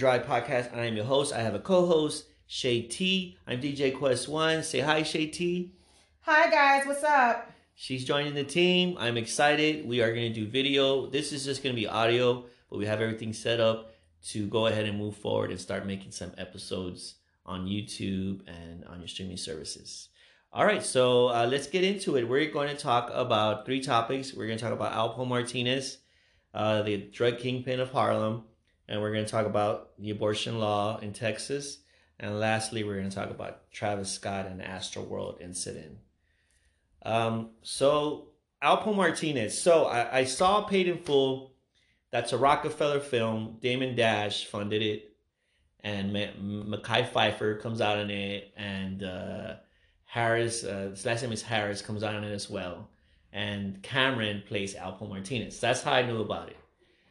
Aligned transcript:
Drive 0.00 0.24
Podcast. 0.24 0.74
I 0.74 0.86
am 0.86 0.96
your 0.96 1.04
host. 1.04 1.30
I 1.30 1.42
have 1.42 1.54
a 1.54 1.58
co-host, 1.58 2.24
Shay 2.46 2.80
T. 2.80 3.36
I'm 3.46 3.60
DJ 3.60 3.94
Quest 3.94 4.30
One. 4.30 4.62
Say 4.62 4.80
hi, 4.80 5.02
Shay 5.02 5.26
T. 5.26 5.74
Hi 6.20 6.48
guys, 6.48 6.86
what's 6.86 7.04
up? 7.04 7.52
She's 7.74 8.02
joining 8.06 8.32
the 8.32 8.42
team. 8.42 8.96
I'm 8.98 9.18
excited. 9.18 9.86
We 9.86 10.00
are 10.00 10.10
going 10.14 10.32
to 10.32 10.40
do 10.40 10.46
video. 10.46 11.04
This 11.04 11.34
is 11.34 11.44
just 11.44 11.62
going 11.62 11.76
to 11.76 11.78
be 11.78 11.86
audio, 11.86 12.46
but 12.70 12.78
we 12.78 12.86
have 12.86 13.02
everything 13.02 13.34
set 13.34 13.60
up 13.60 13.92
to 14.28 14.46
go 14.46 14.68
ahead 14.68 14.86
and 14.86 14.96
move 14.96 15.18
forward 15.18 15.50
and 15.50 15.60
start 15.60 15.84
making 15.84 16.12
some 16.12 16.32
episodes 16.38 17.16
on 17.44 17.66
YouTube 17.66 18.40
and 18.48 18.86
on 18.86 19.00
your 19.00 19.08
streaming 19.08 19.36
services. 19.36 20.08
All 20.50 20.64
right, 20.64 20.82
so 20.82 21.28
uh, 21.28 21.46
let's 21.46 21.66
get 21.66 21.84
into 21.84 22.16
it. 22.16 22.26
We're 22.26 22.50
going 22.50 22.74
to 22.74 22.82
talk 22.82 23.10
about 23.12 23.66
three 23.66 23.82
topics. 23.82 24.32
We're 24.32 24.46
going 24.46 24.58
to 24.58 24.64
talk 24.64 24.72
about 24.72 24.94
Alpo 24.94 25.28
Martinez, 25.28 25.98
uh, 26.54 26.80
the 26.80 26.96
drug 26.96 27.36
kingpin 27.36 27.80
of 27.80 27.90
Harlem, 27.90 28.44
and 28.90 29.00
we're 29.00 29.12
going 29.12 29.24
to 29.24 29.30
talk 29.30 29.46
about 29.46 29.92
the 29.98 30.10
abortion 30.10 30.58
law 30.58 30.98
in 30.98 31.12
Texas. 31.12 31.78
And 32.18 32.38
lastly, 32.38 32.84
we're 32.84 32.96
going 32.96 33.08
to 33.08 33.14
talk 33.14 33.30
about 33.30 33.70
Travis 33.70 34.10
Scott 34.10 34.46
and 34.46 34.60
the 34.60 34.64
Astroworld 34.64 35.40
incident. 35.40 35.96
Um, 37.02 37.50
so 37.62 38.26
Alpo 38.62 38.94
Martinez. 38.94 39.58
So 39.58 39.84
I, 39.84 40.18
I 40.18 40.24
saw 40.24 40.62
Paid 40.62 40.88
in 40.88 40.98
Full. 40.98 41.52
That's 42.10 42.32
a 42.32 42.36
Roc-A-Fella 42.36 43.00
film. 43.00 43.58
Damon 43.62 43.94
Dash 43.94 44.44
funded 44.44 44.82
it, 44.82 45.12
and 45.84 46.12
Mekhi 46.12 47.08
Phifer 47.08 47.60
comes 47.60 47.80
out 47.80 47.98
in 47.98 48.10
it, 48.10 48.52
and 48.56 49.04
uh, 49.04 49.54
Harris. 50.04 50.64
Uh, 50.64 50.88
his 50.90 51.06
last 51.06 51.22
name 51.22 51.30
is 51.30 51.42
Harris. 51.42 51.80
Comes 51.80 52.02
out 52.02 52.16
in 52.16 52.24
it 52.24 52.32
as 52.32 52.50
well, 52.50 52.90
and 53.32 53.80
Cam'ron 53.82 54.44
plays 54.44 54.74
Alpo 54.74 55.08
Martinez. 55.08 55.60
That's 55.60 55.82
how 55.82 55.92
I 55.92 56.02
knew 56.02 56.20
about 56.20 56.48
it. 56.48 56.56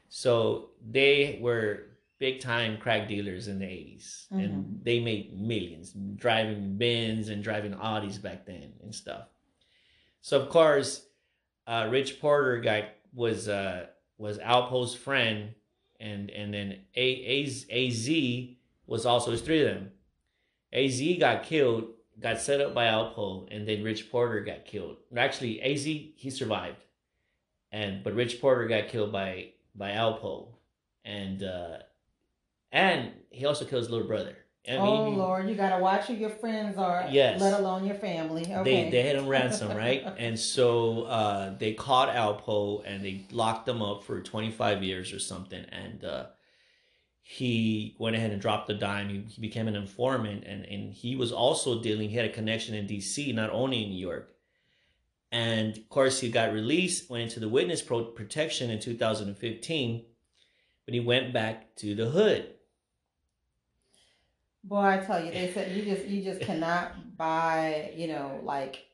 So 0.10 0.72
they 0.86 1.40
were 1.42 1.84
big 2.20 2.42
time 2.42 2.78
crack 2.78 3.08
dealers 3.08 3.48
in 3.48 3.60
the 3.60 3.66
80s 3.66 4.28
mm-hmm. 4.28 4.40
and 4.40 4.82
they 4.84 5.00
made 5.00 5.40
millions 5.40 5.94
driving 6.18 6.78
Benz 6.78 7.30
and 7.30 7.42
driving 7.44 7.74
Audis 7.74 8.22
back 8.22 8.46
then 8.46 8.74
and 8.84 8.94
stuff. 8.94 9.28
So 10.22 10.42
of 10.42 10.50
course, 10.50 11.06
uh, 11.66 11.88
Rich 11.90 12.20
Porter 12.20 12.60
guy 12.60 12.90
was 13.14 13.48
uh, 13.48 13.86
was 14.18 14.38
Alpo's 14.40 14.96
friend, 14.96 15.54
and 16.00 16.30
and 16.30 16.54
then 16.54 16.80
A, 16.96 17.46
A, 17.70 17.88
AZ 17.88 18.10
was 18.88 19.06
also 19.06 19.32
his 19.32 19.42
three 19.42 19.62
of 19.62 19.68
them. 19.68 19.92
Az 20.74 21.02
got 21.20 21.44
killed, 21.44 21.86
got 22.20 22.42
set 22.42 22.62
up 22.62 22.74
by 22.74 22.86
Alpo, 22.86 23.48
and 23.52 23.68
then 23.68 23.84
Rich 23.84 24.12
Porter 24.12 24.42
got 24.42 24.66
killed. 24.66 24.98
Actually, 25.16 25.62
Az 25.62 25.86
he 25.86 26.30
survived, 26.30 26.84
and 27.72 28.04
but 28.04 28.14
Rich 28.14 28.42
Porter 28.42 28.68
got 28.68 28.88
killed 28.88 29.12
by 29.12 29.52
by 29.80 29.92
Alpo, 29.92 30.50
and 31.04 31.42
uh, 31.42 31.78
and 32.72 33.14
he 33.32 33.46
also 33.46 33.66
killed 33.66 33.82
his 33.82 33.90
little 33.90 34.06
brother. 34.06 34.36
I 34.68 34.74
mean, 34.74 34.82
oh 34.82 35.10
Lord, 35.10 35.50
you 35.50 35.56
gotta 35.56 35.82
watch 35.82 36.06
who 36.06 36.14
your 36.14 36.30
friends 36.30 36.78
are. 36.78 37.08
Yes. 37.10 37.42
Let 37.42 37.60
alone 37.60 37.86
your 37.86 37.96
family. 37.96 38.44
Okay. 38.44 38.64
They 38.64 38.90
they 38.92 39.02
had 39.02 39.16
him 39.16 39.28
ransom, 39.28 39.76
right? 39.76 40.06
and 40.18 40.38
so 40.38 41.04
uh, 41.04 41.58
they 41.58 41.74
caught 41.74 42.14
Alpo 42.14 42.84
and 42.86 43.04
they 43.04 43.26
locked 43.32 43.68
him 43.68 43.82
up 43.82 44.04
for 44.04 44.22
25 44.22 44.84
years 44.84 45.14
or 45.14 45.18
something. 45.18 45.66
And 45.72 46.04
uh, 46.04 46.26
he 47.22 47.96
went 47.98 48.16
ahead 48.16 48.32
and 48.32 48.42
dropped 48.42 48.68
the 48.68 48.74
dime. 48.74 49.10
He, 49.10 49.22
he 49.22 49.42
became 49.42 49.68
an 49.68 49.76
informant, 49.76 50.44
and 50.46 50.66
and 50.66 50.94
he 50.94 51.16
was 51.16 51.32
also 51.32 51.82
dealing. 51.82 52.10
He 52.10 52.18
had 52.18 52.26
a 52.26 52.34
connection 52.34 52.76
in 52.76 52.86
D.C., 52.86 53.32
not 53.32 53.50
only 53.52 53.84
in 53.84 53.90
New 53.90 54.00
York. 54.00 54.36
And 55.32 55.78
of 55.78 55.90
course, 55.90 56.20
he 56.22 56.30
got 56.30 56.54
released, 56.54 57.10
went 57.10 57.24
into 57.24 57.40
the 57.40 57.50
witness 57.50 57.82
pro- 57.82 58.06
protection 58.06 58.70
in 58.72 58.80
2015, 58.80 60.06
but 60.86 60.94
he 60.94 61.00
went 61.00 61.34
back 61.34 61.76
to 61.78 61.94
the 61.94 62.10
hood 62.10 62.56
Boy, 64.64 64.82
I 64.82 64.98
tell 64.98 65.24
you, 65.24 65.32
they 65.32 65.52
said 65.52 65.76
you 65.76 65.84
just 65.84 66.06
you 66.06 66.22
just 66.22 66.42
cannot 66.42 67.18
buy, 67.18 67.94
you 67.96 68.08
know, 68.08 68.40
like 68.44 68.86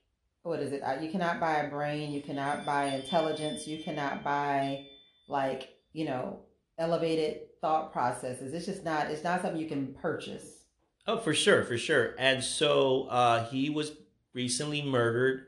what 0.43 0.59
is 0.59 0.71
it? 0.71 0.81
Uh, 0.83 0.97
you 1.01 1.09
cannot 1.09 1.39
buy 1.39 1.55
a 1.55 1.69
brain, 1.69 2.11
you 2.11 2.21
cannot 2.21 2.65
buy 2.65 2.85
intelligence, 2.85 3.67
you 3.67 3.83
cannot 3.83 4.23
buy 4.23 4.85
like, 5.27 5.69
you 5.91 6.05
know, 6.05 6.39
elevated 6.77 7.59
thought 7.61 7.91
processes. 7.91 8.53
It's 8.53 8.67
just 8.67 8.85
not 8.85 9.09
it's 9.09 9.23
not 9.23 9.41
something 9.41 9.59
you 9.59 9.67
can 9.67 9.95
purchase. 9.95 10.65
Oh, 11.07 11.17
for 11.17 11.33
sure, 11.33 11.63
for 11.63 11.77
sure. 11.77 12.13
And 12.19 12.43
so 12.43 13.07
uh 13.09 13.49
he 13.49 13.69
was 13.71 13.93
recently 14.33 14.83
murdered 14.83 15.44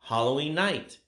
Halloween 0.00 0.54
night. 0.54 0.98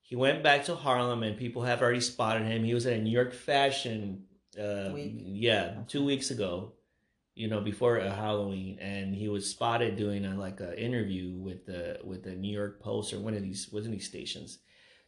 He 0.00 0.16
went 0.16 0.42
back 0.42 0.64
to 0.66 0.74
Harlem 0.74 1.22
and 1.22 1.36
people 1.36 1.62
have 1.62 1.82
already 1.82 2.00
spotted 2.00 2.46
him. 2.46 2.64
He 2.64 2.74
was 2.74 2.86
at 2.86 2.94
a 2.94 3.02
New 3.02 3.10
York 3.10 3.32
fashion 3.32 4.24
uh 4.58 4.94
yeah, 4.94 5.82
2 5.88 6.04
weeks 6.04 6.30
ago 6.30 6.74
you 7.34 7.48
know, 7.48 7.60
before 7.60 7.98
a 7.98 8.10
Halloween, 8.10 8.78
and 8.80 9.14
he 9.14 9.28
was 9.28 9.50
spotted 9.50 9.96
doing 9.96 10.24
a, 10.24 10.38
like 10.38 10.60
an 10.60 10.74
interview 10.74 11.32
with 11.36 11.66
the 11.66 11.98
with 12.04 12.22
the 12.22 12.34
New 12.34 12.52
York 12.52 12.80
Post 12.80 13.12
or 13.12 13.20
one 13.20 13.34
of 13.34 13.42
these 13.42 13.68
one 13.70 13.84
of 13.84 13.90
these 13.90 14.06
stations. 14.06 14.58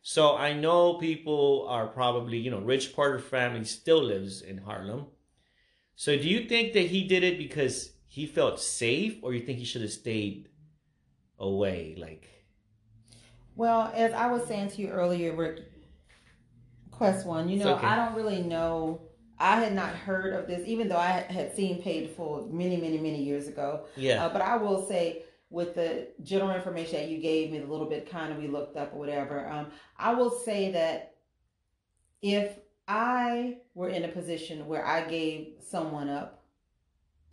So 0.02 0.36
I 0.36 0.52
know 0.52 0.94
people 0.94 1.66
are 1.68 1.86
probably 1.86 2.38
you 2.38 2.50
know 2.50 2.60
Rich 2.60 2.94
Porter 2.94 3.20
family 3.20 3.64
still 3.64 4.02
lives 4.02 4.42
in 4.42 4.58
Harlem. 4.58 5.06
So 5.94 6.16
do 6.16 6.28
you 6.28 6.48
think 6.48 6.72
that 6.74 6.86
he 6.86 7.04
did 7.04 7.22
it 7.22 7.38
because 7.38 7.92
he 8.08 8.26
felt 8.26 8.60
safe, 8.60 9.18
or 9.22 9.32
you 9.32 9.40
think 9.40 9.58
he 9.58 9.64
should 9.64 9.82
have 9.82 9.92
stayed 9.92 10.48
away? 11.38 11.94
Like, 11.96 12.28
well, 13.56 13.90
as 13.94 14.12
I 14.12 14.26
was 14.26 14.46
saying 14.46 14.70
to 14.70 14.82
you 14.82 14.88
earlier, 14.88 15.34
Rick, 15.34 15.64
Quest 16.90 17.26
One, 17.26 17.48
you 17.48 17.58
know, 17.58 17.74
okay. 17.74 17.86
I 17.86 17.96
don't 17.96 18.14
really 18.14 18.42
know 18.42 19.06
I 19.38 19.60
had 19.60 19.74
not 19.74 19.90
heard 19.90 20.32
of 20.32 20.46
this, 20.46 20.66
even 20.66 20.88
though 20.88 20.96
I 20.96 21.26
had 21.28 21.54
seen 21.54 21.82
Paid 21.82 22.10
Full 22.10 22.48
many, 22.50 22.76
many, 22.76 22.98
many 22.98 23.22
years 23.22 23.48
ago. 23.48 23.84
Yeah. 23.96 24.24
Uh, 24.24 24.32
but 24.32 24.40
I 24.40 24.56
will 24.56 24.86
say, 24.86 25.24
with 25.50 25.74
the 25.74 26.08
general 26.22 26.50
information 26.50 27.00
that 27.00 27.08
you 27.08 27.18
gave 27.18 27.50
me, 27.50 27.58
the 27.58 27.66
little 27.66 27.88
bit 27.88 28.10
kind 28.10 28.32
of 28.32 28.38
we 28.38 28.48
looked 28.48 28.76
up 28.76 28.94
or 28.94 28.98
whatever, 28.98 29.48
um, 29.48 29.68
I 29.98 30.14
will 30.14 30.30
say 30.30 30.72
that 30.72 31.16
if 32.22 32.58
I 32.88 33.58
were 33.74 33.90
in 33.90 34.04
a 34.04 34.08
position 34.08 34.66
where 34.66 34.84
I 34.84 35.06
gave 35.06 35.54
someone 35.60 36.08
up, 36.08 36.42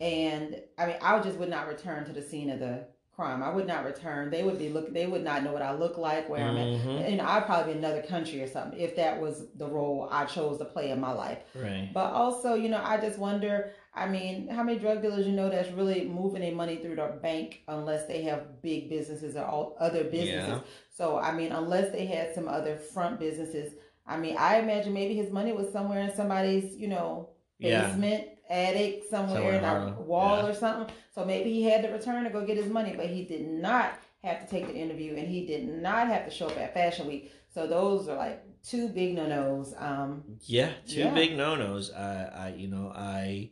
and 0.00 0.60
I 0.76 0.86
mean, 0.86 0.96
I 1.00 1.18
just 1.20 1.38
would 1.38 1.48
not 1.48 1.68
return 1.68 2.04
to 2.04 2.12
the 2.12 2.22
scene 2.22 2.50
of 2.50 2.58
the 2.58 2.86
crime. 3.16 3.42
I 3.42 3.50
would 3.50 3.66
not 3.66 3.84
return. 3.84 4.30
They 4.30 4.42
would 4.42 4.58
be 4.58 4.68
look. 4.68 4.92
They 4.92 5.06
would 5.06 5.22
not 5.22 5.42
know 5.42 5.52
what 5.52 5.62
I 5.62 5.72
look 5.72 5.98
like, 5.98 6.28
where 6.28 6.40
mm-hmm. 6.40 6.88
I'm 6.88 6.98
at, 6.98 7.06
and 7.06 7.20
I'd 7.20 7.46
probably 7.46 7.72
be 7.72 7.78
in 7.78 7.84
another 7.84 8.02
country 8.02 8.42
or 8.42 8.48
something 8.48 8.78
if 8.78 8.96
that 8.96 9.20
was 9.20 9.46
the 9.56 9.66
role 9.66 10.08
I 10.10 10.24
chose 10.24 10.58
to 10.58 10.64
play 10.64 10.90
in 10.90 11.00
my 11.00 11.12
life. 11.12 11.38
Right. 11.54 11.90
But 11.92 12.12
also, 12.12 12.54
you 12.54 12.68
know, 12.68 12.80
I 12.82 13.00
just 13.00 13.18
wonder. 13.18 13.72
I 13.96 14.08
mean, 14.08 14.48
how 14.48 14.64
many 14.64 14.80
drug 14.80 15.02
dealers 15.02 15.24
you 15.24 15.32
know 15.32 15.48
that's 15.48 15.70
really 15.70 16.04
moving 16.04 16.40
their 16.40 16.52
money 16.52 16.78
through 16.78 16.96
their 16.96 17.12
bank 17.12 17.60
unless 17.68 18.06
they 18.06 18.22
have 18.22 18.60
big 18.60 18.88
businesses 18.90 19.36
or 19.36 19.44
all 19.44 19.76
other 19.78 20.02
businesses. 20.02 20.48
Yeah. 20.48 20.60
So 20.90 21.18
I 21.18 21.32
mean, 21.32 21.52
unless 21.52 21.92
they 21.92 22.06
had 22.06 22.34
some 22.34 22.48
other 22.48 22.76
front 22.76 23.20
businesses. 23.20 23.74
I 24.06 24.18
mean, 24.18 24.36
I 24.36 24.58
imagine 24.58 24.92
maybe 24.92 25.14
his 25.14 25.30
money 25.30 25.52
was 25.52 25.72
somewhere 25.72 26.00
in 26.00 26.14
somebody's, 26.14 26.76
you 26.76 26.88
know, 26.88 27.30
basement. 27.58 28.24
Yeah 28.26 28.33
attic 28.50 29.04
somewhere, 29.10 29.60
somewhere 29.60 29.86
in 29.86 29.94
a 29.94 30.00
wall 30.00 30.38
yeah. 30.38 30.46
or 30.46 30.54
something. 30.54 30.94
So 31.14 31.24
maybe 31.24 31.52
he 31.52 31.64
had 31.64 31.82
to 31.82 31.88
return 31.88 32.24
to 32.24 32.30
go 32.30 32.44
get 32.44 32.56
his 32.56 32.70
money, 32.70 32.94
but 32.96 33.06
he 33.06 33.24
did 33.24 33.46
not 33.46 33.98
have 34.22 34.40
to 34.40 34.46
take 34.50 34.66
the 34.66 34.74
interview 34.74 35.14
and 35.16 35.28
he 35.28 35.46
did 35.46 35.68
not 35.68 36.08
have 36.08 36.24
to 36.24 36.30
show 36.30 36.46
up 36.46 36.58
at 36.58 36.74
Fashion 36.74 37.06
Week. 37.06 37.32
So 37.52 37.66
those 37.66 38.08
are 38.08 38.16
like 38.16 38.42
two 38.64 38.88
big 38.88 39.14
no 39.14 39.26
nos. 39.26 39.74
Um, 39.78 40.24
yeah, 40.42 40.70
two 40.86 41.00
yeah. 41.00 41.14
big 41.14 41.36
no 41.36 41.54
nos. 41.54 41.92
I, 41.92 42.24
I, 42.24 42.54
you 42.56 42.68
know, 42.68 42.92
I, 42.94 43.50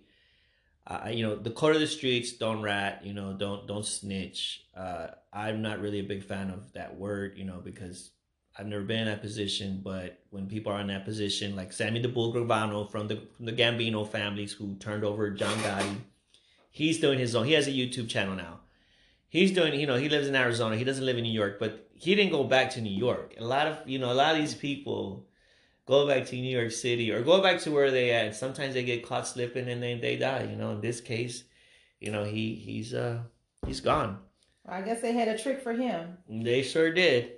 I, 0.86 1.10
you 1.10 1.24
know, 1.24 1.36
the 1.36 1.50
code 1.50 1.74
of 1.74 1.80
the 1.80 1.86
streets, 1.86 2.32
don't 2.32 2.62
rat. 2.62 3.04
You 3.04 3.14
know, 3.14 3.32
don't 3.32 3.68
don't 3.68 3.86
snitch. 3.86 4.64
Uh, 4.76 5.08
I'm 5.32 5.62
not 5.62 5.80
really 5.80 6.00
a 6.00 6.04
big 6.04 6.24
fan 6.24 6.50
of 6.50 6.72
that 6.72 6.96
word. 6.96 7.38
You 7.38 7.44
know, 7.44 7.60
because 7.62 8.10
I've 8.58 8.66
never 8.66 8.82
been 8.82 9.00
in 9.00 9.06
that 9.06 9.22
position, 9.22 9.80
but 9.82 10.20
when 10.30 10.46
people 10.46 10.72
are 10.72 10.80
in 10.80 10.88
that 10.88 11.04
position, 11.04 11.56
like 11.56 11.72
Sammy 11.72 12.00
the 12.00 12.08
Bull 12.08 12.34
Gravano 12.34 12.90
from 12.90 13.08
the 13.08 13.22
from 13.36 13.46
the 13.46 13.52
Gambino 13.52 14.06
families 14.06 14.52
who 14.52 14.74
turned 14.76 15.04
over 15.04 15.30
John 15.30 15.56
Gotti, 15.58 15.96
he's 16.70 17.00
doing 17.00 17.18
his 17.18 17.34
own. 17.34 17.46
He 17.46 17.52
has 17.52 17.66
a 17.66 17.72
YouTube 17.72 18.08
channel 18.08 18.36
now. 18.36 18.60
He's 19.28 19.52
doing, 19.52 19.80
you 19.80 19.86
know, 19.86 19.96
he 19.96 20.10
lives 20.10 20.28
in 20.28 20.36
Arizona. 20.36 20.76
He 20.76 20.84
doesn't 20.84 21.06
live 21.06 21.16
in 21.16 21.22
New 21.22 21.32
York, 21.32 21.58
but 21.58 21.88
he 21.94 22.14
didn't 22.14 22.32
go 22.32 22.44
back 22.44 22.70
to 22.72 22.82
New 22.82 22.94
York. 22.94 23.34
A 23.38 23.44
lot 23.44 23.66
of, 23.66 23.88
you 23.88 23.98
know, 23.98 24.12
a 24.12 24.14
lot 24.14 24.34
of 24.34 24.40
these 24.40 24.54
people 24.54 25.26
go 25.86 26.06
back 26.06 26.26
to 26.26 26.36
New 26.36 26.54
York 26.54 26.70
City 26.70 27.10
or 27.10 27.22
go 27.22 27.42
back 27.42 27.58
to 27.60 27.70
where 27.70 27.90
they 27.90 28.10
at. 28.10 28.36
Sometimes 28.36 28.74
they 28.74 28.84
get 28.84 29.06
caught 29.06 29.26
slipping 29.26 29.68
and 29.68 29.82
then 29.82 30.02
they 30.02 30.16
die. 30.16 30.46
You 30.50 30.56
know, 30.56 30.72
in 30.72 30.82
this 30.82 31.00
case, 31.00 31.44
you 32.00 32.12
know, 32.12 32.24
he 32.24 32.54
he's 32.54 32.92
uh 32.92 33.20
he's 33.66 33.80
gone. 33.80 34.18
I 34.68 34.82
guess 34.82 35.00
they 35.00 35.12
had 35.12 35.28
a 35.28 35.38
trick 35.38 35.62
for 35.62 35.72
him. 35.72 36.18
They 36.28 36.62
sure 36.62 36.92
did. 36.92 37.32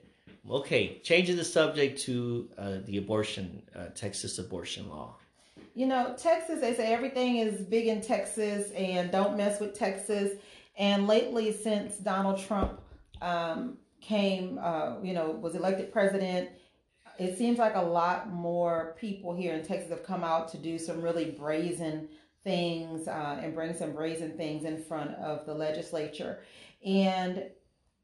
Okay, 0.51 1.01
changing 1.03 1.37
the 1.37 1.45
subject 1.45 2.01
to 2.03 2.51
uh, 2.59 2.77
the 2.85 2.99
abortion, 2.99 3.63
uh, 3.75 3.87
Texas 3.95 4.39
abortion 4.39 4.91
law. 4.91 5.17
You 5.75 5.87
know, 5.87 6.15
Texas, 6.19 6.61
they 6.61 6.75
say 6.75 6.93
everything 6.93 7.39
is 7.39 7.63
big 7.63 7.87
in 7.89 8.01
Texas 8.01 8.71
and 8.73 9.11
don't 9.11 9.37
mess 9.37 9.59
with 9.59 9.77
Texas. 9.77 10.33
And 10.77 11.07
lately, 11.07 11.53
since 11.53 11.97
Donald 11.97 12.39
Trump 12.39 12.81
um, 13.23 13.79
came, 14.01 14.59
uh, 14.63 15.01
you 15.03 15.15
know, 15.15 15.31
was 15.31 15.55
elected 15.55 15.93
president, 15.93 16.51
it 17.19 17.39
seems 17.39 17.59
like 17.59 17.75
a 17.75 17.83
lot 17.83 18.31
more 18.31 18.97
people 18.99 19.35
here 19.35 19.55
in 19.55 19.65
Texas 19.65 19.91
have 19.91 20.05
come 20.05 20.25
out 20.25 20.49
to 20.49 20.59
do 20.59 20.79
some 20.79 21.01
really 21.01 21.31
brazen 21.31 22.09
things 22.43 23.09
uh, 23.09 23.41
and 23.43 23.55
bring 23.55 23.75
some 23.75 23.93
brazen 23.93 24.37
things 24.37 24.65
in 24.65 24.83
front 24.83 25.15
of 25.17 25.47
the 25.47 25.55
legislature. 25.55 26.41
And 26.85 27.45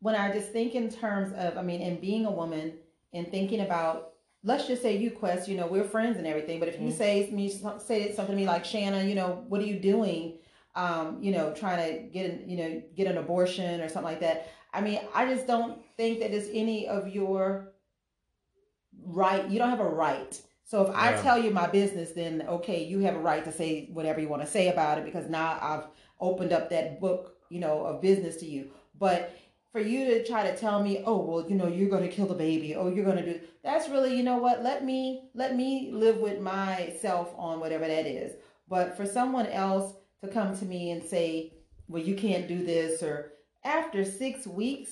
when 0.01 0.15
I 0.15 0.33
just 0.33 0.53
think 0.53 0.75
in 0.75 0.91
terms 0.91 1.33
of, 1.37 1.57
I 1.57 1.63
mean, 1.63 1.81
in 1.81 2.01
being 2.01 2.27
a 2.27 2.31
woman 2.31 2.75
and 3.13 3.31
thinking 3.31 3.61
about, 3.61 4.13
let's 4.43 4.67
just 4.67 4.83
say 4.83 4.97
you 4.97 5.11
quest, 5.11 5.49
you 5.49 5.57
know, 5.57 5.67
we're 5.67 5.85
friends 5.85 6.17
and 6.17 6.27
everything, 6.27 6.59
but 6.59 6.69
if 6.69 6.81
you 6.81 6.89
mm-hmm. 6.89 6.99
say 6.99 7.31
me 7.31 7.49
say 7.79 8.15
something 8.15 8.35
to 8.35 8.41
me 8.41 8.47
like 8.47 8.65
Shanna, 8.65 9.05
you 9.05 9.15
know, 9.15 9.45
what 9.49 9.61
are 9.61 9.67
you 9.67 9.79
doing? 9.79 10.39
Um, 10.75 11.19
you 11.21 11.33
know, 11.33 11.53
trying 11.53 11.87
to 11.87 12.03
get 12.09 12.31
an, 12.31 12.49
you 12.49 12.57
know, 12.57 12.83
get 12.97 13.07
an 13.07 13.19
abortion 13.19 13.81
or 13.81 13.89
something 13.89 14.05
like 14.05 14.21
that. 14.21 14.49
I 14.73 14.81
mean, 14.81 15.01
I 15.15 15.27
just 15.27 15.47
don't 15.47 15.83
think 15.97 16.21
that 16.21 16.31
it's 16.33 16.49
any 16.53 16.87
of 16.87 17.09
your 17.09 17.73
right. 19.05 19.49
You 19.49 19.59
don't 19.59 19.71
have 19.71 19.81
a 19.81 19.89
right 19.89 20.41
so 20.71 20.83
if 20.87 20.95
I 20.95 21.21
tell 21.21 21.37
you 21.37 21.51
my 21.51 21.67
business, 21.67 22.13
then 22.13 22.45
okay, 22.49 22.85
you 22.85 23.01
have 23.01 23.17
a 23.17 23.19
right 23.19 23.45
to 23.45 23.51
say 23.51 23.89
whatever 23.93 24.21
you 24.21 24.29
want 24.29 24.43
to 24.43 24.47
say 24.47 24.69
about 24.69 24.99
it 24.99 25.05
because 25.05 25.29
now 25.29 25.59
I've 25.61 25.87
opened 26.21 26.53
up 26.53 26.71
that 26.71 27.01
book, 27.01 27.35
you 27.49 27.59
know, 27.59 27.85
of 27.85 28.01
business 28.01 28.37
to 28.37 28.47
you. 28.47 28.71
But 28.97 29.37
for 29.73 29.81
you 29.81 30.05
to 30.07 30.27
try 30.27 30.51
to 30.51 30.57
tell 30.57 30.83
me, 30.83 31.03
oh 31.07 31.19
well, 31.19 31.49
you 31.49 31.57
know, 31.57 31.69
you're 31.69 31.91
going 31.91 32.03
to 32.03 32.15
kill 32.15 32.27
the 32.27 32.35
baby, 32.35 32.75
oh 32.75 32.89
you're 32.89 33.05
going 33.05 33.17
to 33.17 33.35
do 33.35 33.41
that's 33.63 33.89
really, 33.89 34.17
you 34.17 34.23
know 34.23 34.39
what? 34.39 34.63
Let 34.63 34.85
me 34.85 35.29
let 35.35 35.55
me 35.55 35.91
live 35.93 36.17
with 36.19 36.41
myself 36.41 37.35
on 37.37 37.61
whatever 37.61 37.87
that 37.87 38.07
is. 38.07 38.33
But 38.69 38.97
for 38.97 39.05
someone 39.05 39.47
else 39.47 39.93
to 40.23 40.29
come 40.29 40.57
to 40.59 40.65
me 40.65 40.91
and 40.93 41.03
say, 41.03 41.53
well, 41.89 42.03
you 42.03 42.15
can't 42.15 42.49
do 42.49 42.65
this, 42.65 43.03
or 43.03 43.33
after 43.65 44.05
six 44.05 44.47
weeks, 44.47 44.91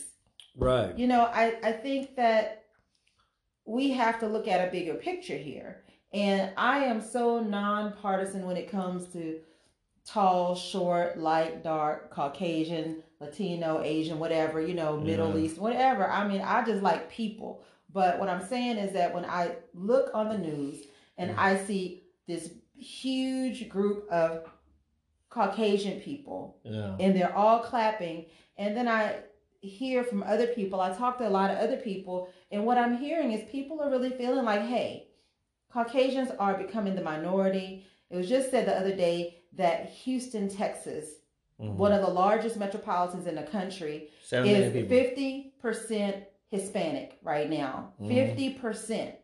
right? 0.57 0.97
You 0.99 1.07
know, 1.07 1.23
I 1.33 1.57
I 1.63 1.73
think 1.73 2.17
that 2.17 2.65
we 3.65 3.91
have 3.93 4.21
to 4.21 4.29
look 4.29 4.49
at 4.49 4.67
a 4.67 4.71
bigger 4.71 4.95
picture 4.95 5.37
here. 5.37 5.85
And 6.13 6.53
I 6.57 6.85
am 6.85 7.03
so 7.03 7.41
nonpartisan 7.41 8.47
when 8.47 8.57
it 8.57 8.71
comes 8.71 9.09
to 9.13 9.41
tall, 10.07 10.55
short, 10.55 11.19
light, 11.19 11.63
dark, 11.63 12.11
Caucasian, 12.11 13.03
Latino, 13.21 13.81
Asian, 13.83 14.19
whatever, 14.19 14.61
you 14.61 14.75
know, 14.75 14.99
Middle 14.99 15.37
yeah. 15.37 15.45
East, 15.45 15.59
whatever. 15.59 16.09
I 16.09 16.27
mean, 16.27 16.41
I 16.41 16.65
just 16.65 16.83
like 16.83 17.11
people. 17.11 17.65
But 17.93 18.19
what 18.19 18.29
I'm 18.29 18.47
saying 18.47 18.77
is 18.77 18.93
that 18.93 19.15
when 19.15 19.25
I 19.25 19.57
look 19.75 20.11
on 20.15 20.29
the 20.29 20.39
news 20.39 20.85
and 21.17 21.31
yeah. 21.31 21.37
I 21.39 21.57
see 21.57 22.05
this 22.27 22.51
huge 22.77 23.69
group 23.69 24.09
of 24.11 24.45
Caucasian 25.31 26.01
people 26.01 26.59
yeah. 26.65 26.97
and 27.01 27.15
they're 27.15 27.37
all 27.37 27.61
clapping, 27.61 28.27
and 28.57 28.77
then 28.77 28.89
I 28.89 29.17
hear 29.61 30.05
from 30.05 30.23
other 30.23 30.47
people. 30.47 30.81
I 30.81 30.95
talk 30.95 31.19
to 31.19 31.29
a 31.29 31.31
lot 31.31 31.51
of 31.51 31.59
other 31.59 31.77
people, 31.77 32.31
and 32.51 32.65
what 32.65 32.79
I'm 32.79 32.97
hearing 32.97 33.33
is 33.33 33.51
people 33.51 33.81
are 33.81 33.91
really 33.91 34.11
feeling 34.11 34.45
like, 34.45 34.63
hey, 34.63 35.09
Caucasians 35.73 36.31
are 36.39 36.57
becoming 36.57 36.95
the 36.95 37.03
minority. 37.03 37.87
It 38.11 38.17
was 38.17 38.29
just 38.29 38.51
said 38.51 38.67
the 38.67 38.79
other 38.79 38.95
day 38.95 39.43
that 39.55 39.91
Houston, 39.91 40.49
Texas, 40.49 41.11
mm-hmm. 41.61 41.77
one 41.77 41.93
of 41.93 42.01
the 42.01 42.09
largest 42.11 42.57
metropolitans 42.57 43.27
in 43.27 43.35
the 43.35 43.43
country, 43.43 44.09
Seven 44.23 44.49
is 44.49 44.89
fifty 44.89 45.55
percent 45.61 46.25
Hispanic 46.51 47.19
right 47.23 47.49
now. 47.49 47.93
Mm-hmm. 48.01 48.09
50 48.09 48.49
mm-hmm. 48.49 48.61
percent 48.61 49.15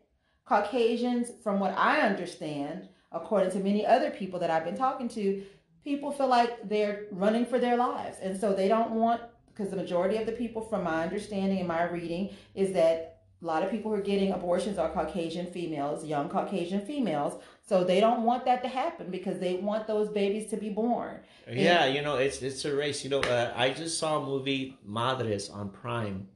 Caucasians, 0.45 1.31
from 1.43 1.59
what 1.59 1.75
I 1.75 2.01
understand, 2.01 2.87
according 3.11 3.51
to 3.51 3.59
many 3.59 3.85
other 3.85 4.11
people 4.11 4.39
that 4.39 4.51
I've 4.51 4.63
been 4.63 4.77
talking 4.77 5.09
to, 5.09 5.43
people 5.83 6.11
feel 6.11 6.27
like 6.27 6.69
they're 6.69 7.05
running 7.11 7.45
for 7.45 7.57
their 7.57 7.77
lives, 7.77 8.17
and 8.21 8.39
so 8.39 8.53
they 8.53 8.67
don't 8.67 8.91
want 8.91 9.21
because 9.47 9.71
the 9.71 9.77
majority 9.77 10.17
of 10.17 10.25
the 10.25 10.33
people, 10.33 10.61
from 10.61 10.83
my 10.83 11.01
understanding 11.01 11.59
and 11.59 11.67
my 11.67 11.83
reading, 11.83 12.29
is 12.55 12.73
that 12.73 13.14
a 13.45 13.47
lot 13.47 13.61
of 13.61 13.69
people 13.69 13.91
who 13.91 13.97
are 13.97 14.01
getting 14.01 14.31
abortions 14.31 14.79
are 14.79 14.89
Caucasian 14.89 15.45
females, 15.45 16.03
young 16.03 16.29
Caucasian 16.29 16.83
females. 16.83 17.39
So 17.61 17.83
they 17.83 17.99
don't 17.99 18.23
want 18.23 18.43
that 18.45 18.63
to 18.63 18.67
happen 18.67 19.11
because 19.11 19.39
they 19.39 19.57
want 19.57 19.85
those 19.85 20.09
babies 20.09 20.49
to 20.49 20.57
be 20.57 20.69
born. 20.69 21.19
Yeah, 21.47 21.83
and, 21.83 21.95
you 21.95 22.01
know, 22.01 22.15
it's 22.15 22.41
it's 22.41 22.65
a 22.65 22.75
race. 22.75 23.03
You 23.03 23.11
know, 23.11 23.21
uh, 23.21 23.53
I 23.55 23.69
just 23.69 23.99
saw 23.99 24.17
a 24.17 24.25
movie 24.25 24.79
Madres 24.83 25.49
on 25.49 25.69
Prime. 25.69 26.27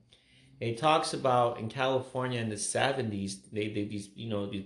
It 0.59 0.77
talks 0.77 1.13
about 1.15 1.59
in 1.59 1.67
California 1.67 2.39
in 2.39 2.49
the 2.49 2.57
seventies, 2.57 3.41
they 3.51 3.69
they 3.69 3.85
these 3.85 4.09
you 4.15 4.29
know 4.29 4.45
the, 4.45 4.65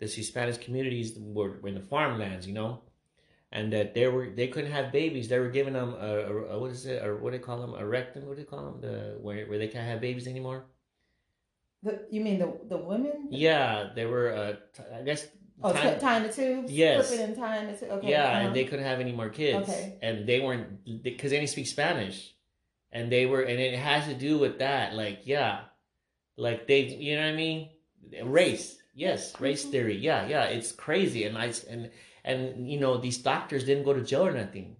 Hispanic 0.00 0.60
communities 0.62 1.18
were, 1.18 1.58
were 1.60 1.68
in 1.68 1.74
the 1.74 1.80
farmlands, 1.80 2.46
you 2.46 2.54
know, 2.54 2.82
and 3.52 3.72
that 3.74 3.94
they 3.94 4.06
were 4.08 4.30
they 4.30 4.48
couldn't 4.48 4.72
have 4.72 4.90
babies. 4.90 5.28
They 5.28 5.38
were 5.38 5.50
giving 5.58 5.74
them 5.74 5.90
a, 5.98 6.12
a, 6.30 6.36
a 6.54 6.58
what 6.58 6.70
is 6.70 6.86
it? 6.86 7.02
Or 7.04 7.16
what 7.16 7.32
do 7.32 7.38
they 7.38 7.44
call 7.44 7.60
them? 7.60 7.74
A 7.74 7.84
rectum? 7.86 8.26
What 8.26 8.36
do 8.36 8.42
they 8.42 8.48
call 8.48 8.64
them? 8.64 8.80
The 8.80 9.18
where 9.20 9.46
where 9.48 9.58
they 9.58 9.68
can't 9.68 9.86
have 9.86 10.00
babies 10.00 10.26
anymore. 10.26 10.64
The 11.84 12.06
you 12.10 12.20
mean 12.22 12.38
the 12.38 12.52
the 12.68 12.78
women? 12.78 13.28
Yeah, 13.30 13.90
they 13.94 14.06
were. 14.06 14.32
Uh, 14.32 14.52
t- 14.74 14.82
I 14.98 15.02
guess. 15.02 15.26
Oh, 15.62 15.72
tying, 15.72 16.00
tying 16.00 16.22
the 16.24 16.32
tubes. 16.32 16.72
Yes. 16.72 17.12
And 17.12 17.36
tying 17.36 17.66
the 17.66 17.76
tubes. 17.76 17.92
Okay. 17.92 18.10
Yeah, 18.10 18.24
uh-huh. 18.24 18.46
and 18.46 18.56
they 18.56 18.64
couldn't 18.64 18.84
have 18.84 19.00
any 19.00 19.12
more 19.12 19.28
kids. 19.28 19.68
Okay. 19.68 19.98
And 20.02 20.26
they 20.26 20.40
weren't 20.40 20.84
because 21.02 21.30
they, 21.30 21.36
they 21.36 21.40
didn't 21.40 21.50
speak 21.50 21.66
Spanish, 21.66 22.34
and 22.90 23.12
they 23.12 23.26
were, 23.26 23.42
and 23.42 23.60
it 23.60 23.78
has 23.78 24.06
to 24.06 24.14
do 24.14 24.38
with 24.38 24.58
that. 24.58 24.94
Like, 24.94 25.20
yeah, 25.26 25.60
like 26.36 26.66
they, 26.66 26.86
you 26.86 27.16
know 27.16 27.22
what 27.22 27.34
I 27.34 27.36
mean? 27.36 27.68
Race. 28.24 28.78
Yes, 28.94 29.38
race 29.40 29.62
mm-hmm. 29.62 29.72
theory. 29.72 29.96
Yeah, 29.96 30.26
yeah, 30.26 30.44
it's 30.44 30.72
crazy, 30.72 31.24
and 31.24 31.36
I 31.36 31.52
and 31.68 31.90
and 32.24 32.70
you 32.70 32.80
know 32.80 32.96
these 32.96 33.18
doctors 33.18 33.64
didn't 33.64 33.84
go 33.84 33.92
to 33.92 34.02
jail 34.02 34.26
or 34.26 34.32
nothing 34.32 34.76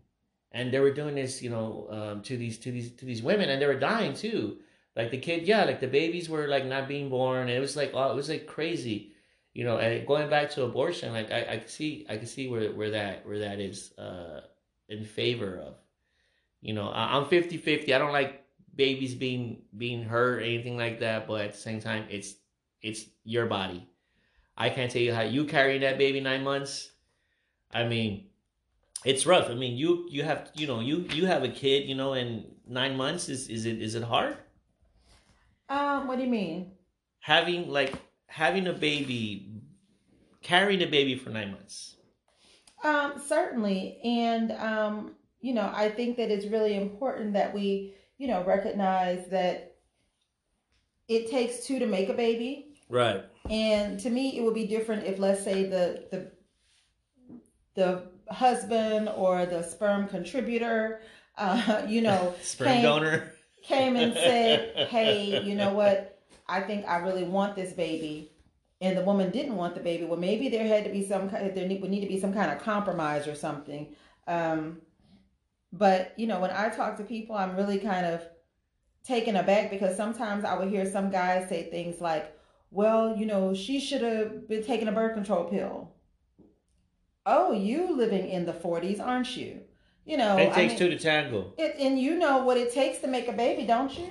and 0.55 0.73
they 0.73 0.81
were 0.81 0.93
doing 0.93 1.15
this 1.15 1.43
you 1.43 1.51
know 1.51 1.87
um, 1.91 2.23
to 2.23 2.37
these 2.39 2.57
to 2.59 2.71
these 2.71 2.91
to 2.93 3.05
these 3.05 3.23
women 3.23 3.51
and 3.51 3.61
they 3.61 3.67
were 3.67 3.79
dying 3.79 4.15
too 4.15 4.57
like 4.97 5.11
the 5.11 5.19
kid 5.19 5.47
yeah 5.47 5.65
like 5.65 5.81
the 5.81 5.87
babies 5.87 6.29
were 6.29 6.49
like 6.49 6.65
not 6.65 6.89
being 6.89 7.09
born 7.09 7.49
it 7.49 7.59
was 7.61 7.77
like 7.77 7.93
oh 7.95 8.11
it 8.11 8.15
was 8.15 8.29
like 8.29 8.47
crazy 8.47 9.13
you 9.53 9.65
know 9.65 9.79
and 9.79 10.07
going 10.07 10.29
back 10.29 10.51
to 10.51 10.65
abortion 10.65 11.13
like 11.13 11.31
i, 11.31 11.55
I 11.55 11.57
can 11.59 11.69
see 11.69 12.07
i 12.09 12.17
can 12.17 12.27
see 12.27 12.49
where 12.49 12.73
where 12.73 12.91
that 12.91 13.27
where 13.27 13.41
that 13.41 13.61
is 13.61 13.93
uh 13.99 14.41
in 14.89 15.05
favor 15.05 15.59
of 15.59 15.75
you 16.61 16.75
know 16.75 16.89
I, 16.89 17.17
i'm 17.17 17.27
50 17.27 17.57
50 17.57 17.95
i 17.95 17.99
don't 17.99 18.13
like 18.13 18.45
babies 18.75 19.15
being 19.15 19.63
being 19.77 20.05
hurt 20.05 20.39
or 20.39 20.43
anything 20.43 20.77
like 20.77 21.01
that 21.01 21.27
but 21.27 21.41
at 21.43 21.53
the 21.53 21.59
same 21.59 21.81
time 21.81 22.05
it's 22.11 22.35
it's 22.83 23.05
your 23.25 23.47
body 23.47 23.89
i 24.57 24.69
can't 24.69 24.91
tell 24.91 25.03
you 25.03 25.15
how 25.15 25.23
you 25.23 25.45
carrying 25.45 25.83
that 25.83 25.99
baby 25.99 26.21
nine 26.21 26.43
months 26.43 26.91
I 27.75 27.85
mean, 27.85 28.29
it's 29.05 29.27
rough. 29.27 29.51
I 29.51 29.55
mean, 29.55 29.77
you 29.77 30.07
you 30.09 30.23
have 30.23 30.51
you 30.55 30.67
know 30.67 30.81
you 30.81 31.07
you 31.13 31.27
have 31.27 31.43
a 31.43 31.49
kid, 31.49 31.89
you 31.89 31.95
know, 31.95 32.15
in 32.15 32.47
nine 32.67 32.97
months 32.97 33.29
is 33.29 33.49
is 33.49 33.67
it 33.67 33.83
is 33.83 33.97
it 33.97 34.05
hard? 34.05 34.39
Um, 35.69 36.07
what 36.07 36.17
do 36.17 36.25
you 36.25 36.31
mean? 36.31 36.73
Having 37.21 37.69
like 37.71 37.95
having 38.27 38.67
a 38.67 38.73
baby, 38.73 39.51
carrying 40.43 40.83
a 40.83 40.87
baby 40.87 41.15
for 41.15 41.31
nine 41.31 41.53
months. 41.53 41.97
Um, 42.83 43.15
certainly, 43.25 43.99
and 44.05 44.53
um, 44.53 45.15
you 45.41 45.55
know, 45.55 45.71
I 45.75 45.89
think 45.89 46.17
that 46.19 46.31
it's 46.31 46.47
really 46.47 46.77
important 46.77 47.33
that 47.33 47.55
we 47.55 47.95
you 48.19 48.29
know 48.29 48.45
recognize 48.45 49.27
that 49.31 49.75
it 51.09 51.31
takes 51.31 51.67
two 51.67 51.79
to 51.79 51.87
make 51.87 52.09
a 52.09 52.15
baby. 52.15 52.75
Right. 52.89 53.25
And 53.51 54.01
to 54.01 54.11
me, 54.11 54.39
it 54.39 54.43
would 54.43 54.55
be 54.55 54.67
different 54.67 55.05
if, 55.05 55.19
let's 55.19 55.43
say, 55.43 55.65
the 55.65 56.05
the 56.11 56.33
the 57.75 58.03
husband 58.33 59.11
or 59.17 59.45
the 59.47 59.63
sperm 59.63 60.09
contributor, 60.09 61.01
uh, 61.37 61.83
you 61.87 62.01
know, 62.01 62.35
sperm 62.43 62.69
came, 62.69 62.83
donor 62.83 63.34
came 63.67 63.97
and 63.97 64.13
said, 64.15 64.89
"Hey, 64.89 65.43
you 65.43 65.55
know 65.55 65.73
what? 65.81 66.21
I 66.49 66.61
think 66.61 66.87
I 66.87 66.99
really 66.99 67.25
want 67.25 67.57
this 67.57 67.73
baby." 67.73 68.31
And 68.81 68.99
the 68.99 69.03
woman 69.03 69.31
didn't 69.31 69.57
want 69.57 69.75
the 69.75 69.81
baby. 69.81 70.05
Well, 70.05 70.19
maybe 70.19 70.49
there 70.49 70.67
had 70.67 70.85
to 70.85 70.91
be 70.91 71.07
some. 71.07 71.29
There 71.29 71.69
would 71.81 71.91
need 71.91 72.01
to 72.01 72.09
be 72.09 72.21
some 72.21 72.35
kind 72.35 72.51
of 72.51 72.59
compromise 72.59 73.27
or 73.27 73.35
something. 73.35 73.95
Um, 74.27 74.83
but 75.73 76.13
you 76.17 76.27
know, 76.27 76.41
when 76.41 76.51
I 76.51 76.69
talk 76.69 76.97
to 76.99 77.05
people, 77.05 77.37
I'm 77.37 77.57
really 77.57 77.79
kind 77.79 78.07
of 78.07 78.23
taken 79.05 79.37
aback 79.37 79.71
because 79.71 79.97
sometimes 79.97 80.45
I 80.45 80.59
would 80.59 80.69
hear 80.69 80.91
some 80.91 81.11
guys 81.11 81.49
say 81.49 81.71
things 81.71 82.01
like, 82.01 82.37
"Well, 82.71 83.17
you 83.17 83.27
know, 83.27 83.55
she 83.55 83.81
should 83.81 84.03
have 84.03 84.49
been 84.49 84.63
taking 84.63 84.89
a 84.89 84.93
birth 84.93 85.15
control 85.15 85.45
pill." 85.45 85.95
oh, 87.27 87.53
you 87.53 87.97
living 87.97 88.29
in 88.29 88.45
the 88.45 88.53
40s, 88.53 89.01
aren't 89.01 89.37
you? 89.37 89.61
You 90.05 90.19
know, 90.19 90.37
it 90.37 90.53
takes 90.53 90.57
I 90.57 90.67
mean, 90.67 90.79
two 90.79 90.89
to 90.91 90.99
tango. 90.99 91.55
It, 91.57 91.77
and 91.79 91.99
you 91.99 92.17
know 92.17 92.45
what 92.45 92.57
it 92.57 92.73
takes 92.73 92.99
to 92.99 93.07
make 93.07 93.29
a 93.29 93.33
baby, 93.33 93.67
don't 93.67 93.97
you? 93.99 94.11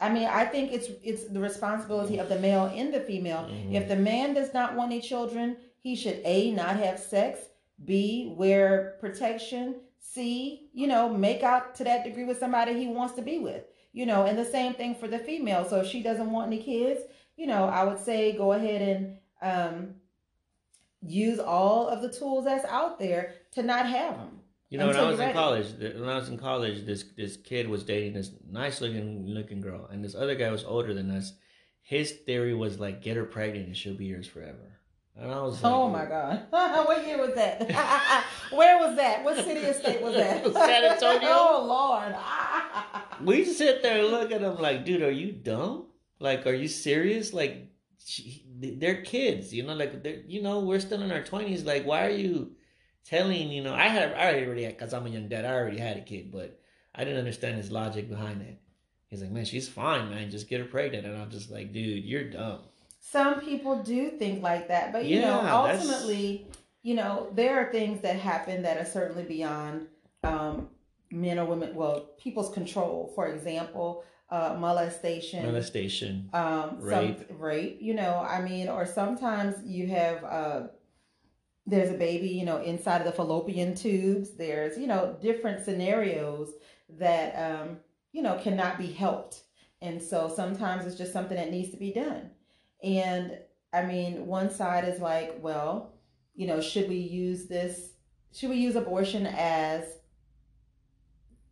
I 0.00 0.10
mean, 0.10 0.28
I 0.28 0.44
think 0.44 0.72
it's 0.72 0.88
it's 1.02 1.28
the 1.28 1.40
responsibility 1.40 2.18
of 2.18 2.28
the 2.28 2.38
male 2.38 2.66
and 2.66 2.94
the 2.94 3.00
female. 3.00 3.48
Mm-hmm. 3.50 3.74
If 3.74 3.88
the 3.88 3.96
man 3.96 4.34
does 4.34 4.54
not 4.54 4.76
want 4.76 4.92
any 4.92 5.00
children, 5.00 5.56
he 5.80 5.96
should 5.96 6.20
a 6.24 6.52
not 6.52 6.76
have 6.76 7.00
sex, 7.00 7.40
b 7.84 8.32
wear 8.36 8.96
protection, 9.00 9.80
c 9.98 10.70
you 10.72 10.86
know 10.86 11.08
make 11.08 11.42
out 11.42 11.74
to 11.76 11.84
that 11.84 12.04
degree 12.04 12.24
with 12.24 12.38
somebody 12.38 12.74
he 12.74 12.86
wants 12.86 13.14
to 13.14 13.22
be 13.22 13.38
with. 13.38 13.64
You 13.92 14.06
know, 14.06 14.26
and 14.26 14.38
the 14.38 14.44
same 14.44 14.74
thing 14.74 14.94
for 14.94 15.08
the 15.08 15.18
female. 15.18 15.64
So 15.68 15.80
if 15.80 15.88
she 15.88 16.02
doesn't 16.02 16.30
want 16.30 16.46
any 16.46 16.62
kids, 16.62 17.00
you 17.36 17.46
know, 17.46 17.64
I 17.64 17.82
would 17.82 17.98
say 17.98 18.36
go 18.36 18.52
ahead 18.52 18.82
and 18.82 19.16
um, 19.42 19.94
use 21.02 21.40
all 21.40 21.88
of 21.88 22.02
the 22.02 22.12
tools 22.12 22.44
that's 22.44 22.64
out 22.66 23.00
there 23.00 23.34
to 23.52 23.62
not 23.62 23.86
have 23.86 24.16
them. 24.16 24.37
You 24.70 24.76
know, 24.76 24.88
when 24.88 24.96
I 24.96 25.10
was 25.10 25.18
in 25.18 25.32
college, 25.32 25.66
when 25.78 26.08
I 26.08 26.16
was 26.16 26.28
in 26.28 26.36
college, 26.36 26.84
this 26.84 27.04
this 27.16 27.38
kid 27.38 27.68
was 27.68 27.84
dating 27.84 28.12
this 28.12 28.30
nice 28.50 28.80
looking 28.82 29.26
looking 29.26 29.62
girl, 29.62 29.86
and 29.90 30.04
this 30.04 30.14
other 30.14 30.34
guy 30.34 30.50
was 30.50 30.64
older 30.64 30.92
than 30.92 31.10
us. 31.10 31.32
His 31.80 32.12
theory 32.12 32.54
was 32.54 32.78
like, 32.78 33.00
get 33.00 33.16
her 33.16 33.24
pregnant 33.24 33.68
and 33.68 33.76
she'll 33.76 33.96
be 33.96 34.04
yours 34.04 34.26
forever. 34.26 34.78
And 35.16 35.32
I 35.32 35.40
was 35.40 35.62
like, 35.62 35.72
oh 35.72 35.86
like, 35.86 35.92
my 35.92 36.04
god, 36.04 36.46
what 36.86 37.06
year 37.06 37.18
was 37.18 37.34
that? 37.34 38.24
Where 38.52 38.78
was 38.78 38.94
that? 38.96 39.24
What 39.24 39.42
city 39.42 39.64
or 39.64 39.72
state 39.72 40.02
was 40.02 40.14
that? 40.14 40.44
San 40.52 40.84
Antonio. 40.84 41.28
oh 41.30 41.64
Lord. 41.66 42.14
we 43.24 43.46
sit 43.46 43.82
there 43.82 44.00
and 44.00 44.08
look 44.08 44.30
at 44.30 44.42
them 44.42 44.58
like, 44.58 44.84
dude, 44.84 45.02
are 45.02 45.10
you 45.10 45.32
dumb? 45.32 45.86
Like, 46.20 46.46
are 46.46 46.52
you 46.52 46.68
serious? 46.68 47.32
Like, 47.32 47.70
they're 48.60 49.00
kids, 49.00 49.54
you 49.54 49.62
know. 49.62 49.74
Like, 49.74 50.02
they're 50.02 50.20
you 50.26 50.42
know, 50.42 50.60
we're 50.60 50.80
still 50.80 51.00
in 51.00 51.10
our 51.10 51.24
twenties. 51.24 51.64
Like, 51.64 51.86
why 51.86 52.04
are 52.04 52.10
you 52.10 52.52
telling? 53.08 53.50
You 53.50 53.62
know, 53.62 53.74
I 53.74 53.88
had 53.88 54.12
I 54.12 54.44
already 54.44 54.64
had 54.64 54.76
because 54.76 54.92
I'm 54.92 55.06
a 55.06 55.10
young 55.10 55.28
dad. 55.28 55.44
I 55.44 55.52
already 55.52 55.78
had 55.78 55.96
a 55.96 56.02
kid, 56.02 56.30
but 56.30 56.60
I 56.94 57.04
didn't 57.04 57.18
understand 57.18 57.56
his 57.56 57.70
logic 57.70 58.08
behind 58.08 58.42
it. 58.42 58.60
He's 59.06 59.22
like, 59.22 59.30
man, 59.30 59.44
she's 59.44 59.68
fine, 59.68 60.10
man. 60.10 60.30
Just 60.30 60.48
get 60.48 60.60
her 60.60 60.66
pregnant. 60.66 61.06
And 61.06 61.16
I'm 61.16 61.30
just 61.30 61.50
like, 61.50 61.72
dude, 61.72 62.04
you're 62.04 62.30
dumb. 62.30 62.60
Some 63.00 63.40
people 63.40 63.82
do 63.82 64.10
think 64.10 64.42
like 64.42 64.68
that, 64.68 64.92
but 64.92 65.06
you 65.06 65.20
yeah, 65.20 65.28
know, 65.28 65.40
ultimately, 65.40 66.44
that's... 66.46 66.58
you 66.82 66.94
know, 66.94 67.30
there 67.32 67.58
are 67.58 67.72
things 67.72 68.02
that 68.02 68.16
happen 68.16 68.62
that 68.62 68.76
are 68.76 68.84
certainly 68.84 69.22
beyond 69.22 69.86
um, 70.24 70.68
men 71.10 71.38
or 71.38 71.46
women, 71.46 71.74
well, 71.74 72.10
people's 72.18 72.52
control. 72.52 73.12
For 73.14 73.28
example, 73.28 74.04
uh, 74.28 74.56
molestation, 74.58 75.46
molestation, 75.46 76.28
um, 76.34 76.76
rape, 76.80 77.20
rape. 77.38 77.78
You 77.80 77.94
know, 77.94 78.18
I 78.28 78.42
mean, 78.42 78.68
or 78.68 78.84
sometimes 78.84 79.54
you 79.64 79.86
have. 79.86 80.24
Uh, 80.24 80.60
there's 81.68 81.90
a 81.90 81.98
baby, 81.98 82.28
you 82.28 82.44
know, 82.44 82.62
inside 82.62 83.00
of 83.00 83.06
the 83.06 83.12
fallopian 83.12 83.74
tubes. 83.74 84.30
There's, 84.30 84.78
you 84.78 84.86
know, 84.86 85.16
different 85.20 85.64
scenarios 85.64 86.50
that, 86.98 87.34
um, 87.34 87.76
you 88.12 88.22
know, 88.22 88.40
cannot 88.42 88.78
be 88.78 88.86
helped. 88.86 89.42
And 89.82 90.02
so 90.02 90.32
sometimes 90.34 90.86
it's 90.86 90.96
just 90.96 91.12
something 91.12 91.36
that 91.36 91.50
needs 91.50 91.70
to 91.70 91.76
be 91.76 91.92
done. 91.92 92.30
And 92.82 93.38
I 93.72 93.82
mean, 93.84 94.26
one 94.26 94.50
side 94.50 94.88
is 94.88 94.98
like, 94.98 95.36
well, 95.40 95.92
you 96.34 96.46
know, 96.46 96.60
should 96.60 96.88
we 96.88 96.96
use 96.96 97.46
this? 97.46 97.90
Should 98.32 98.50
we 98.50 98.56
use 98.56 98.76
abortion 98.76 99.26
as 99.26 99.84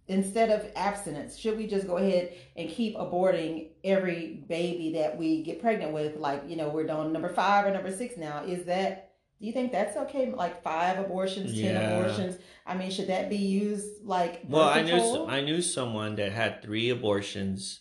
instead 0.08 0.50
of 0.50 0.70
abstinence? 0.76 1.36
Should 1.36 1.58
we 1.58 1.66
just 1.66 1.86
go 1.86 1.98
ahead 1.98 2.32
and 2.56 2.70
keep 2.70 2.96
aborting 2.96 3.68
every 3.84 4.44
baby 4.48 4.92
that 4.94 5.18
we 5.18 5.42
get 5.42 5.60
pregnant 5.60 5.92
with? 5.92 6.16
Like, 6.16 6.44
you 6.48 6.56
know, 6.56 6.70
we're 6.70 6.86
doing 6.86 7.12
number 7.12 7.28
five 7.28 7.66
or 7.66 7.70
number 7.70 7.94
six 7.94 8.16
now. 8.16 8.44
Is 8.44 8.64
that, 8.64 9.05
do 9.40 9.46
you 9.46 9.52
think 9.52 9.72
that's 9.72 9.96
okay? 9.96 10.30
Like 10.30 10.62
five 10.62 10.98
abortions, 10.98 11.52
ten 11.52 11.74
yeah. 11.74 11.90
abortions? 11.90 12.38
I 12.66 12.74
mean, 12.74 12.90
should 12.90 13.08
that 13.08 13.28
be 13.28 13.36
used 13.36 14.04
like? 14.04 14.42
Well, 14.48 14.68
I 14.68 14.82
knew 14.82 15.26
I 15.26 15.40
knew 15.42 15.60
someone 15.62 16.16
that 16.16 16.32
had 16.32 16.62
three 16.62 16.90
abortions 16.90 17.80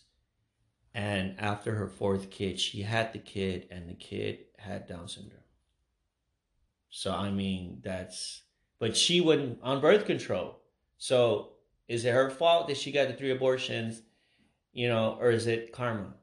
and 0.96 1.34
after 1.38 1.74
her 1.74 1.88
fourth 1.88 2.30
kid, 2.30 2.58
she 2.58 2.80
had 2.80 3.12
the 3.12 3.18
kid, 3.18 3.68
and 3.70 3.86
the 3.86 3.92
kid 3.92 4.46
had 4.56 4.88
Down 4.88 5.08
syndrome. 5.08 5.42
So, 6.88 7.12
I 7.12 7.30
mean, 7.30 7.82
that's, 7.84 8.44
but 8.78 8.96
she 8.96 9.20
wouldn't 9.20 9.58
on 9.62 9.82
birth 9.82 10.06
control. 10.06 10.62
So, 10.96 11.50
is 11.86 12.06
it 12.06 12.14
her 12.14 12.30
fault 12.30 12.68
that 12.68 12.78
she 12.78 12.92
got 12.92 13.08
the 13.08 13.14
three 13.14 13.30
abortions, 13.30 14.00
you 14.72 14.88
know, 14.88 15.18
or 15.20 15.30
is 15.30 15.46
it 15.46 15.70
karma? 15.70 16.14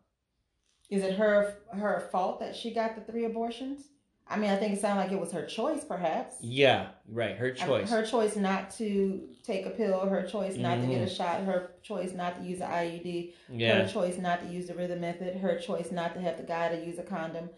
Is 0.90 1.04
it 1.04 1.18
her 1.18 1.60
her 1.72 2.10
fault 2.12 2.40
that 2.40 2.56
she 2.56 2.74
got 2.74 2.96
the 2.96 3.02
three 3.02 3.26
abortions? 3.26 3.84
I 4.28 4.38
mean, 4.38 4.50
I 4.50 4.56
think 4.56 4.74
it 4.74 4.82
sounded 4.82 5.02
like 5.02 5.12
it 5.12 5.20
was 5.20 5.32
her 5.34 5.46
choice, 5.46 5.84
perhaps. 5.84 6.36
Yeah, 6.42 6.88
right. 7.10 7.36
Her 7.36 7.52
choice. 7.52 7.90
her 7.90 8.06
choice 8.06 8.36
not 8.36 8.72
to 8.78 9.22
take 9.44 9.66
a 9.66 9.70
pill. 9.70 10.00
Her 10.08 10.26
choice 10.26 10.56
not 10.56 10.78
mm-hmm. 10.78 10.88
to 10.88 10.94
get 10.94 11.02
a 11.02 11.06
mm-hmm. 11.06 11.16
shot. 11.16 11.44
Her 11.44 11.72
choice 11.84 12.14
not 12.14 12.38
to 12.38 12.44
use 12.44 12.62
an 12.62 12.70
IUD. 12.70 13.34
Yeah. 13.50 13.84
Her 13.84 13.92
choice 13.92 14.18
not 14.18 14.42
to 14.42 14.48
use 14.48 14.68
the 14.68 14.76
rhythm 14.76 15.02
method. 15.02 15.38
Her 15.38 15.60
choice 15.60 15.92
not 15.92 16.14
to 16.16 16.22
have 16.22 16.38
the 16.38 16.44
guy 16.44 16.70
to 16.70 16.86
use 16.86 16.98
a 17.00 17.04
condom. 17.04 17.50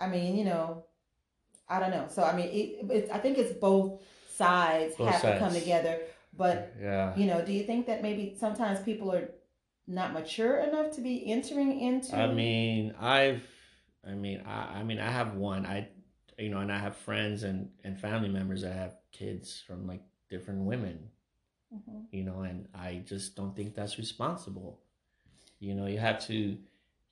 I 0.00 0.08
mean, 0.08 0.36
you 0.36 0.44
know, 0.44 0.84
I 1.68 1.78
don't 1.78 1.90
know. 1.90 2.06
So 2.10 2.24
I 2.24 2.36
mean, 2.36 2.48
it, 2.48 2.90
it 2.90 3.10
I 3.12 3.18
think 3.18 3.38
it's 3.38 3.52
both 3.52 4.02
sides 4.28 4.96
both 4.96 5.08
have 5.08 5.20
sides. 5.20 5.38
to 5.38 5.44
come 5.44 5.54
together. 5.54 5.98
But 6.36 6.74
yeah, 6.80 7.16
you 7.16 7.26
know, 7.26 7.44
do 7.44 7.52
you 7.52 7.62
think 7.62 7.86
that 7.86 8.02
maybe 8.02 8.36
sometimes 8.38 8.80
people 8.80 9.12
are 9.12 9.30
not 9.86 10.12
mature 10.12 10.56
enough 10.58 10.90
to 10.96 11.00
be 11.00 11.30
entering 11.30 11.80
into? 11.80 12.16
I 12.16 12.32
mean, 12.32 12.94
I've 13.00 13.46
I 14.06 14.12
mean, 14.12 14.42
I, 14.46 14.80
I 14.80 14.82
mean, 14.82 14.98
I 14.98 15.10
have 15.10 15.34
one. 15.34 15.66
I, 15.66 15.88
you 16.38 16.50
know, 16.50 16.58
and 16.58 16.72
I 16.72 16.78
have 16.78 16.96
friends 16.96 17.42
and 17.42 17.70
and 17.84 17.98
family 17.98 18.28
members 18.28 18.62
that 18.62 18.72
have 18.74 18.96
kids 19.12 19.62
from 19.66 19.86
like 19.86 20.02
different 20.28 20.64
women. 20.64 20.98
Mm-hmm. 21.74 22.00
You 22.10 22.24
know, 22.24 22.40
and 22.42 22.68
I 22.74 23.02
just 23.06 23.36
don't 23.36 23.54
think 23.54 23.74
that's 23.74 23.98
responsible. 23.98 24.80
You 25.58 25.74
know, 25.74 25.86
you 25.86 25.98
have 25.98 26.24
to 26.26 26.56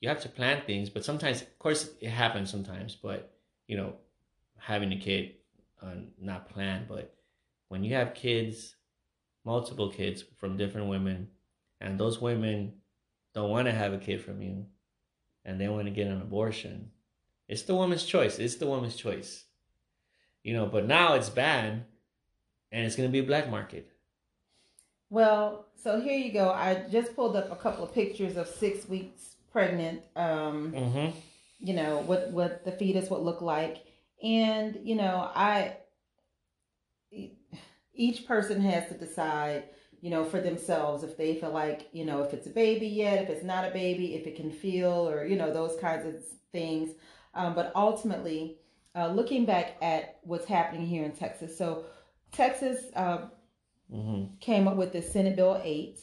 you 0.01 0.09
have 0.09 0.21
to 0.23 0.29
plan 0.29 0.63
things, 0.67 0.91
but 0.91 1.05
sometimes, 1.05 1.43
of 1.43 1.59
course, 1.59 1.91
it 2.01 2.11
happens 2.11 2.51
sometimes. 2.51 2.97
But 2.97 3.33
you 3.69 3.77
know, 3.77 3.95
having 4.59 4.93
a 4.93 4.97
kid, 4.97 5.35
uh, 5.81 5.95
not 6.21 6.49
planned, 6.49 6.87
but 6.89 7.15
when 7.69 7.85
you 7.85 7.95
have 7.95 8.15
kids, 8.15 8.75
multiple 9.45 9.91
kids 9.91 10.25
from 10.39 10.57
different 10.57 10.89
women, 10.89 11.29
and 11.81 11.99
those 11.99 12.21
women 12.21 12.75
don't 13.35 13.51
want 13.51 13.67
to 13.67 13.73
have 13.73 13.93
a 13.93 13.99
kid 13.99 14.23
from 14.23 14.43
you, 14.43 14.67
and 15.45 15.61
they 15.61 15.69
want 15.69 15.85
to 15.87 15.91
get 15.91 16.07
an 16.07 16.21
abortion, 16.21 16.91
it's 17.49 17.63
the 17.63 17.75
woman's 17.75 18.05
choice. 18.05 18.39
It's 18.39 18.57
the 18.57 18.67
woman's 18.67 18.97
choice. 18.97 19.45
You 20.43 20.55
know, 20.55 20.67
but 20.67 20.87
now 20.87 21.15
it's 21.15 21.31
banned 21.31 21.85
and 22.73 22.87
it's 22.87 22.97
going 22.97 23.09
to 23.09 23.13
be 23.13 23.21
a 23.21 23.25
black 23.25 23.51
market. 23.51 23.89
Well, 25.11 25.67
so 25.77 26.01
here 26.01 26.19
you 26.19 26.33
go. 26.33 26.51
I 26.51 26.87
just 26.91 27.15
pulled 27.15 27.37
up 27.37 27.53
a 27.53 27.57
couple 27.57 27.85
of 27.85 27.93
pictures 27.93 28.37
of 28.37 28.49
six 28.49 28.89
weeks 28.89 29.37
pregnant. 29.53 30.03
Um, 30.17 30.73
mm-hmm. 30.73 31.17
You 31.61 31.75
know 31.75 31.99
what 31.99 32.31
what 32.31 32.65
the 32.65 32.73
fetus 32.73 33.11
would 33.11 33.21
look 33.21 33.43
like, 33.43 33.85
and 34.23 34.79
you 34.83 34.97
know 34.97 35.31
I. 35.35 35.77
Each 37.95 38.27
person 38.27 38.63
has 38.63 38.89
to 38.89 38.95
decide 38.95 39.65
you 40.03 40.11
know, 40.11 40.25
for 40.25 40.41
themselves 40.41 41.05
if 41.05 41.17
they 41.17 41.37
feel 41.37 41.53
like, 41.53 41.89
you 41.93 42.05
know, 42.05 42.23
if 42.23 42.35
it's 42.35 42.49
a 42.49 42.51
baby 42.51 42.89
yet, 42.89 43.23
if 43.23 43.31
it's 43.31 43.45
not 43.45 43.65
a 43.65 43.71
baby, 43.71 44.17
if 44.17 44.27
it 44.27 44.35
can 44.35 44.51
feel, 44.51 45.09
or, 45.09 45.25
you 45.25 45.37
know, 45.37 45.53
those 45.53 45.77
kinds 45.81 46.05
of 46.05 46.17
things. 46.51 46.91
Um, 47.35 47.55
but 47.55 47.71
ultimately, 47.77 48.59
uh, 48.97 49.13
looking 49.13 49.47
back 49.47 49.77
at 49.81 50.19
what's 50.25 50.45
happening 50.45 50.87
here 50.87 51.05
in 51.05 51.13
Texas. 51.13 51.57
So, 51.57 51.85
Texas 52.33 52.79
uh, 52.97 53.29
mm-hmm. 53.95 54.35
came 54.41 54.67
up 54.67 54.77
with 54.77 54.93
the 54.93 55.01
Senate 55.01 55.37
Bill 55.37 55.61
8 55.63 56.01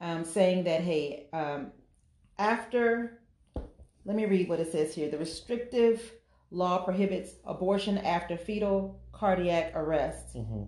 um, 0.00 0.24
saying 0.24 0.64
that, 0.64 0.80
hey, 0.80 1.28
um, 1.34 1.72
after, 2.38 3.20
let 4.06 4.16
me 4.16 4.24
read 4.24 4.48
what 4.48 4.60
it 4.60 4.72
says 4.72 4.94
here 4.94 5.10
the 5.10 5.18
restrictive 5.18 6.12
law 6.50 6.84
prohibits 6.84 7.32
abortion 7.44 7.98
after 7.98 8.38
fetal 8.38 8.98
cardiac 9.12 9.72
arrest. 9.74 10.36
Mm-hmm 10.36 10.62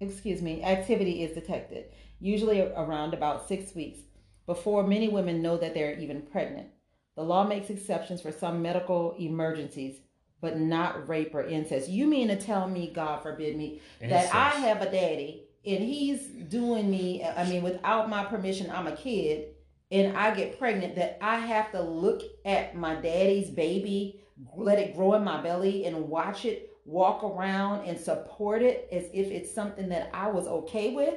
excuse 0.00 0.42
me, 0.42 0.62
activity 0.62 1.22
is 1.22 1.34
detected, 1.34 1.86
usually 2.20 2.60
around 2.60 3.14
about 3.14 3.48
six 3.48 3.74
weeks, 3.74 4.00
before 4.46 4.86
many 4.86 5.08
women 5.08 5.42
know 5.42 5.56
that 5.56 5.74
they're 5.74 5.98
even 5.98 6.22
pregnant. 6.22 6.68
The 7.16 7.22
law 7.22 7.44
makes 7.44 7.70
exceptions 7.70 8.20
for 8.20 8.32
some 8.32 8.60
medical 8.60 9.14
emergencies, 9.18 9.96
but 10.40 10.58
not 10.58 11.08
rape 11.08 11.34
or 11.34 11.44
incest. 11.44 11.88
You 11.88 12.06
mean 12.06 12.28
to 12.28 12.36
tell 12.36 12.68
me, 12.68 12.92
God 12.92 13.22
forbid 13.22 13.56
me, 13.56 13.80
incest. 14.00 14.32
that 14.32 14.34
I 14.34 14.50
have 14.60 14.82
a 14.82 14.90
daddy 14.90 15.46
and 15.66 15.82
he's 15.82 16.26
doing 16.26 16.90
me, 16.90 17.24
I 17.24 17.48
mean, 17.48 17.62
without 17.62 18.10
my 18.10 18.24
permission, 18.24 18.70
I'm 18.70 18.86
a 18.86 18.96
kid, 18.96 19.54
and 19.90 20.16
I 20.16 20.34
get 20.34 20.58
pregnant, 20.58 20.96
that 20.96 21.18
I 21.22 21.38
have 21.38 21.72
to 21.72 21.80
look 21.80 22.22
at 22.44 22.76
my 22.76 22.96
daddy's 22.96 23.50
baby, 23.50 24.20
let 24.56 24.78
it 24.78 24.94
grow 24.94 25.14
in 25.14 25.24
my 25.24 25.40
belly, 25.40 25.86
and 25.86 26.08
watch 26.08 26.44
it 26.44 26.73
walk 26.84 27.24
around 27.24 27.86
and 27.86 27.98
support 27.98 28.62
it 28.62 28.88
as 28.92 29.04
if 29.12 29.30
it's 29.30 29.54
something 29.54 29.88
that 29.88 30.10
I 30.12 30.28
was 30.28 30.46
okay 30.46 30.94
with. 30.94 31.14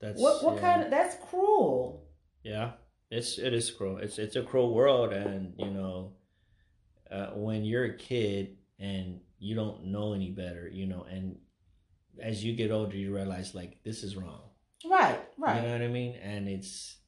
That's 0.00 0.20
what 0.20 0.44
what 0.44 0.56
yeah. 0.56 0.60
kind 0.60 0.82
of 0.82 0.90
that's 0.90 1.16
cruel. 1.30 2.06
Yeah, 2.42 2.72
it's 3.10 3.38
it 3.38 3.54
is 3.54 3.70
cruel. 3.70 3.98
It's 3.98 4.18
it's 4.18 4.36
a 4.36 4.42
cruel 4.42 4.74
world, 4.74 5.12
and 5.12 5.54
you 5.56 5.70
know, 5.70 6.12
uh, 7.10 7.28
when 7.34 7.64
you're 7.64 7.84
a 7.84 7.96
kid 7.96 8.56
and 8.78 9.20
you 9.38 9.54
don't 9.54 9.86
know 9.86 10.12
any 10.12 10.30
better, 10.30 10.68
you 10.68 10.86
know, 10.86 11.06
and 11.10 11.36
as 12.20 12.44
you 12.44 12.54
get 12.54 12.70
older, 12.70 12.96
you 12.96 13.14
realize 13.14 13.54
like 13.54 13.82
this 13.84 14.02
is 14.02 14.16
wrong. 14.16 14.42
Right, 14.84 15.18
right. 15.38 15.56
You 15.56 15.62
know 15.62 15.72
what 15.72 15.82
I 15.82 15.88
mean? 15.88 16.16
And 16.16 16.48
it's 16.48 16.98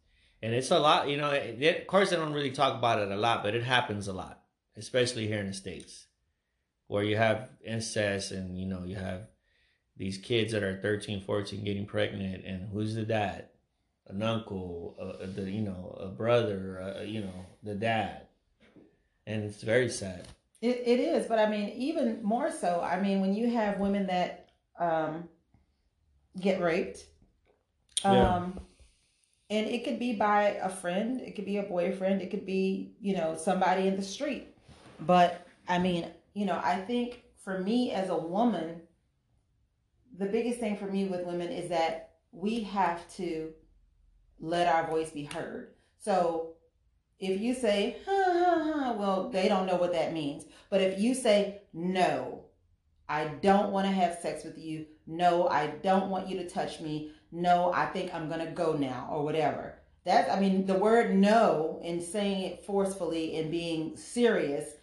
and 0.42 0.54
it's 0.54 0.70
a 0.70 0.78
lot. 0.78 1.08
You 1.08 1.18
know, 1.18 1.30
it, 1.30 1.80
of 1.82 1.86
course, 1.86 2.12
I 2.12 2.16
don't 2.16 2.32
really 2.32 2.52
talk 2.52 2.78
about 2.78 3.00
it 3.00 3.10
a 3.10 3.16
lot, 3.16 3.42
but 3.42 3.54
it 3.54 3.64
happens 3.64 4.08
a 4.08 4.14
lot, 4.14 4.40
especially 4.78 5.26
here 5.26 5.40
in 5.40 5.48
the 5.48 5.52
states 5.52 6.05
where 6.88 7.02
you 7.02 7.16
have 7.16 7.48
incest 7.64 8.32
and 8.32 8.58
you 8.58 8.66
know 8.66 8.84
you 8.84 8.96
have 8.96 9.28
these 9.96 10.18
kids 10.18 10.52
that 10.52 10.62
are 10.62 10.80
13 10.80 11.22
14 11.22 11.64
getting 11.64 11.86
pregnant 11.86 12.44
and 12.44 12.68
who's 12.70 12.94
the 12.94 13.04
dad? 13.04 13.48
An 14.08 14.22
uncle 14.22 14.96
a, 15.20 15.26
the, 15.26 15.50
you 15.50 15.62
know 15.62 15.96
a 16.00 16.08
brother 16.08 17.04
you 17.06 17.20
know 17.20 17.46
the 17.62 17.74
dad. 17.74 18.22
And 19.26 19.42
it's 19.42 19.62
very 19.62 19.88
sad. 19.88 20.28
It, 20.62 20.82
it 20.86 21.00
is 21.00 21.26
but 21.26 21.38
i 21.38 21.48
mean 21.48 21.68
even 21.70 22.22
more 22.22 22.50
so 22.50 22.80
i 22.80 23.00
mean 23.00 23.20
when 23.20 23.34
you 23.34 23.50
have 23.50 23.78
women 23.78 24.06
that 24.06 24.48
um, 24.78 25.28
get 26.40 26.60
raped 26.62 27.04
um, 28.04 28.14
yeah. 28.14 29.58
and 29.58 29.66
it 29.68 29.84
could 29.84 29.98
be 29.98 30.14
by 30.14 30.58
a 30.62 30.68
friend 30.68 31.20
it 31.20 31.36
could 31.36 31.44
be 31.44 31.58
a 31.58 31.62
boyfriend 31.62 32.22
it 32.22 32.30
could 32.30 32.46
be 32.46 32.92
you 33.00 33.14
know 33.14 33.36
somebody 33.36 33.86
in 33.86 33.96
the 33.96 34.02
street. 34.02 34.48
But 35.00 35.46
i 35.68 35.78
mean 35.78 36.10
you 36.36 36.44
know, 36.44 36.60
I 36.62 36.76
think 36.76 37.22
for 37.42 37.60
me 37.60 37.92
as 37.92 38.10
a 38.10 38.16
woman, 38.16 38.82
the 40.18 40.26
biggest 40.26 40.60
thing 40.60 40.76
for 40.76 40.84
me 40.84 41.06
with 41.06 41.24
women 41.24 41.48
is 41.48 41.70
that 41.70 42.10
we 42.30 42.60
have 42.60 43.10
to 43.14 43.54
let 44.38 44.66
our 44.66 44.86
voice 44.86 45.10
be 45.10 45.24
heard. 45.24 45.72
So 45.98 46.56
if 47.18 47.40
you 47.40 47.54
say, 47.54 47.96
huh, 48.04 48.34
huh, 48.34 48.72
huh, 48.74 48.94
well, 48.98 49.30
they 49.30 49.48
don't 49.48 49.64
know 49.64 49.76
what 49.76 49.94
that 49.94 50.12
means. 50.12 50.44
But 50.68 50.82
if 50.82 51.00
you 51.00 51.14
say, 51.14 51.62
no, 51.72 52.44
I 53.08 53.28
don't 53.40 53.72
want 53.72 53.86
to 53.86 53.92
have 53.94 54.18
sex 54.18 54.44
with 54.44 54.58
you. 54.58 54.84
No, 55.06 55.48
I 55.48 55.68
don't 55.68 56.10
want 56.10 56.28
you 56.28 56.36
to 56.36 56.50
touch 56.50 56.82
me. 56.82 57.12
No, 57.32 57.72
I 57.72 57.86
think 57.86 58.12
I'm 58.12 58.28
going 58.28 58.44
to 58.44 58.52
go 58.52 58.74
now 58.74 59.08
or 59.10 59.24
whatever. 59.24 59.78
That's, 60.04 60.30
I 60.30 60.38
mean, 60.38 60.66
the 60.66 60.74
word 60.74 61.16
no 61.16 61.80
and 61.82 62.02
saying 62.02 62.42
it 62.42 62.66
forcefully 62.66 63.38
and 63.38 63.50
being 63.50 63.96
serious 63.96 64.74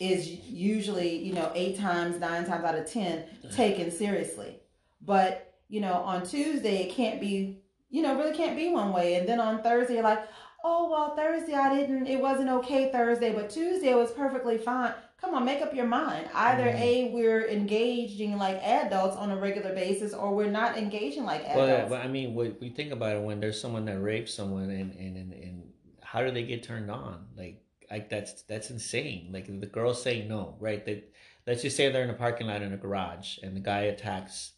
is 0.00 0.28
usually, 0.28 1.16
you 1.16 1.32
know, 1.32 1.50
eight 1.54 1.78
times, 1.78 2.18
nine 2.18 2.44
times 2.44 2.64
out 2.64 2.74
of 2.74 2.90
10 2.90 3.24
taken 3.54 3.90
seriously. 3.90 4.60
But, 5.00 5.54
you 5.68 5.80
know, 5.80 5.94
on 5.94 6.26
Tuesday, 6.26 6.82
it 6.82 6.92
can't 6.92 7.20
be, 7.20 7.60
you 7.90 8.02
know, 8.02 8.16
really 8.16 8.36
can't 8.36 8.56
be 8.56 8.70
one 8.70 8.92
way. 8.92 9.14
And 9.14 9.28
then 9.28 9.40
on 9.40 9.62
Thursday, 9.62 9.94
you're 9.94 10.02
like, 10.02 10.26
oh, 10.64 10.90
well, 10.90 11.14
Thursday, 11.14 11.54
I 11.54 11.74
didn't, 11.76 12.06
it 12.06 12.20
wasn't 12.20 12.48
okay 12.48 12.90
Thursday, 12.90 13.32
but 13.32 13.50
Tuesday 13.50 13.94
was 13.94 14.10
perfectly 14.10 14.58
fine. 14.58 14.94
Come 15.20 15.34
on, 15.34 15.44
make 15.44 15.62
up 15.62 15.74
your 15.74 15.86
mind. 15.86 16.28
Either 16.34 16.64
mm-hmm. 16.64 16.82
A, 16.82 17.10
we're 17.14 17.48
engaging 17.48 18.36
like 18.36 18.56
adults 18.62 19.16
on 19.16 19.30
a 19.30 19.36
regular 19.36 19.74
basis, 19.74 20.12
or 20.12 20.34
we're 20.34 20.50
not 20.50 20.76
engaging 20.76 21.24
like 21.24 21.42
adults. 21.44 21.56
Well, 21.56 21.88
but 21.88 22.04
I 22.04 22.08
mean, 22.08 22.34
when 22.34 22.56
we 22.60 22.68
think 22.68 22.92
about 22.92 23.16
it, 23.16 23.22
when 23.22 23.40
there's 23.40 23.58
someone 23.58 23.86
that 23.86 24.00
rapes 24.00 24.34
someone, 24.34 24.68
and 24.68 24.92
and 24.94 25.16
and, 25.16 25.32
and 25.32 25.62
how 26.02 26.22
do 26.22 26.30
they 26.30 26.42
get 26.42 26.62
turned 26.62 26.90
on? 26.90 27.24
Like, 27.38 27.63
like 27.90 28.08
that's 28.08 28.42
that's 28.42 28.70
insane. 28.70 29.30
Like 29.32 29.46
the 29.46 29.66
girl 29.66 29.94
saying 29.94 30.28
no, 30.28 30.56
right? 30.60 30.84
That 30.84 31.12
let's 31.46 31.62
just 31.62 31.76
say 31.76 31.90
they're 31.90 32.04
in 32.04 32.10
a 32.10 32.14
parking 32.14 32.46
lot 32.46 32.62
in 32.62 32.72
a 32.72 32.76
garage, 32.76 33.38
and 33.42 33.56
the 33.56 33.60
guy 33.60 33.82
attacks 33.82 34.52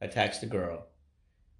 attacks 0.00 0.38
the 0.38 0.46
girl 0.46 0.86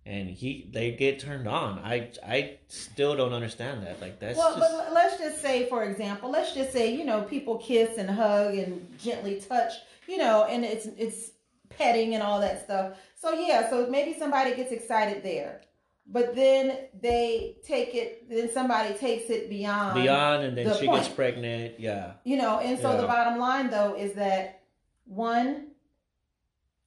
and 0.07 0.31
he 0.31 0.69
they 0.73 0.93
get 0.93 1.19
turned 1.19 1.49
on. 1.49 1.81
I 1.81 2.11
I 2.25 2.59
still 2.69 3.17
don't 3.17 3.33
understand 3.33 3.83
that. 3.83 4.01
Like 4.01 4.21
that's 4.21 4.39
well, 4.39 4.57
just... 4.57 4.73
but 4.73 4.93
let's 4.93 5.19
just 5.19 5.43
say, 5.43 5.69
for 5.69 5.83
example, 5.83 6.31
let's 6.31 6.55
just 6.55 6.73
say 6.73 6.95
you 6.95 7.05
know 7.05 7.23
people 7.23 7.59
kiss 7.59 7.99
and 7.99 8.09
hug 8.09 8.55
and 8.55 8.97
gently 8.99 9.41
touch, 9.41 9.73
you 10.07 10.17
know, 10.17 10.45
and 10.45 10.65
it's 10.65 10.87
it's 10.97 11.33
petting 11.69 12.15
and 12.15 12.23
all 12.23 12.41
that 12.41 12.65
stuff. 12.65 12.97
So 13.21 13.33
yeah, 13.33 13.69
so 13.69 13.89
maybe 13.89 14.17
somebody 14.17 14.55
gets 14.55 14.71
excited 14.71 15.25
there. 15.25 15.63
But 16.09 16.37
then 16.37 16.79
they 17.01 17.57
take 17.67 17.95
it. 17.95 18.31
Then 18.31 18.51
somebody 18.51 18.95
takes 18.95 19.29
it 19.29 19.51
beyond 19.51 19.95
beyond, 19.95 20.45
and 20.45 20.57
then 20.57 20.67
the 20.67 20.79
she 20.79 20.87
point. 20.87 21.03
gets 21.03 21.15
pregnant. 21.15 21.81
Yeah, 21.81 22.13
you 22.25 22.37
know. 22.37 22.61
And 22.61 22.79
so 22.79 22.93
yeah. 22.93 23.01
the 23.01 23.07
bottom 23.07 23.39
line, 23.41 23.71
though, 23.71 23.95
is 23.97 24.13
that 24.15 24.63
one, 25.05 25.69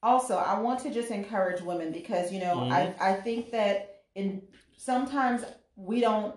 also 0.01 0.35
i 0.35 0.59
want 0.59 0.79
to 0.79 0.93
just 0.93 1.11
encourage 1.11 1.61
women 1.61 1.91
because 1.91 2.31
you 2.31 2.39
know 2.39 2.55
mm-hmm. 2.55 2.71
i 2.71 2.93
i 3.01 3.13
think 3.13 3.51
that 3.51 4.03
in 4.15 4.41
sometimes 4.77 5.43
we 5.75 5.99
don't 5.99 6.35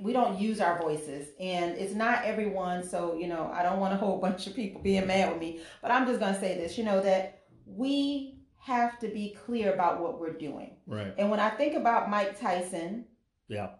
we 0.00 0.12
don't 0.12 0.38
use 0.38 0.60
our 0.60 0.80
voices 0.80 1.28
and 1.38 1.76
it's 1.76 1.94
not 1.94 2.24
everyone 2.24 2.82
so 2.82 3.14
you 3.14 3.26
know 3.26 3.50
i 3.52 3.62
don't 3.62 3.80
want 3.80 3.92
a 3.92 3.96
whole 3.96 4.18
bunch 4.20 4.46
of 4.46 4.54
people 4.54 4.80
being 4.80 5.06
mad 5.06 5.30
with 5.30 5.40
me 5.40 5.60
but 5.82 5.90
i'm 5.90 6.06
just 6.06 6.20
going 6.20 6.34
to 6.34 6.40
say 6.40 6.56
this 6.56 6.76
you 6.76 6.84
know 6.84 7.00
that 7.00 7.42
we 7.64 8.35
have 8.66 8.98
to 8.98 9.08
be 9.08 9.36
clear 9.44 9.72
about 9.72 10.00
what 10.00 10.20
we're 10.20 10.32
doing 10.32 10.72
right 10.86 11.14
and 11.18 11.30
when 11.30 11.40
i 11.40 11.48
think 11.48 11.74
about 11.74 12.10
mike 12.10 12.38
tyson 12.38 13.04
yeah 13.48 13.70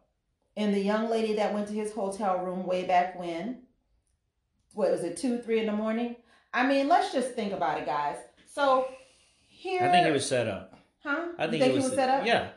and 0.57 0.72
the 0.72 0.81
young 0.81 1.11
lady 1.11 1.35
that 1.35 1.53
went 1.53 1.66
to 1.66 1.75
his 1.75 1.92
hotel 1.92 2.38
room 2.38 2.64
way 2.64 2.85
back 2.85 3.18
when 3.18 3.59
what 4.75 4.90
was 4.90 5.03
it 5.03 5.16
two 5.16 5.38
three 5.38 5.59
in 5.59 5.66
the 5.66 5.72
morning 5.72 6.14
i 6.55 6.66
mean 6.66 6.87
let's 6.88 7.12
just 7.12 7.33
think 7.33 7.53
about 7.53 7.79
it 7.79 7.87
guys 7.87 8.16
so 8.57 8.88
here, 9.57 9.83
I 9.83 9.90
think 9.90 10.07
he 10.07 10.12
was 10.12 10.27
set 10.27 10.49
up. 10.49 10.79
Huh? 11.03 11.29
I 11.38 11.46
think, 11.46 11.62
think 11.62 11.72
he, 11.72 11.77
was, 11.77 11.85
he 11.85 11.90
was 11.90 11.94
set 11.94 12.09
up. 12.09 12.27
Yeah. 12.27 12.49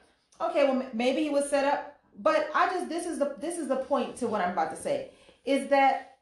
Okay, 0.42 0.66
well 0.66 0.86
maybe 0.94 1.24
he 1.24 1.30
was 1.30 1.50
set 1.50 1.66
up, 1.66 1.98
but 2.18 2.50
I 2.56 2.68
just 2.68 2.88
this 2.88 3.06
is 3.06 3.20
the 3.20 3.36
this 3.40 3.58
is 3.58 3.68
the 3.68 3.78
point 3.78 4.16
to 4.18 4.28
what 4.28 4.42
I'm 4.42 4.52
about 4.52 4.72
to 4.72 4.78
say 4.78 5.12
is 5.44 5.70
that 5.70 6.18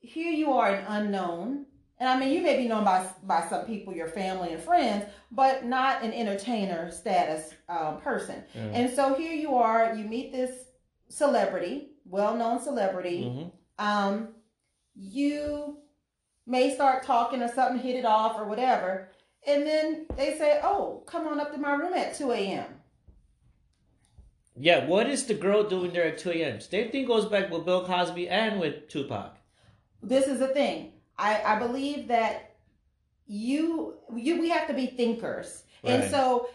here 0.00 0.32
you 0.32 0.52
are 0.52 0.74
an 0.74 0.84
unknown, 0.88 1.66
and 1.98 2.08
I 2.08 2.18
mean 2.18 2.32
you 2.32 2.42
may 2.42 2.56
be 2.56 2.68
known 2.68 2.84
by 2.84 3.06
by 3.22 3.46
some 3.48 3.66
people, 3.66 3.94
your 3.94 4.08
family 4.08 4.52
and 4.52 4.62
friends, 4.62 5.04
but 5.30 5.64
not 5.64 6.02
an 6.02 6.12
entertainer 6.12 6.90
status 6.90 7.54
um, 7.68 8.00
person. 8.00 8.42
Mm. 8.56 8.70
And 8.74 8.94
so 8.94 9.14
here 9.14 9.32
you 9.32 9.54
are, 9.54 9.94
you 9.94 10.04
meet 10.04 10.32
this 10.32 10.64
celebrity, 11.08 11.90
well 12.04 12.36
known 12.36 12.60
celebrity. 12.60 13.24
Mm-hmm. 13.24 13.86
Um, 13.86 14.28
you 14.94 15.78
may 16.46 16.74
start 16.74 17.04
talking 17.04 17.42
or 17.42 17.48
something, 17.48 17.80
hit 17.80 17.96
it 17.96 18.04
off 18.04 18.38
or 18.38 18.46
whatever. 18.46 19.10
And 19.46 19.66
then 19.66 20.06
they 20.16 20.36
say, 20.38 20.60
oh, 20.62 21.02
come 21.06 21.26
on 21.26 21.40
up 21.40 21.52
to 21.52 21.58
my 21.58 21.74
room 21.74 21.94
at 21.94 22.16
2 22.16 22.32
a.m. 22.32 22.66
Yeah, 24.56 24.86
what 24.86 25.08
is 25.08 25.26
the 25.26 25.34
girl 25.34 25.64
doing 25.64 25.92
there 25.92 26.06
at 26.06 26.18
2 26.18 26.30
a.m.? 26.30 26.60
Same 26.60 26.90
thing 26.90 27.06
goes 27.06 27.26
back 27.26 27.50
with 27.50 27.64
Bill 27.64 27.84
Cosby 27.84 28.28
and 28.28 28.60
with 28.60 28.88
Tupac. 28.88 29.36
This 30.02 30.26
is 30.26 30.38
the 30.38 30.48
thing. 30.48 30.92
I, 31.18 31.42
I 31.42 31.58
believe 31.58 32.08
that 32.08 32.56
you 33.26 33.94
you 34.14 34.40
we 34.40 34.48
have 34.50 34.66
to 34.68 34.74
be 34.74 34.86
thinkers. 34.86 35.62
Right. 35.82 35.92
And 35.94 36.10
so 36.10 36.48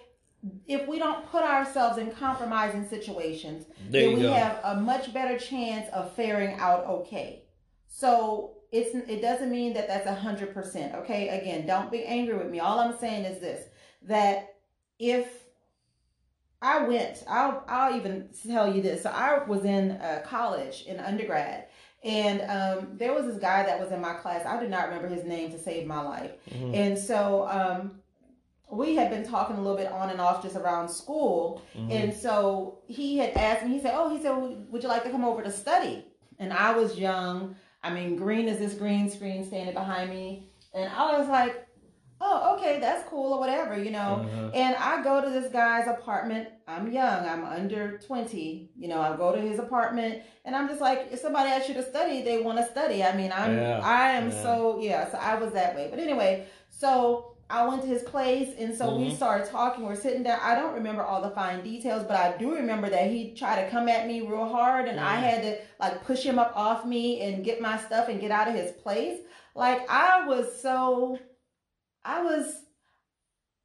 if 0.68 0.88
we 0.88 1.00
don't 1.00 1.26
put 1.30 1.44
ourselves 1.44 1.98
in 1.98 2.12
compromising 2.12 2.88
situations, 2.88 3.66
there 3.90 4.08
then 4.08 4.16
we 4.16 4.22
go. 4.22 4.34
have 4.34 4.60
a 4.64 4.80
much 4.80 5.14
better 5.14 5.38
chance 5.38 5.90
of 5.94 6.14
faring 6.14 6.56
out 6.60 6.86
okay. 6.86 7.44
So 7.88 8.58
it's 8.72 8.96
it 9.10 9.22
doesn't 9.22 9.52
mean 9.52 9.74
that 9.74 9.88
that's 9.88 10.08
a 10.08 10.14
hundred 10.14 10.54
percent. 10.54 10.96
Okay, 10.96 11.30
again, 11.30 11.66
don't 11.66 11.92
be 11.92 12.04
angry 12.06 12.38
with 12.38 12.50
me. 12.50 12.60
All 12.60 12.80
I'm 12.80 12.98
saying 12.98 13.26
is 13.26 13.40
this: 13.40 13.68
that 14.04 14.56
if 15.00 15.28
I 16.62 16.84
went, 16.84 17.24
I'll 17.28 17.64
I'll 17.68 17.96
even 17.96 18.30
tell 18.48 18.74
you 18.74 18.82
this. 18.82 19.04
So 19.04 19.10
I 19.10 19.44
was 19.44 19.64
in 19.64 19.92
uh, 19.92 20.22
college 20.26 20.84
in 20.88 21.00
undergrad, 21.00 21.68
and 22.04 22.42
um, 22.42 22.90
there 22.98 23.14
was 23.14 23.26
this 23.26 23.38
guy 23.38 23.64
that 23.64 23.80
was 23.80 23.92
in 23.92 24.02
my 24.02 24.14
class. 24.14 24.46
I 24.46 24.60
do 24.60 24.68
not 24.68 24.88
remember 24.88 25.08
his 25.08 25.26
name 25.26 25.52
to 25.52 25.60
save 25.60 25.86
my 25.88 26.02
life, 26.02 26.32
mm-hmm. 26.50 26.74
and 26.74 26.98
so. 26.98 27.48
Um, 27.48 28.00
we 28.72 28.96
had 28.96 29.10
been 29.10 29.26
talking 29.26 29.56
a 29.56 29.62
little 29.62 29.76
bit 29.76 29.92
on 29.92 30.12
and 30.12 30.22
off 30.22 30.44
just 30.44 30.56
around 30.56 30.90
school. 30.90 31.64
Mm-hmm. 31.76 31.92
And 31.92 32.14
so 32.14 32.80
he 32.88 33.18
had 33.18 33.32
asked 33.36 33.66
me, 33.66 33.74
he 33.74 33.82
said, 33.82 33.94
Oh, 33.96 34.16
he 34.16 34.22
said, 34.22 34.32
Would 34.70 34.84
you 34.84 34.90
like 34.90 35.04
to 35.06 35.10
come 35.10 35.26
over 35.26 35.42
to 35.42 35.52
study? 35.52 36.06
And 36.38 36.54
I 36.54 36.78
was 36.78 36.98
young. 36.98 37.56
I 37.82 37.92
mean, 37.92 38.16
green 38.16 38.48
is 38.48 38.60
this 38.60 38.74
green 38.74 39.10
screen 39.10 39.46
standing 39.46 39.74
behind 39.74 40.10
me. 40.10 40.50
And 40.74 40.92
I 40.92 41.18
was 41.18 41.28
like, 41.28 41.68
oh, 42.22 42.56
okay, 42.56 42.80
that's 42.80 43.08
cool 43.10 43.34
or 43.34 43.40
whatever, 43.40 43.82
you 43.82 43.92
know. 43.92 44.26
Uh-huh. 44.26 44.52
And 44.54 44.76
I 44.76 45.02
go 45.04 45.22
to 45.22 45.30
this 45.30 45.52
guy's 45.52 45.88
apartment. 45.88 46.50
I'm 46.68 46.92
young, 46.92 47.26
I'm 47.26 47.46
under 47.46 47.98
20. 48.00 48.72
You 48.78 48.88
know, 48.88 49.02
I 49.02 49.16
go 49.16 49.34
to 49.34 49.42
his 49.42 49.60
apartment 49.60 50.24
and 50.46 50.56
I'm 50.56 50.68
just 50.68 50.82
like, 50.82 51.08
if 51.12 51.20
somebody 51.20 51.50
asks 51.50 51.70
you 51.70 51.76
to 51.76 51.84
study, 51.84 52.22
they 52.22 52.42
want 52.42 52.58
to 52.58 52.66
study. 52.66 53.04
I 53.04 53.16
mean, 53.16 53.32
I'm, 53.32 53.56
yeah. 53.56 53.80
I 53.84 54.12
am 54.12 54.30
yeah. 54.30 54.44
so, 54.44 54.80
yeah, 54.82 55.12
so 55.12 55.18
I 55.18 55.36
was 55.36 55.54
that 55.54 55.76
way. 55.76 55.88
But 55.90 56.00
anyway, 56.00 56.48
so 56.70 57.38
I 57.50 57.66
went 57.68 57.82
to 57.82 57.88
his 57.88 58.04
place 58.04 58.54
and 58.60 58.76
so 58.76 58.86
mm-hmm. 58.88 59.06
we 59.06 59.16
started 59.16 59.50
talking. 59.50 59.86
We're 59.86 59.96
sitting 59.96 60.22
down. 60.24 60.40
I 60.42 60.54
don't 60.54 60.76
remember 60.76 61.02
all 61.02 61.22
the 61.22 61.32
fine 61.32 61.64
details, 61.64 62.04
but 62.04 62.16
I 62.16 62.38
do 62.38 62.54
remember 62.54 62.90
that 62.90 63.10
he 63.10 63.34
tried 63.34 63.64
to 63.64 63.72
come 63.72 63.90
at 63.90 64.06
me 64.06 64.22
real 64.22 64.48
hard 64.48 64.88
and 64.88 65.00
mm-hmm. 65.00 65.08
I 65.08 65.16
had 65.16 65.42
to 65.42 65.58
like 65.80 66.04
push 66.04 66.22
him 66.22 66.38
up 66.38 66.52
off 66.56 66.86
me 66.86 67.22
and 67.22 67.44
get 67.44 67.60
my 67.60 67.78
stuff 67.78 68.08
and 68.08 68.22
get 68.22 68.30
out 68.30 68.48
of 68.48 68.54
his 68.54 68.72
place. 68.74 69.22
Like 69.56 69.90
I 69.90 70.28
was 70.28 70.62
so, 70.62 71.18
I 72.04 72.22
was, 72.22 72.64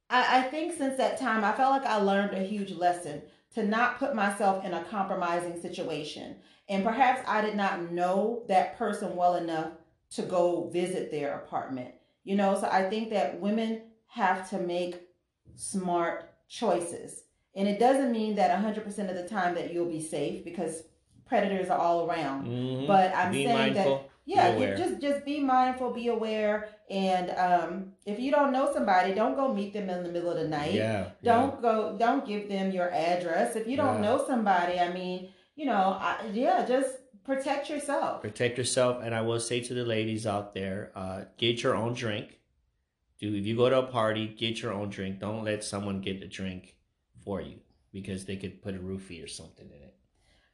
I, 0.09 0.39
I 0.39 0.41
think 0.43 0.73
since 0.73 0.97
that 0.97 1.19
time, 1.19 1.43
I 1.43 1.53
felt 1.53 1.71
like 1.71 1.89
I 1.89 1.97
learned 1.97 2.33
a 2.33 2.43
huge 2.43 2.71
lesson 2.71 3.21
to 3.53 3.63
not 3.63 3.99
put 3.99 4.15
myself 4.15 4.65
in 4.65 4.73
a 4.73 4.83
compromising 4.83 5.61
situation. 5.61 6.35
And 6.67 6.83
perhaps 6.83 7.21
I 7.27 7.41
did 7.41 7.55
not 7.55 7.91
know 7.91 8.43
that 8.47 8.77
person 8.77 9.15
well 9.15 9.35
enough 9.35 9.71
to 10.11 10.23
go 10.23 10.69
visit 10.69 11.11
their 11.11 11.35
apartment 11.35 11.93
you 12.25 12.35
know, 12.35 12.59
so 12.59 12.67
I 12.69 12.89
think 12.89 13.11
that 13.11 13.39
women 13.39 13.83
have 14.07 14.49
to 14.49 14.57
make 14.57 15.07
smart 15.55 16.33
choices. 16.49 17.23
And 17.55 17.67
it 17.67 17.79
doesn't 17.79 18.11
mean 18.11 18.35
that 18.35 18.61
100% 18.61 18.85
of 19.09 19.15
the 19.15 19.29
time 19.29 19.55
that 19.55 19.71
you'll 19.71 19.85
be 19.85 20.01
safe 20.01 20.43
because 20.43 20.83
predators 21.27 21.69
are 21.69 21.79
all 21.79 22.09
around. 22.09 22.47
Mm-hmm. 22.47 22.87
But 22.87 23.15
I'm 23.15 23.31
be 23.31 23.45
saying 23.45 23.57
mindful, 23.57 23.97
that 23.97 24.09
yeah, 24.27 24.75
just 24.75 24.99
just 25.01 25.23
be 25.23 25.39
mindful, 25.39 25.91
be 25.91 26.07
aware, 26.07 26.69
and 26.89 27.29
um, 27.31 27.91
if 28.07 28.19
you 28.19 28.31
don't 28.31 28.51
know 28.51 28.71
somebody, 28.73 29.13
don't 29.13 29.35
go 29.35 29.53
meet 29.53 29.71
them 29.71 29.87
in 29.87 30.01
the 30.01 30.09
middle 30.09 30.31
of 30.31 30.37
the 30.37 30.47
night. 30.47 30.73
Yeah, 30.73 31.09
don't 31.23 31.55
yeah. 31.55 31.61
go, 31.61 31.95
don't 31.97 32.25
give 32.25 32.49
them 32.49 32.71
your 32.71 32.89
address. 32.91 33.55
If 33.55 33.67
you 33.67 33.77
don't 33.77 34.01
yeah. 34.01 34.09
know 34.09 34.25
somebody, 34.25 34.79
I 34.79 34.91
mean, 34.91 35.29
you 35.55 35.65
know, 35.65 35.97
I, 36.01 36.27
yeah, 36.33 36.65
just 36.65 36.95
protect 37.23 37.69
yourself. 37.69 38.21
Protect 38.21 38.57
yourself, 38.57 39.03
and 39.03 39.13
I 39.13 39.21
will 39.21 39.39
say 39.39 39.61
to 39.61 39.75
the 39.75 39.85
ladies 39.85 40.25
out 40.25 40.55
there, 40.55 40.91
uh, 40.95 41.25
get 41.37 41.61
your 41.61 41.75
own 41.75 41.93
drink. 41.93 42.39
Do 43.19 43.31
if 43.33 43.45
you 43.45 43.55
go 43.55 43.69
to 43.69 43.79
a 43.79 43.87
party, 43.87 44.27
get 44.27 44.59
your 44.59 44.73
own 44.73 44.89
drink. 44.89 45.19
Don't 45.19 45.43
let 45.43 45.63
someone 45.63 46.01
get 46.01 46.23
a 46.23 46.27
drink 46.27 46.75
for 47.23 47.41
you 47.41 47.59
because 47.93 48.25
they 48.25 48.37
could 48.37 48.63
put 48.63 48.75
a 48.75 48.79
roofie 48.79 49.23
or 49.23 49.27
something 49.27 49.67
in 49.67 49.83
it. 49.83 49.94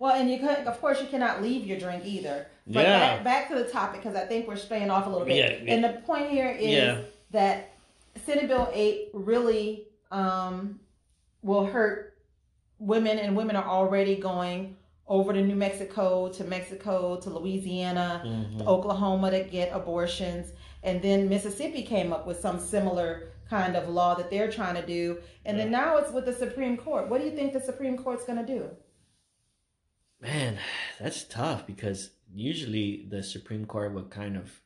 Well, 0.02 0.14
and 0.16 0.32
you 0.32 0.40
can, 0.40 0.68
of 0.68 0.82
course, 0.82 1.00
you 1.00 1.06
cannot 1.06 1.44
leave 1.44 1.68
your 1.68 1.78
drink 1.78 2.04
either. 2.08 2.48
But 2.66 2.86
Yeah. 2.88 3.00
back, 3.00 3.24
back 3.24 3.48
to 3.50 3.56
the 3.64 3.70
topic 3.70 4.02
because 4.02 4.16
I 4.18 4.26
think 4.26 4.48
we're 4.48 4.56
straying 4.56 4.90
off 4.90 5.06
a 5.06 5.10
little 5.12 5.28
bit. 5.28 5.36
Yeah, 5.38 5.52
yeah. 5.64 5.74
And 5.76 5.84
the 5.84 6.02
point 6.08 6.32
here 6.32 6.50
is 6.50 6.72
Yeah. 6.72 6.98
that 7.30 7.70
Senate 8.26 8.48
Bill 8.48 8.68
8 8.74 9.10
really 9.14 9.86
um, 10.10 10.80
will 11.44 11.66
hurt 11.66 12.18
women, 12.80 13.18
and 13.20 13.38
women 13.38 13.56
are 13.56 13.64
already 13.64 14.16
going 14.16 14.76
over 15.08 15.32
to 15.34 15.42
New 15.42 15.56
Mexico, 15.56 16.28
to 16.30 16.44
Mexico, 16.46 17.16
to 17.18 17.30
Louisiana, 17.30 18.24
Mhm. 18.26 18.58
to 18.58 18.66
Oklahoma 18.66 19.30
to 19.32 19.44
get 19.44 19.72
abortions. 19.72 20.52
And 20.84 21.02
then 21.02 21.30
Mississippi 21.30 21.84
came 21.84 22.12
up 22.12 22.26
with 22.28 22.40
some 22.42 22.60
similar 22.60 23.30
kind 23.50 23.76
of 23.78 23.88
law 23.88 24.16
that 24.16 24.30
they're 24.32 24.52
trying 24.52 24.76
to 24.76 24.86
do. 24.86 25.20
And 25.46 25.58
then 25.60 25.70
now 25.72 25.96
it's 25.98 26.12
with 26.12 26.26
the 26.26 26.34
Supreme 26.34 26.76
Court. 26.76 27.08
What 27.08 27.22
do 27.22 27.28
you 27.28 27.32
think 27.36 27.54
the 27.54 27.62
Supreme 27.62 27.98
Court's 27.98 28.26
going 28.26 28.44
to 28.44 28.46
do? 28.46 28.68
Man, 30.22 30.60
that's 31.00 31.24
tough 31.24 31.66
because 31.66 32.12
usually 32.34 33.08
the 33.10 33.24
Supreme 33.24 33.66
Court 33.66 33.94
would 33.94 34.12
kind 34.12 34.38
of 34.38 34.62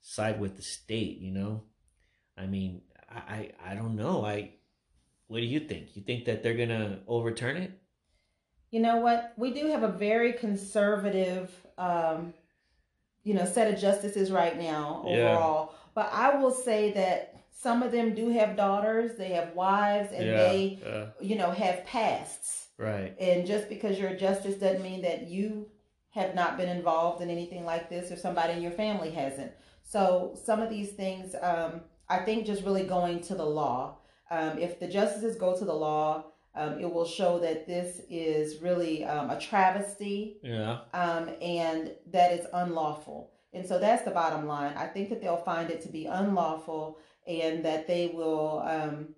side 0.00 0.40
with 0.40 0.56
the 0.56 0.62
state, 0.62 1.18
you 1.18 1.30
know? 1.30 1.62
I 2.36 2.46
mean, 2.46 2.80
I 3.10 3.52
I, 3.64 3.72
I 3.72 3.74
don't 3.74 3.96
know. 3.96 4.24
I 4.24 4.54
what 5.26 5.38
do 5.40 5.44
you 5.46 5.60
think? 5.60 5.96
You 5.96 6.02
think 6.02 6.24
that 6.24 6.42
they're 6.42 6.56
gonna 6.56 7.00
overturn 7.06 7.56
it? 7.58 7.78
You 8.70 8.80
know 8.80 8.96
what? 8.96 9.34
We 9.36 9.52
do 9.52 9.66
have 9.68 9.82
a 9.82 9.88
very 9.88 10.32
conservative, 10.32 11.54
um, 11.78 12.34
you 13.22 13.34
know, 13.34 13.44
set 13.44 13.72
of 13.72 13.78
justices 13.78 14.32
right 14.32 14.58
now 14.58 15.04
Yeah. 15.06 15.14
overall. 15.14 15.74
But 15.94 16.10
I 16.12 16.36
will 16.36 16.50
say 16.50 16.92
that 16.92 17.44
some 17.50 17.82
of 17.82 17.92
them 17.92 18.14
do 18.14 18.30
have 18.30 18.56
daughters, 18.56 19.16
they 19.16 19.28
have 19.28 19.54
wives, 19.54 20.12
and 20.12 20.28
they, 20.28 20.80
uh, 20.84 21.06
you 21.20 21.36
know, 21.36 21.50
have 21.52 21.84
pasts. 21.86 22.63
Right. 22.78 23.14
And 23.18 23.46
just 23.46 23.68
because 23.68 23.98
you're 23.98 24.10
a 24.10 24.16
justice 24.16 24.56
doesn't 24.56 24.82
mean 24.82 25.02
that 25.02 25.28
you 25.28 25.68
have 26.10 26.34
not 26.34 26.56
been 26.56 26.68
involved 26.68 27.22
in 27.22 27.30
anything 27.30 27.64
like 27.64 27.90
this 27.90 28.10
or 28.12 28.16
somebody 28.16 28.52
in 28.52 28.62
your 28.62 28.70
family 28.72 29.10
hasn't. 29.10 29.52
So 29.82 30.36
some 30.44 30.60
of 30.60 30.70
these 30.70 30.92
things, 30.92 31.34
um, 31.42 31.80
I 32.08 32.18
think, 32.18 32.46
just 32.46 32.64
really 32.64 32.84
going 32.84 33.20
to 33.22 33.34
the 33.34 33.44
law. 33.44 33.98
Um, 34.30 34.58
if 34.58 34.78
the 34.80 34.86
justices 34.88 35.36
go 35.36 35.56
to 35.58 35.64
the 35.64 35.74
law, 35.74 36.26
um, 36.54 36.78
it 36.78 36.92
will 36.92 37.04
show 37.04 37.40
that 37.40 37.66
this 37.66 38.00
is 38.08 38.62
really 38.62 39.04
um, 39.04 39.30
a 39.30 39.40
travesty 39.40 40.38
Yeah. 40.42 40.78
um, 40.92 41.30
and 41.42 41.92
that 42.12 42.32
it's 42.32 42.46
unlawful. 42.52 43.32
And 43.52 43.66
so 43.66 43.78
that's 43.78 44.02
the 44.04 44.10
bottom 44.12 44.46
line. 44.46 44.76
I 44.76 44.86
think 44.86 45.08
that 45.10 45.20
they'll 45.20 45.36
find 45.36 45.70
it 45.70 45.80
to 45.82 45.88
be 45.88 46.06
unlawful 46.06 46.98
and 47.26 47.64
that 47.64 47.86
they 47.86 48.12
will, 48.14 48.62
um, 48.66 49.13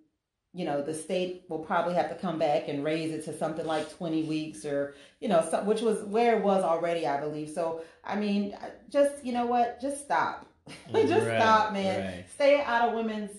you 0.57 0.65
know, 0.65 0.81
the 0.81 0.95
state 0.95 1.45
will 1.51 1.59
probably 1.59 1.95
have 1.95 2.09
to 2.09 2.15
come 2.15 2.39
back 2.39 2.69
and 2.69 2.83
raise 2.83 3.13
it 3.13 3.25
to 3.27 3.37
something 3.37 3.67
like 3.67 3.87
20 3.99 4.23
weeks 4.25 4.65
or, 4.65 4.95
you 5.21 5.29
know, 5.29 5.47
some, 5.51 5.67
which 5.67 5.83
was 5.83 6.03
where 6.05 6.37
it 6.39 6.43
was 6.43 6.65
already, 6.65 7.07
I 7.07 7.21
believe. 7.21 7.51
So, 7.51 7.83
I 8.03 8.17
mean, 8.17 8.57
just, 8.89 9.25
you 9.25 9.33
know 9.33 9.47
what? 9.47 9.81
Just 9.83 10.03
stop. 10.05 10.47
just 10.93 11.27
Right, 11.27 11.41
stop, 11.41 11.73
man. 11.75 12.01
right. 12.01 12.25
Stay 12.35 12.61
out 12.63 12.89
of 12.89 12.95
women's. 12.95 13.31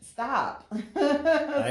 Stop. 0.00 0.66
I 0.72 0.78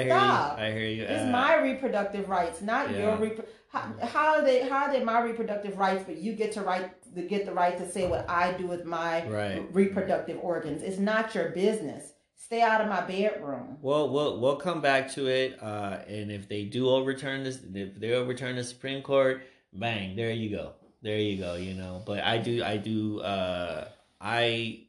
hear 0.01 0.05
stop. 0.09 0.57
you. 0.57 0.63
I 0.65 0.71
hear 0.71 0.87
you. 0.87 1.03
It's 1.03 1.23
Uh, 1.23 1.27
my 1.31 1.55
reproductive 1.61 2.27
rights, 2.29 2.61
not 2.61 2.89
Yeah. 2.91 2.97
your 3.03 3.17
repro- 3.17 3.45
how, 3.69 3.93
how 4.01 4.27
are 4.35 4.41
they 4.41 4.67
how 4.67 4.85
are 4.85 4.91
they 4.93 5.03
my 5.03 5.21
reproductive 5.21 5.77
rights, 5.77 6.03
but 6.05 6.17
you 6.17 6.33
get 6.33 6.51
to 6.53 6.61
right 6.61 6.89
to 7.15 7.21
get 7.21 7.45
the 7.45 7.53
right 7.53 7.77
to 7.77 7.89
say 7.89 8.07
what 8.07 8.29
I 8.29 8.53
do 8.53 8.67
with 8.67 8.83
my 8.85 9.27
Right. 9.27 9.63
reproductive 9.73 10.39
organs. 10.41 10.81
It's 10.81 10.97
not 10.97 11.35
your 11.35 11.49
business. 11.49 12.13
Stay 12.43 12.63
out 12.63 12.81
of 12.81 12.89
my 12.89 13.01
bedroom. 13.01 13.77
Well, 13.81 14.09
we'll 14.09 14.39
we'll 14.39 14.55
come 14.55 14.81
back 14.81 15.11
to 15.13 15.27
it, 15.27 15.61
uh, 15.61 15.99
and 16.07 16.31
if 16.31 16.49
they 16.49 16.65
do 16.65 16.89
overturn 16.89 17.43
this, 17.43 17.59
if 17.73 17.99
they 17.99 18.13
overturn 18.13 18.55
the 18.55 18.63
Supreme 18.63 19.03
Court, 19.03 19.43
bang, 19.71 20.15
there 20.15 20.31
you 20.31 20.49
go, 20.49 20.73
there 21.03 21.19
you 21.19 21.37
go, 21.37 21.53
you 21.53 21.75
know. 21.75 22.01
But 22.03 22.23
I 22.23 22.39
do, 22.39 22.63
I 22.63 22.77
do, 22.77 23.19
uh, 23.19 23.89
I, 24.19 24.85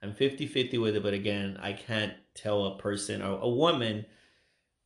I'm 0.00 0.14
50-50 0.14 0.80
with 0.80 0.94
it, 0.94 1.02
but 1.02 1.12
again, 1.12 1.58
I 1.60 1.72
can't 1.72 2.14
tell 2.34 2.64
a 2.66 2.78
person 2.78 3.20
or 3.20 3.40
a 3.40 3.48
woman 3.48 4.06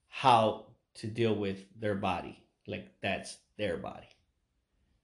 how 0.09 0.67
to 0.95 1.07
deal 1.07 1.35
with 1.35 1.59
their 1.79 1.95
body, 1.95 2.43
like 2.67 2.89
that's 3.03 3.37
their 3.59 3.77
body. 3.77 4.09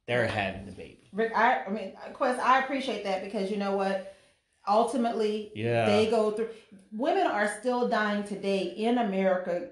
They're 0.09 0.27
having 0.27 0.65
the 0.65 0.73
baby. 0.73 1.11
Rick, 1.13 1.33
I, 1.37 1.63
I 1.67 1.69
mean, 1.69 1.93
of 2.07 2.15
course, 2.15 2.39
I 2.39 2.61
appreciate 2.61 3.05
that 3.05 3.23
because 3.23 3.51
you 3.51 3.59
know 3.59 3.77
what? 3.77 4.16
Ultimately, 4.69 5.53
Yeah. 5.55 5.87
they 5.87 6.11
go 6.11 6.31
through. 6.33 6.49
Women 6.93 7.27
are 7.27 7.49
still 7.61 7.89
dying 7.89 8.25
today 8.25 8.63
in 8.63 8.99
America 8.99 9.69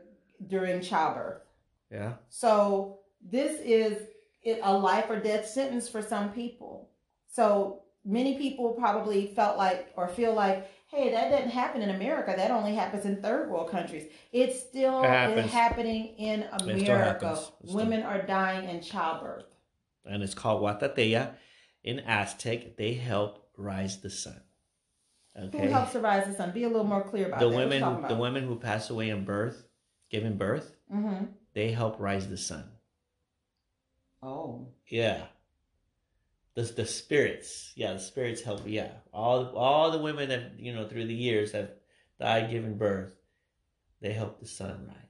during 0.47 0.81
childbirth. 0.81 1.43
Yeah. 1.91 2.15
So 2.29 3.01
this 3.23 3.61
is 3.61 4.09
it- 4.43 4.61
a 4.63 4.77
life 4.77 5.09
or 5.11 5.19
death 5.21 5.47
sentence 5.47 5.89
for 5.89 6.03
some 6.03 6.33
people. 6.33 6.91
So 7.27 7.83
many 8.05 8.37
people 8.37 8.73
probably 8.75 9.29
felt 9.29 9.57
like 9.57 9.93
or 9.97 10.07
feel 10.09 10.35
like, 10.35 10.69
hey, 10.89 11.11
that 11.11 11.31
doesn't 11.31 11.51
happen 11.51 11.83
in 11.83 11.91
America. 11.91 12.35
That 12.37 12.51
only 12.51 12.75
happens 12.75 13.05
in 13.05 13.23
third 13.23 13.51
world 13.51 13.71
countries. 13.71 14.11
It's 14.33 14.61
still 14.61 15.03
It 15.03 15.47
happening 15.47 16.09
in 16.19 16.43
America. 16.53 17.33
It 17.33 17.37
still- 17.37 17.77
Women 17.77 18.03
are 18.03 18.23
dying 18.23 18.69
in 18.69 18.81
childbirth. 18.81 19.47
and 20.05 20.23
it's 20.23 20.35
called 20.35 20.61
Cihuateteo. 20.63 21.35
In 21.83 22.01
Aztec, 22.01 22.77
they 22.77 22.93
help 22.95 23.49
rise 23.57 24.01
the 24.03 24.11
sun. 24.11 24.43
Okay. 25.37 25.67
Who 25.67 25.69
helps 25.69 25.93
to 25.93 26.01
rise 26.01 26.27
the 26.27 26.35
sun? 26.35 26.53
Be 26.53 26.63
a 26.65 26.69
little 26.69 26.85
more 26.85 27.03
clear 27.03 27.27
about 27.27 27.41
the 27.41 27.49
that. 27.51 27.57
women, 27.57 27.83
who, 27.83 28.09
the 28.09 28.15
women 28.15 28.45
who 28.47 28.57
pass 28.57 28.91
away 28.91 29.11
in 29.11 29.25
birth, 29.25 29.67
giving 30.11 30.37
birth, 30.37 30.77
Mm-hmm. 30.93 31.25
they 31.55 31.73
help 31.73 31.97
rise 31.99 32.29
the 32.29 32.37
sun. 32.37 32.65
Oh. 34.23 34.69
Yeah. 34.89 35.25
The 36.55 36.63
the 36.63 36.87
spirits, 36.87 37.73
yeah, 37.75 37.95
the 37.95 37.99
spirits 37.99 38.41
help. 38.43 38.63
Yeah, 38.65 38.93
all 39.13 39.57
all 39.57 39.91
the 39.91 39.99
women 39.99 40.29
that 40.29 40.53
you 40.57 40.73
know 40.73 40.87
through 40.87 41.07
the 41.09 41.15
years 41.15 41.51
have 41.51 41.71
died 42.21 42.49
giving 42.53 42.79
birth, 42.79 43.13
they 44.01 44.13
help 44.13 44.39
the 44.39 44.47
sun 44.47 44.87
rise. 44.87 45.04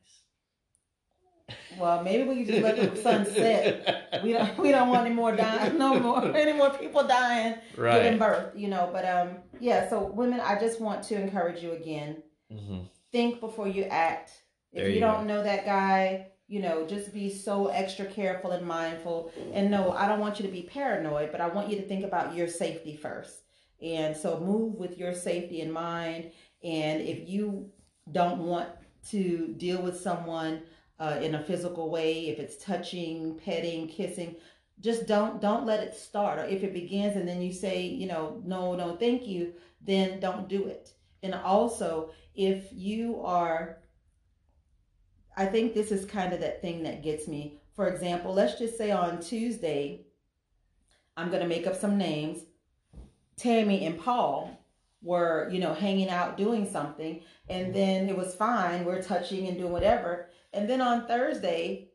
Well, 1.79 2.03
maybe 2.03 2.25
we 2.29 2.37
can 2.37 2.47
just 2.47 2.63
let 2.63 2.77
the 2.95 3.01
sun 3.01 3.27
set. 3.27 4.23
We 4.23 4.33
don't. 4.33 4.59
We 4.59 4.71
don't 4.71 4.89
want 4.89 5.07
any 5.07 5.15
more 5.15 5.35
dying. 5.35 5.77
No 5.79 5.99
more. 5.99 6.25
Any 6.37 6.53
more 6.53 6.71
people 6.71 7.07
dying 7.07 7.57
giving 8.03 8.19
birth. 8.19 8.53
You 8.57 8.69
know. 8.69 8.91
But 8.93 9.05
um, 9.07 9.37
yeah. 9.61 9.89
So 9.89 10.05
women, 10.05 10.41
I 10.41 10.59
just 10.59 10.81
want 10.81 11.03
to 11.05 11.15
encourage 11.21 11.63
you 11.63 11.73
again. 11.73 12.23
hmm 12.51 12.81
Think 13.13 13.41
before 13.41 13.69
you 13.69 13.85
act. 13.85 14.31
If 14.73 14.79
There 14.81 14.89
you, 14.89 14.95
you 14.97 15.01
don't 15.01 15.27
know 15.29 15.43
that 15.43 15.65
guy, 15.65 16.29
you 16.49 16.61
know, 16.61 16.85
just 16.85 17.15
be 17.15 17.31
so 17.33 17.69
extra 17.69 18.07
careful 18.07 18.51
and 18.51 18.67
mindful. 18.67 19.31
And 19.53 19.71
no, 19.71 19.93
I 19.93 20.09
don't 20.09 20.19
want 20.19 20.41
you 20.41 20.47
to 20.47 20.53
be 20.53 20.63
paranoid, 20.63 21.31
but 21.31 21.41
I 21.41 21.47
want 21.47 21.71
you 21.71 21.77
to 21.77 21.83
think 21.83 22.05
about 22.05 22.35
your 22.35 22.49
safety 22.49 22.97
first. 22.97 23.43
And 23.81 24.17
so 24.17 24.41
move 24.41 24.75
with 24.75 24.99
your 24.99 25.15
safety 25.15 25.61
in 25.61 25.71
mind. 25.71 26.33
And 26.65 27.03
if 27.03 27.29
you 27.29 27.71
don't 28.11 28.39
want 28.39 28.69
to 29.11 29.55
deal 29.57 29.81
with 29.81 30.01
someone 30.01 30.63
uh, 30.99 31.19
in 31.21 31.35
a 31.35 31.43
physical 31.43 31.91
way, 31.91 32.29
if 32.29 32.39
it's 32.39 32.63
touching, 32.63 33.39
petting, 33.45 33.89
kissing, 33.89 34.37
just 34.81 35.07
don't 35.07 35.41
don't 35.41 35.67
let 35.67 35.81
it 35.81 35.95
start. 35.95 36.39
Or 36.39 36.45
if 36.45 36.63
it 36.63 36.73
begins 36.73 37.17
and 37.17 37.29
then 37.29 37.43
you 37.43 37.53
say, 37.53 37.83
you 37.87 38.07
know, 38.07 38.43
no, 38.45 38.75
no, 38.75 38.97
thank 38.97 39.27
you, 39.27 39.55
then 39.81 40.21
don't 40.21 40.49
do 40.49 40.67
it. 40.67 40.93
And 41.23 41.35
also, 41.35 42.11
if 42.35 42.69
you 42.73 43.21
are 43.23 43.79
I 45.37 45.47
think 45.47 45.75
this 45.75 45.91
is 45.91 46.05
kind 46.05 46.33
of 46.33 46.41
that 46.41 46.63
thing 46.63 46.85
that 46.85 47.03
gets 47.03 47.27
me. 47.27 47.61
For 47.75 47.89
example, 47.89 48.33
let's 48.33 48.59
just 48.59 48.79
say 48.79 48.93
on 48.93 49.21
Tuesday, 49.21 50.07
I'm 51.17 51.29
going 51.29 51.43
to 51.43 51.49
make 51.49 51.67
up 51.67 51.75
some 51.75 51.99
names. 51.99 52.43
Tammy 53.37 53.85
and 53.85 53.99
Paul 53.99 54.57
were, 55.03 55.49
you 55.51 55.59
know, 55.59 55.75
hanging 55.75 56.09
out 56.09 56.37
doing 56.37 56.71
something, 56.71 57.21
and 57.49 57.75
then 57.75 58.09
it 58.09 58.17
was 58.17 58.35
fine. 58.35 58.85
We're 58.85 59.03
touching 59.03 59.49
and 59.49 59.59
doing 59.59 59.73
whatever. 59.73 60.31
And 60.55 60.69
then 60.69 60.81
on 60.81 61.07
Thursday, 61.07 61.89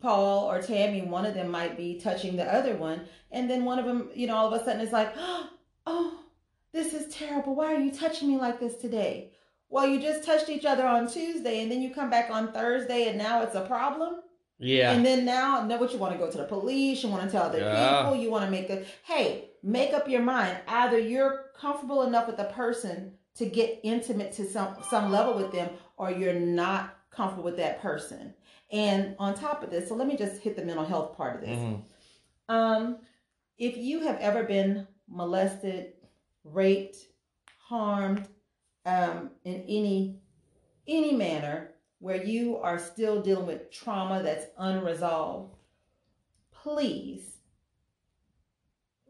Paul 0.00 0.50
or 0.50 0.62
Tammy, 0.62 1.02
one 1.02 1.26
of 1.26 1.34
them 1.34 1.50
might 1.50 1.76
be 1.76 1.98
touching 2.00 2.36
the 2.36 2.44
other 2.44 2.76
one, 2.76 3.02
and 3.32 3.50
then 3.50 3.64
one 3.64 3.78
of 3.78 3.84
them, 3.84 4.10
you 4.14 4.26
know, 4.26 4.36
all 4.36 4.52
of 4.52 4.60
a 4.60 4.64
sudden 4.64 4.80
is 4.80 4.92
like, 4.92 5.12
"Oh, 5.86 6.20
this 6.72 6.94
is 6.94 7.12
terrible. 7.12 7.54
Why 7.54 7.74
are 7.74 7.80
you 7.80 7.90
touching 7.90 8.28
me 8.28 8.38
like 8.38 8.60
this 8.60 8.76
today?" 8.76 9.32
Well, 9.70 9.86
you 9.86 10.00
just 10.00 10.24
touched 10.24 10.48
each 10.48 10.64
other 10.64 10.86
on 10.86 11.08
Tuesday, 11.08 11.62
and 11.62 11.70
then 11.70 11.82
you 11.82 11.92
come 11.92 12.08
back 12.10 12.30
on 12.30 12.52
Thursday, 12.52 13.08
and 13.08 13.18
now 13.18 13.42
it's 13.42 13.54
a 13.54 13.66
problem. 13.66 14.22
Yeah. 14.58 14.92
And 14.92 15.04
then 15.04 15.24
now, 15.24 15.64
know 15.64 15.76
what 15.76 15.92
you 15.92 15.98
want 15.98 16.14
to 16.14 16.18
go 16.18 16.30
to 16.30 16.38
the 16.38 16.44
police. 16.44 17.02
You 17.02 17.10
want 17.10 17.24
to 17.24 17.30
tell 17.30 17.44
other 17.44 17.58
Yeah. 17.58 18.02
people. 18.02 18.16
You 18.16 18.30
want 18.30 18.44
to 18.44 18.50
make 18.50 18.70
a 18.70 18.84
hey, 19.04 19.50
make 19.62 19.92
up 19.92 20.08
your 20.08 20.22
mind. 20.22 20.58
Either 20.66 20.98
you're 20.98 21.46
comfortable 21.58 22.02
enough 22.02 22.26
with 22.26 22.36
the 22.38 22.44
person 22.44 23.12
to 23.34 23.46
get 23.46 23.80
intimate 23.82 24.32
to 24.32 24.44
some 24.48 24.76
some 24.88 25.10
level 25.12 25.34
with 25.34 25.52
them, 25.52 25.70
or 25.96 26.10
you're 26.10 26.34
not 26.34 26.97
comfortable 27.18 27.42
with 27.42 27.56
that 27.56 27.82
person. 27.82 28.32
And 28.70 29.16
on 29.18 29.34
top 29.34 29.62
of 29.64 29.70
this, 29.70 29.88
so 29.88 29.96
let 29.96 30.06
me 30.06 30.16
just 30.16 30.40
hit 30.40 30.54
the 30.56 30.64
mental 30.64 30.84
health 30.84 31.16
part 31.16 31.34
of 31.34 31.40
this. 31.40 31.58
Mhm. 31.58 31.82
Um, 32.48 32.98
if 33.58 33.76
you 33.76 34.00
have 34.00 34.18
ever 34.20 34.44
been 34.44 34.86
molested, 35.08 35.94
raped, 36.44 36.96
harmed, 37.58 38.28
um, 38.86 39.32
in 39.44 39.62
any 39.64 40.20
any 40.86 41.12
manner 41.12 41.74
where 41.98 42.24
you 42.24 42.56
are 42.58 42.78
still 42.78 43.20
dealing 43.20 43.46
with 43.46 43.70
trauma 43.70 44.22
that's 44.22 44.46
unresolved, 44.56 45.54
please 46.50 47.40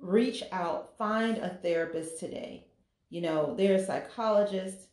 reach 0.01 0.43
out, 0.51 0.97
find 0.97 1.39
a 1.39 1.51
therapist 1.51 2.19
today. 2.19 2.67
You 3.11 3.21
know, 3.21 3.55
there 3.55 3.75
are 3.75 3.85
psychologists 3.85 4.89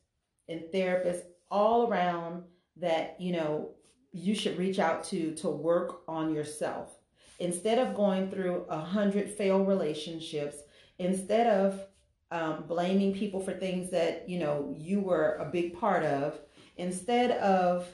and 0.47 0.62
therapists 0.71 1.25
all 1.49 1.88
around 1.88 2.43
that, 2.77 3.15
you 3.19 3.33
know, 3.33 3.71
you 4.11 4.33
should 4.35 4.57
reach 4.57 4.79
out 4.79 5.03
to 5.05 5.33
to 5.35 5.49
work 5.49 6.01
on 6.07 6.33
yourself. 6.33 6.97
Instead 7.39 7.79
of 7.79 7.95
going 7.95 8.29
through 8.29 8.65
a 8.69 8.79
hundred 8.79 9.29
failed 9.29 9.67
relationships, 9.67 10.57
instead 10.99 11.47
of 11.47 11.81
um, 12.31 12.63
blaming 12.67 13.13
people 13.13 13.41
for 13.41 13.53
things 13.53 13.91
that, 13.91 14.27
you 14.29 14.39
know, 14.39 14.73
you 14.77 14.99
were 14.99 15.35
a 15.35 15.45
big 15.51 15.77
part 15.77 16.03
of, 16.03 16.39
instead 16.77 17.31
of 17.31 17.88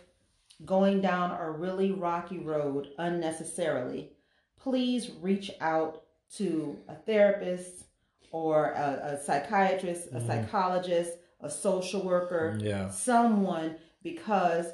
going 0.63 1.01
down 1.01 1.31
a 1.39 1.49
really 1.49 1.91
rocky 1.91 2.37
road 2.37 2.89
unnecessarily, 2.97 4.11
please 4.59 5.11
reach 5.21 5.51
out 5.59 6.03
to 6.37 6.77
a 6.87 6.95
therapist 6.95 7.85
or 8.31 8.71
a, 8.71 9.13
a 9.13 9.23
psychiatrist, 9.23 10.07
a 10.07 10.15
mm-hmm. 10.15 10.27
psychologist, 10.27 11.13
a 11.41 11.49
social 11.49 12.03
worker, 12.03 12.57
yeah. 12.61 12.89
someone, 12.89 13.75
because 14.03 14.67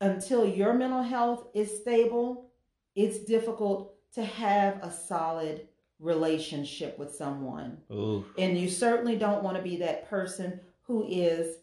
until 0.00 0.46
your 0.46 0.74
mental 0.74 1.02
health 1.02 1.46
is 1.54 1.80
stable, 1.80 2.50
it's 2.94 3.18
difficult 3.20 3.94
to 4.14 4.24
have 4.24 4.82
a 4.82 4.92
solid 4.92 5.68
relationship 5.98 6.98
with 6.98 7.14
someone. 7.14 7.78
Ooh. 7.90 8.24
And 8.38 8.58
you 8.58 8.68
certainly 8.68 9.16
don't 9.16 9.42
want 9.42 9.56
to 9.56 9.62
be 9.62 9.76
that 9.76 10.08
person 10.08 10.60
who 10.82 11.06
is 11.08 11.56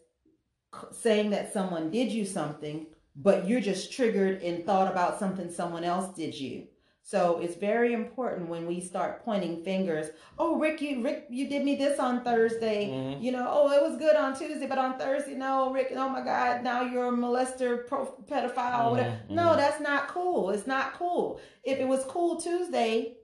saying 0.92 1.30
that 1.32 1.54
someone 1.54 1.92
did 1.92 2.12
you 2.12 2.26
something, 2.26 2.88
but 3.16 3.48
you're 3.48 3.62
just 3.62 3.92
triggered 3.92 4.42
and 4.42 4.66
thought 4.66 4.92
about 4.92 5.20
something 5.20 5.52
someone 5.52 5.84
else 5.84 6.14
did 6.16 6.34
you. 6.34 6.68
So 7.04 7.40
it's 7.40 7.56
very 7.56 7.94
important 7.94 8.48
when 8.48 8.68
we 8.68 8.80
start 8.80 9.26
pointing 9.26 9.64
fingers. 9.64 10.08
Oh, 10.38 10.58
Rick, 10.60 10.82
you 10.82 11.04
Rick, 11.04 11.26
you 11.30 11.50
did 11.50 11.66
me 11.66 11.76
this 11.76 12.00
on 12.00 12.24
Thursday. 12.24 12.90
Mm-hmm. 12.90 13.24
You 13.24 13.32
know, 13.32 13.48
oh, 13.50 13.72
it 13.72 13.82
was 13.82 13.98
good 13.98 14.16
on 14.16 14.38
Tuesday, 14.38 14.68
but 14.68 14.78
on 14.78 14.98
Thursday, 14.98 15.34
no, 15.34 15.74
Rick. 15.74 15.92
Oh 15.96 16.10
my 16.10 16.24
God, 16.24 16.64
now 16.64 16.84
you're 16.84 17.08
a 17.08 17.12
molester, 17.12 17.88
pro, 17.88 18.06
pedophile, 18.30 18.96
mm-hmm. 18.96 19.00
Mm-hmm. 19.00 19.36
No, 19.36 19.56
that's 19.56 19.82
not 19.82 20.08
cool. 20.08 20.52
It's 20.52 20.68
not 20.68 20.94
cool. 20.94 21.42
If 21.64 21.80
it 21.80 21.88
was 21.88 22.04
cool 22.06 22.40
Tuesday, 22.40 23.18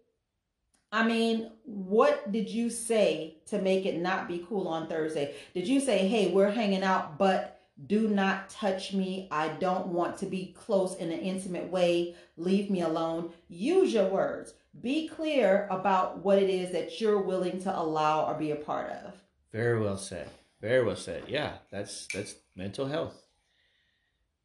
I 0.92 1.08
mean, 1.08 1.52
what 1.64 2.32
did 2.32 2.50
you 2.50 2.70
say 2.70 3.38
to 3.48 3.62
make 3.62 3.86
it 3.86 3.98
not 3.98 4.28
be 4.28 4.46
cool 4.50 4.68
on 4.68 4.88
Thursday? 4.88 5.36
Did 5.54 5.68
you 5.68 5.80
say, 5.80 6.08
"Hey, 6.08 6.32
we're 6.32 6.52
hanging 6.52 6.84
out, 6.84 7.18
but"? 7.18 7.57
Do 7.86 8.08
not 8.08 8.50
touch 8.50 8.94
me. 8.94 9.28
I 9.30 9.50
don't 9.50 9.88
want 9.88 10.18
to 10.20 10.26
be 10.26 10.56
close 10.58 10.96
in 10.96 11.12
an 11.12 11.20
intimate 11.20 11.70
way. 11.70 12.16
Leave 12.36 12.72
me 12.72 12.82
alone. 12.82 13.32
Use 13.48 13.94
your 13.94 14.08
words. 14.08 14.54
Be 14.82 15.08
clear 15.08 15.68
about 15.70 16.24
what 16.24 16.40
it 16.40 16.50
is 16.50 16.72
that 16.72 17.00
you're 17.00 17.22
willing 17.22 17.62
to 17.62 17.80
allow 17.80 18.26
or 18.26 18.34
be 18.34 18.52
a 18.52 18.56
part 18.56 18.92
of. 18.92 19.14
Very 19.52 19.80
well 19.80 19.98
said. 19.98 20.30
Very 20.60 20.84
well 20.84 20.96
said. 20.96 21.24
Yeah, 21.28 21.54
that's 21.72 22.08
that's 22.14 22.36
mental 22.56 22.88
health. 22.88 23.16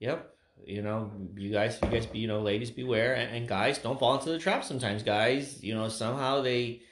Yep. 0.00 0.28
You 0.66 0.82
know, 0.82 1.10
you 1.36 1.50
guys, 1.50 1.78
you 1.82 1.88
guys, 1.88 2.06
you 2.12 2.28
know, 2.28 2.40
ladies, 2.40 2.70
beware, 2.70 3.14
and, 3.14 3.34
and 3.34 3.48
guys, 3.48 3.78
don't 3.78 3.98
fall 3.98 4.18
into 4.18 4.30
the 4.30 4.38
trap. 4.38 4.62
Sometimes, 4.62 5.02
guys, 5.02 5.62
you 5.62 5.74
know, 5.74 5.88
somehow 5.88 6.42
they, 6.42 6.82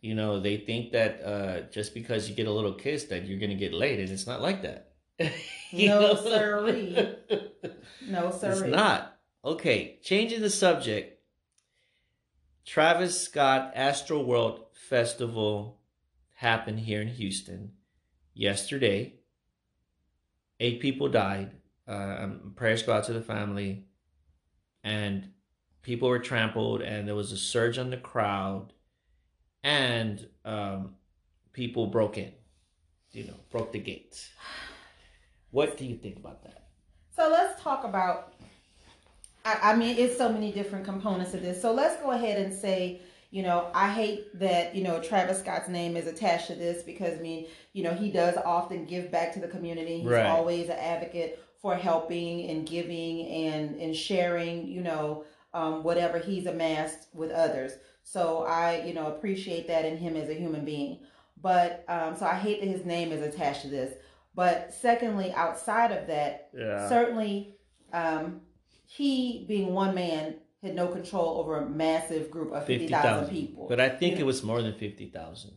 you 0.00 0.14
know, 0.14 0.40
they 0.40 0.56
think 0.56 0.92
that 0.92 1.22
uh, 1.22 1.60
just 1.70 1.92
because 1.92 2.28
you 2.28 2.34
get 2.34 2.46
a 2.46 2.52
little 2.52 2.72
kiss 2.72 3.04
that 3.06 3.26
you're 3.26 3.38
gonna 3.38 3.54
get 3.54 3.74
laid, 3.74 4.00
and 4.00 4.08
it's 4.10 4.26
not 4.26 4.40
like 4.40 4.62
that. 4.62 4.85
No, 5.72 6.16
sir. 6.16 7.16
No, 8.06 8.30
sir. 8.30 8.52
It's 8.52 8.62
not. 8.62 9.18
Okay, 9.44 9.98
changing 10.02 10.40
the 10.40 10.50
subject. 10.50 11.20
Travis 12.64 13.20
Scott 13.20 13.74
Astroworld 13.74 14.60
Festival 14.88 15.80
happened 16.34 16.80
here 16.80 17.00
in 17.00 17.08
Houston 17.08 17.72
yesterday. 18.34 19.14
Eight 20.58 20.80
people 20.80 21.08
died. 21.08 21.52
Uh, 21.88 22.16
um, 22.20 22.52
prayers 22.56 22.82
go 22.82 22.92
out 22.92 23.04
to 23.04 23.12
the 23.12 23.22
family. 23.22 23.84
And 24.82 25.30
people 25.82 26.08
were 26.08 26.18
trampled, 26.18 26.82
and 26.82 27.06
there 27.06 27.14
was 27.14 27.30
a 27.30 27.36
surge 27.36 27.78
on 27.78 27.90
the 27.90 27.96
crowd, 27.96 28.72
and 29.62 30.26
um, 30.44 30.96
people 31.52 31.86
broke 31.86 32.18
in, 32.18 32.32
you 33.12 33.24
know, 33.24 33.36
broke 33.50 33.70
the 33.72 33.78
gates. 33.78 34.30
What 35.50 35.76
do 35.76 35.84
you 35.84 35.96
think 35.96 36.16
about 36.16 36.42
that? 36.44 36.64
So 37.14 37.28
let's 37.30 37.60
talk 37.62 37.84
about. 37.84 38.34
I, 39.44 39.72
I 39.72 39.76
mean, 39.76 39.96
it's 39.96 40.18
so 40.18 40.30
many 40.30 40.52
different 40.52 40.84
components 40.84 41.34
of 41.34 41.42
this. 41.42 41.60
So 41.62 41.72
let's 41.72 42.00
go 42.02 42.10
ahead 42.10 42.40
and 42.40 42.52
say, 42.52 43.00
you 43.30 43.42
know, 43.42 43.68
I 43.74 43.90
hate 43.90 44.38
that, 44.38 44.74
you 44.74 44.82
know, 44.82 45.00
Travis 45.00 45.40
Scott's 45.40 45.68
name 45.68 45.96
is 45.96 46.06
attached 46.06 46.46
to 46.48 46.54
this 46.54 46.82
because, 46.82 47.18
I 47.18 47.22
mean, 47.22 47.46
you 47.72 47.82
know, 47.82 47.92
he 47.92 48.10
does 48.10 48.36
often 48.44 48.84
give 48.84 49.10
back 49.10 49.32
to 49.34 49.40
the 49.40 49.48
community. 49.48 49.98
He's 49.98 50.10
right. 50.10 50.26
always 50.26 50.68
an 50.68 50.78
advocate 50.78 51.42
for 51.60 51.74
helping 51.74 52.48
and 52.50 52.66
giving 52.66 53.26
and, 53.26 53.76
and 53.80 53.96
sharing, 53.96 54.68
you 54.68 54.80
know, 54.80 55.24
um, 55.54 55.82
whatever 55.82 56.18
he's 56.18 56.46
amassed 56.46 57.08
with 57.14 57.30
others. 57.30 57.72
So 58.02 58.44
I, 58.44 58.84
you 58.84 58.94
know, 58.94 59.08
appreciate 59.08 59.66
that 59.68 59.84
in 59.84 59.96
him 59.96 60.16
as 60.16 60.28
a 60.28 60.34
human 60.34 60.64
being. 60.64 61.00
But 61.42 61.84
um, 61.88 62.16
so 62.16 62.26
I 62.26 62.34
hate 62.34 62.60
that 62.60 62.68
his 62.68 62.84
name 62.84 63.10
is 63.10 63.22
attached 63.22 63.62
to 63.62 63.68
this. 63.68 63.94
But 64.36 64.74
secondly, 64.74 65.32
outside 65.32 65.90
of 65.90 66.06
that, 66.08 66.50
yeah. 66.56 66.88
certainly 66.88 67.56
um, 67.92 68.42
he 68.86 69.46
being 69.48 69.72
one 69.72 69.94
man 69.94 70.36
had 70.62 70.74
no 70.74 70.88
control 70.88 71.38
over 71.38 71.56
a 71.56 71.68
massive 71.68 72.30
group 72.30 72.52
of 72.52 72.66
50,000 72.66 73.24
50, 73.24 73.34
people. 73.34 73.66
But 73.66 73.80
I 73.80 73.88
think 73.88 74.16
you 74.16 74.20
it 74.20 74.26
was 74.26 74.42
more 74.42 74.62
than 74.62 74.74
50,000. 74.74 75.52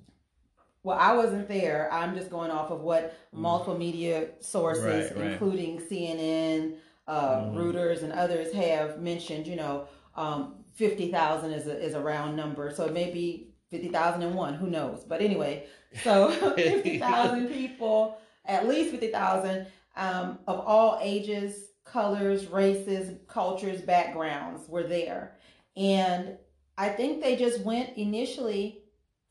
Well, 0.84 0.98
I 0.98 1.13
wasn't 1.13 1.50
there. 1.50 1.89
I'm 1.92 2.15
just 2.15 2.30
going 2.30 2.52
off 2.52 2.72
of 2.72 2.80
what 2.80 3.13
mm. 3.36 3.39
multiple 3.39 3.78
media 3.78 4.30
sources, 4.39 5.12
right, 5.12 5.18
right. 5.18 5.32
including 5.34 5.80
CNN, 5.82 6.78
uh, 7.06 7.42
mm. 7.42 7.56
Reuters, 7.56 8.02
and 8.02 8.13
others 8.13 8.54
have 8.54 9.02
mentioned. 9.02 9.46
You 9.46 9.58
know, 9.58 9.88
um, 10.15 10.56
50,000 10.76 11.52
is 11.52 11.68
a, 11.68 11.78
is 11.78 11.96
a 11.96 12.00
round 12.00 12.38
number. 12.38 12.74
So 12.74 12.86
it 12.86 12.94
may 12.94 13.12
be 13.12 13.50
50,001. 13.72 14.54
Who 14.54 14.68
knows? 14.68 15.04
But 15.04 15.22
anyway, 15.22 15.68
so 16.02 16.32
50,000 16.56 17.50
people 17.50 18.18
at 18.49 18.67
least 18.67 18.91
50,000 18.91 19.67
um, 19.95 20.39
of 20.47 20.59
all 20.59 20.99
ages, 21.01 21.65
colors, 21.85 22.47
races, 22.47 23.17
cultures, 23.27 23.81
backgrounds 23.81 24.67
were 24.67 24.83
there. 24.83 25.38
And 25.77 26.38
I 26.77 26.89
think 26.89 27.21
they 27.21 27.35
just 27.35 27.62
went 27.62 27.97
initially 27.97 28.83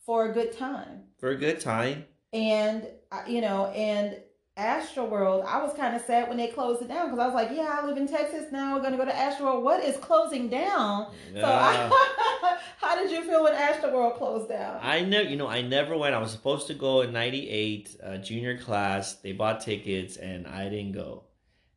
for 0.05 0.31
a 0.31 0.33
good 0.33 0.57
time. 0.57 1.05
For 1.19 1.31
a 1.31 1.37
good 1.37 1.61
time. 1.61 2.07
And, 2.33 2.87
uh, 3.11 3.23
you 3.27 3.41
know, 3.41 3.67
and 3.67 4.21
Astroworld, 4.59 5.45
I 5.45 5.63
was 5.63 5.73
kind 5.75 5.95
of 5.95 6.03
sad 6.03 6.29
when 6.29 6.37
they 6.37 6.49
closed 6.49 6.83
it 6.83 6.89
down 6.89 7.07
because 7.07 7.21
I 7.21 7.27
was 7.27 7.35
like, 7.35 7.51
yeah, 7.53 7.79
I 7.81 7.87
live 7.87 7.97
in 7.97 8.09
Texas 8.09 8.51
now. 8.51 8.75
We're 8.75 8.81
going 8.81 8.93
to 8.93 8.99
go 8.99 9.05
to 9.05 9.13
Astroworld. 9.13 9.63
What 9.63 9.85
is 9.85 9.97
closing 9.99 10.49
down? 10.49 11.13
Yeah. 11.33 11.43
So, 11.43 11.47
I, 11.47 12.59
how 12.79 12.97
did 12.97 13.13
you 13.13 13.23
feel 13.23 13.45
when 13.45 13.55
Astroworld 13.55 14.19
closed 14.19 14.49
down? 14.49 14.81
I 14.83 15.03
never, 15.03 15.29
you 15.29 15.37
know, 15.37 15.47
I 15.47 15.63
never 15.63 15.97
went. 15.97 16.15
I 16.15 16.19
was 16.19 16.33
supposed 16.33 16.67
to 16.67 16.75
go 16.75 17.03
in 17.03 17.13
'98, 17.13 17.97
uh, 18.03 18.17
junior 18.19 18.59
class. 18.59 19.15
They 19.15 19.31
bought 19.31 19.61
tickets, 19.61 20.17
and 20.17 20.49
I 20.49 20.69
didn't 20.69 20.93
go. 20.93 21.23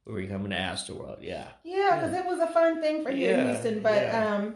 We 0.06 0.13
were 0.13 0.28
coming 0.28 0.50
to 0.50 0.58
Astroworld. 0.58 1.20
Yeah. 1.22 1.50
Yeah, 1.63 1.98
because 1.98 2.13
yeah. 2.13 2.22
it 2.22 2.26
was 2.26 2.39
a 2.39 2.48
fun 2.48 2.82
thing 2.82 3.04
for 3.04 3.12
you 3.12 3.28
yeah. 3.28 3.41
in 3.41 3.50
Houston. 3.50 3.82
But 3.82 4.13
um, 4.15 4.56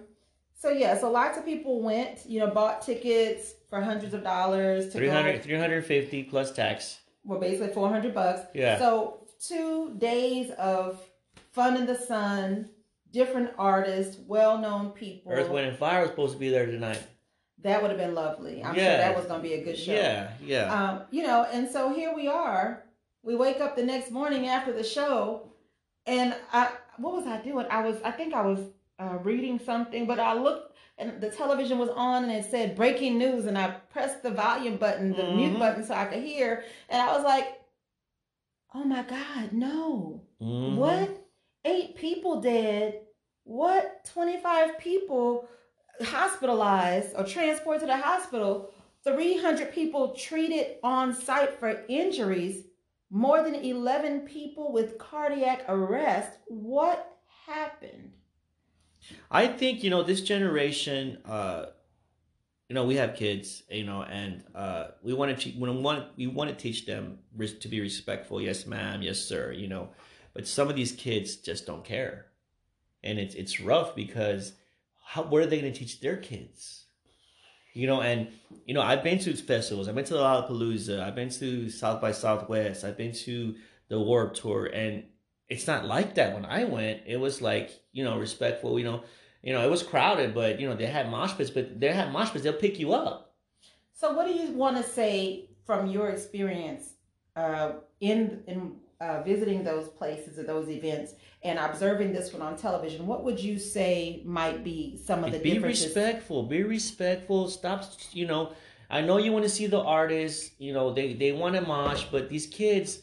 so 0.56 0.72
yeah, 0.72 0.98
so 0.98 1.12
lots 1.12 1.38
of 1.38 1.46
people 1.46 1.84
went. 1.84 2.26
You 2.26 2.40
know, 2.40 2.48
bought 2.48 2.82
tickets 2.82 3.54
for 3.70 3.82
hundreds 3.82 4.16
of 4.16 4.24
dollars. 4.24 4.86
To 4.86 4.98
300, 4.98 5.44
350 5.44 6.24
plus 6.24 6.52
tax 6.52 7.02
well, 7.26 7.40
basically 7.40 7.74
400 7.74 8.14
bucks. 8.14 8.42
Yeah. 8.54 8.78
So 8.78 9.26
two 9.40 9.96
days 9.98 10.52
of 10.52 11.02
fun 11.52 11.76
in 11.78 11.86
the 11.86 11.96
sun, 11.96 12.70
different 13.12 13.52
artists, 13.58 14.18
well-known 14.28 14.92
people. 14.92 15.32
Earth, 15.32 15.50
Wind, 15.50 15.68
and 15.68 15.78
Fire 15.78 16.02
was 16.02 16.12
supposed 16.12 16.34
to 16.34 16.40
be 16.40 16.50
there 16.50 16.66
tonight. 16.66 17.02
That 17.64 17.82
would 17.82 17.90
have 17.90 18.00
been 18.00 18.14
lovely. 18.14 18.64
I'm 18.64 18.76
yeah. 18.76 18.90
sure 18.90 18.98
that 18.98 19.16
was 19.16 19.26
going 19.26 19.42
to 19.42 19.48
be 19.48 19.56
a 19.56 19.64
good 19.64 19.78
show. 19.78 19.94
Yeah, 19.94 20.32
yeah. 20.44 20.74
Um, 20.74 21.02
you 21.10 21.24
know, 21.24 21.48
and 21.52 21.70
so 21.70 21.94
here 21.94 22.14
we 22.14 22.28
are. 22.28 22.84
We 23.24 23.36
wake 23.36 23.60
up 23.60 23.76
the 23.76 23.84
next 23.84 24.12
morning 24.12 24.48
after 24.48 24.72
the 24.72 24.84
show, 24.84 25.50
and 26.06 26.36
I, 26.54 26.70
what 26.98 27.14
was 27.14 27.26
I 27.26 27.42
doing? 27.42 27.66
I 27.72 27.82
was, 27.82 27.96
I 28.04 28.12
think 28.12 28.36
I 28.36 28.46
was 28.46 28.60
uh, 29.00 29.18
reading 29.24 29.60
something, 29.60 30.06
but 30.06 30.20
I 30.20 30.34
looked 30.34 30.76
and 30.98 31.20
the 31.20 31.30
television 31.30 31.78
was 31.78 31.90
on 31.90 32.24
and 32.24 32.32
it 32.32 32.50
said 32.50 32.76
breaking 32.76 33.18
news 33.18 33.46
and 33.46 33.58
I 33.58 33.72
pressed 33.92 34.24
the 34.24 34.32
volume 34.32 34.78
button, 34.78 35.12
the 35.12 35.24
mm-hmm. 35.24 35.38
mute 35.38 35.60
button 35.60 35.84
so 35.84 35.94
I 35.94 36.06
could 36.06 36.24
hear 36.24 36.64
and 36.90 37.02
I 37.02 37.14
was 37.14 37.24
like, 37.24 37.60
"Oh 38.74 38.84
my 38.84 39.04
god, 39.04 39.52
no. 39.52 40.24
Mm-hmm. 40.42 40.78
What? 40.78 41.28
8 41.66 41.96
people 41.96 42.42
dead. 42.42 43.02
What? 43.44 44.10
25 44.14 44.80
people 44.80 45.48
hospitalized 46.02 47.14
or 47.18 47.26
transported 47.26 47.82
to 47.82 47.88
the 47.88 47.98
hospital. 47.98 48.72
300 49.04 49.72
people 49.72 50.16
treated 50.16 50.78
on 50.84 51.14
site 51.14 51.60
for 51.60 51.84
injuries. 51.90 52.66
More 53.12 53.44
than 53.44 53.56
11 53.56 54.22
people 54.22 54.72
with 54.72 54.98
cardiac 54.98 55.66
arrest. 55.68 56.32
What 56.48 57.18
happened?" 57.46 58.14
I 59.30 59.48
think 59.48 59.84
you 59.84 59.90
know 59.90 60.04
this 60.04 60.22
generation. 60.22 61.18
Uh, 61.26 61.68
you 62.70 62.74
know, 62.74 62.86
we 62.86 62.96
have 62.96 63.16
kids. 63.16 63.64
You 63.70 63.86
know, 63.86 64.04
and 64.04 64.44
uh, 64.54 64.88
we 65.04 65.14
want 65.14 65.40
to 65.40 65.50
when 65.52 65.76
we 65.76 65.82
want 65.82 66.06
we 66.18 66.28
want 66.28 66.50
to 66.50 66.56
teach 66.56 66.86
them 66.86 67.20
to 67.38 67.68
be 67.68 67.82
respectful. 67.82 68.42
Yes, 68.42 68.66
ma'am. 68.66 69.02
Yes, 69.02 69.20
sir. 69.20 69.52
You 69.52 69.68
know, 69.68 69.90
but 70.34 70.48
some 70.48 70.70
of 70.70 70.76
these 70.76 70.92
kids 70.92 71.38
just 71.38 71.66
don't 71.66 71.84
care, 71.84 72.28
and 73.04 73.20
it's 73.20 73.36
it's 73.36 73.60
rough 73.60 73.96
because 73.96 74.54
how 75.06 75.24
what 75.24 75.42
are 75.42 75.46
they 75.46 75.62
going 75.62 75.72
to 75.72 75.80
teach 75.80 76.00
their 76.00 76.18
kids? 76.18 76.86
You 77.74 77.88
know, 77.88 78.02
and 78.02 78.30
you 78.66 78.74
know, 78.74 78.82
I've 78.82 79.04
been 79.04 79.20
to 79.20 79.34
festivals. 79.36 79.88
I've 79.88 79.96
been 79.96 80.06
to 80.06 80.14
the 80.14 80.20
Lollapalooza. 80.20 81.02
I've 81.02 81.16
been 81.16 81.30
to 81.30 81.70
South 81.70 82.02
by 82.02 82.12
Southwest. 82.12 82.84
I've 82.84 82.98
been 82.98 83.14
to 83.14 83.56
the 83.90 84.00
Warped 84.00 84.38
Tour, 84.38 84.66
and 84.66 85.04
it's 85.50 85.68
not 85.68 85.86
like 85.86 86.16
that. 86.16 86.34
When 86.34 86.46
I 86.46 86.64
went, 86.64 87.02
it 87.06 87.18
was 87.18 87.42
like 87.42 87.72
you 87.92 88.04
know 88.04 88.18
respectful. 88.18 88.80
You 88.80 88.86
know, 88.86 89.04
you 89.42 89.54
know 89.54 89.66
it 89.66 89.70
was 89.70 89.84
crowded, 89.84 90.34
but 90.34 90.60
you 90.60 90.68
know 90.68 90.76
they 90.76 90.88
had 90.88 91.10
mosh 91.10 91.34
pits. 91.36 91.50
But 91.50 91.80
they 91.80 91.92
had 91.94 92.12
mosh 92.12 92.32
pits. 92.32 92.44
They'll 92.44 92.54
pick 92.54 92.80
you 92.80 92.94
up. 92.94 93.36
So, 93.94 94.14
what 94.14 94.28
do 94.28 94.34
you 94.34 94.52
want 94.52 94.78
to 94.78 94.84
say 94.84 95.50
from 95.66 95.88
your 95.88 96.10
experience 96.10 96.94
uh, 97.36 97.74
in 98.00 98.44
in 98.48 98.76
uh, 99.00 99.22
visiting 99.24 99.64
those 99.64 99.88
places 99.90 100.40
or 100.40 100.44
those 100.44 100.70
events 100.70 101.14
and 101.44 101.60
observing 101.60 102.14
this 102.14 102.34
one 102.34 102.42
on 102.42 102.58
television? 102.58 103.06
What 103.06 103.24
would 103.24 103.40
you 103.40 103.60
say 103.60 104.22
might 104.26 104.64
be 104.64 104.98
some 104.98 105.24
of 105.24 105.32
the 105.32 105.38
differences? 105.38 105.44
be 105.44 105.54
differences? 105.54 105.86
respectful. 105.86 106.44
Be 106.44 106.64
respectful. 106.64 107.50
Stop. 107.50 107.86
You 108.12 108.26
know, 108.26 108.54
I 108.90 109.02
know 109.02 109.18
you 109.18 109.32
want 109.32 109.44
to 109.44 109.50
see 109.50 109.68
the 109.68 109.82
artists. 109.82 110.52
You 110.58 110.74
know, 110.74 110.92
they 110.92 111.14
they 111.14 111.32
want 111.34 111.56
to 111.56 111.62
mosh, 111.62 112.06
but 112.12 112.30
these 112.30 112.48
kids 112.48 113.00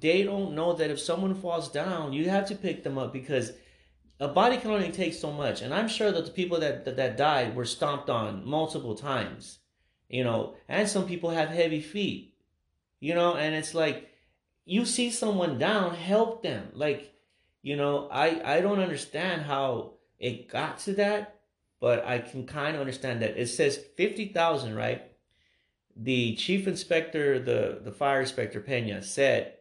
they 0.00 0.22
don't 0.22 0.54
know 0.54 0.72
that 0.72 0.90
if 0.90 0.98
someone 0.98 1.34
falls 1.34 1.70
down, 1.70 2.12
you 2.12 2.28
have 2.30 2.46
to 2.46 2.54
pick 2.54 2.82
them 2.82 2.98
up 2.98 3.12
because 3.12 3.52
a 4.18 4.28
body 4.28 4.56
can 4.56 4.70
only 4.70 4.90
take 4.90 5.14
so 5.14 5.32
much. 5.32 5.62
And 5.62 5.72
I'm 5.72 5.88
sure 5.88 6.10
that 6.12 6.26
the 6.26 6.30
people 6.30 6.60
that, 6.60 6.84
that, 6.84 6.96
that 6.96 7.16
died 7.16 7.54
were 7.54 7.64
stomped 7.64 8.10
on 8.10 8.46
multiple 8.46 8.94
times, 8.94 9.58
you 10.08 10.24
know, 10.24 10.56
and 10.68 10.88
some 10.88 11.06
people 11.06 11.30
have 11.30 11.48
heavy 11.48 11.80
feet, 11.80 12.34
you 13.00 13.14
know, 13.14 13.34
and 13.34 13.54
it's 13.54 13.74
like, 13.74 14.10
you 14.64 14.84
see 14.84 15.10
someone 15.10 15.58
down, 15.58 15.94
help 15.94 16.42
them. 16.42 16.68
Like, 16.74 17.14
you 17.62 17.76
know, 17.76 18.08
I, 18.10 18.56
I 18.56 18.60
don't 18.60 18.78
understand 18.78 19.42
how 19.42 19.94
it 20.18 20.48
got 20.48 20.78
to 20.80 20.92
that, 20.94 21.40
but 21.80 22.04
I 22.06 22.18
can 22.18 22.46
kind 22.46 22.74
of 22.74 22.80
understand 22.80 23.22
that. 23.22 23.38
It 23.38 23.48
says 23.48 23.80
50,000, 23.96 24.74
right? 24.74 25.02
The 25.96 26.36
chief 26.36 26.66
inspector, 26.68 27.38
the, 27.38 27.80
the 27.82 27.92
fire 27.92 28.20
inspector 28.20 28.60
Pena 28.60 29.02
said 29.02 29.54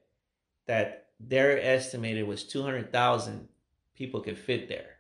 that 0.70 1.08
their 1.20 1.60
estimated 1.60 2.28
was 2.28 2.44
200,000 2.44 3.48
people 3.96 4.22
could 4.22 4.38
fit 4.38 4.70
there. 4.70 4.98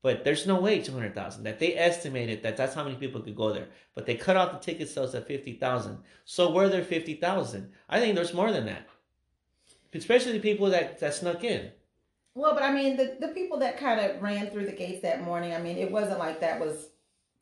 But 0.00 0.24
there's 0.24 0.46
no 0.46 0.58
way 0.58 0.80
200,000 0.80 1.44
that 1.44 1.58
they 1.58 1.76
estimated 1.76 2.42
that 2.42 2.56
that's 2.56 2.74
how 2.74 2.84
many 2.84 2.96
people 2.96 3.20
could 3.20 3.36
go 3.36 3.52
there. 3.52 3.68
But 3.94 4.06
they 4.06 4.14
cut 4.14 4.38
off 4.38 4.52
the 4.52 4.58
ticket 4.58 4.88
sales 4.88 5.14
at 5.14 5.26
50,000. 5.26 5.98
So 6.24 6.52
were 6.52 6.70
there 6.70 6.82
50,000? 6.82 7.70
I 7.90 8.00
think 8.00 8.14
there's 8.14 8.32
more 8.32 8.50
than 8.50 8.64
that. 8.64 8.88
Especially 9.92 10.32
the 10.32 10.40
people 10.40 10.70
that, 10.70 11.00
that 11.00 11.12
snuck 11.12 11.44
in. 11.44 11.70
Well, 12.34 12.54
but 12.54 12.62
I 12.62 12.72
mean, 12.72 12.96
the, 12.96 13.18
the 13.20 13.28
people 13.28 13.58
that 13.58 13.78
kind 13.78 14.00
of 14.00 14.22
ran 14.22 14.48
through 14.48 14.64
the 14.64 14.72
gates 14.72 15.02
that 15.02 15.22
morning, 15.22 15.52
I 15.52 15.60
mean, 15.60 15.76
it 15.76 15.90
wasn't 15.90 16.18
like 16.18 16.40
that 16.40 16.58
was 16.58 16.88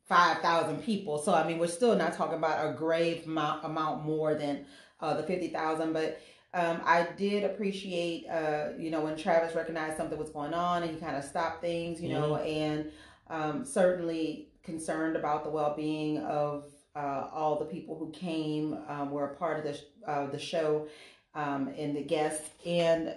5,000 0.09 0.83
people. 0.83 1.17
So, 1.17 1.33
I 1.33 1.47
mean, 1.47 1.59
we're 1.59 1.67
still 1.67 1.95
not 1.95 2.13
talking 2.13 2.37
about 2.37 2.69
a 2.69 2.77
grave 2.77 3.25
amount, 3.25 3.63
amount 3.63 4.03
more 4.03 4.35
than 4.35 4.65
uh, 4.99 5.13
the 5.13 5.23
50,000. 5.23 5.93
But 5.93 6.19
um, 6.53 6.81
I 6.85 7.07
did 7.17 7.43
appreciate, 7.43 8.27
uh, 8.29 8.69
you 8.77 8.91
know, 8.91 9.01
when 9.01 9.17
Travis 9.17 9.55
recognized 9.55 9.97
something 9.97 10.19
was 10.19 10.29
going 10.29 10.53
on 10.53 10.83
and 10.83 10.91
he 10.91 10.97
kind 10.97 11.15
of 11.15 11.23
stopped 11.23 11.61
things, 11.61 11.99
you 11.99 12.09
know, 12.09 12.33
mm-hmm. 12.33 12.47
and 12.47 12.91
um, 13.27 13.65
certainly 13.65 14.49
concerned 14.61 15.15
about 15.15 15.43
the 15.43 15.49
well-being 15.49 16.19
of 16.19 16.65
uh, 16.95 17.27
all 17.33 17.57
the 17.57 17.65
people 17.65 17.97
who 17.97 18.11
came, 18.11 18.77
um, 18.87 19.09
were 19.09 19.31
a 19.31 19.35
part 19.35 19.57
of 19.57 19.63
the 19.63 20.09
uh, 20.09 20.27
the 20.27 20.37
show, 20.37 20.87
um, 21.33 21.73
and 21.75 21.95
the 21.95 22.03
guests 22.03 22.49
and 22.65 23.15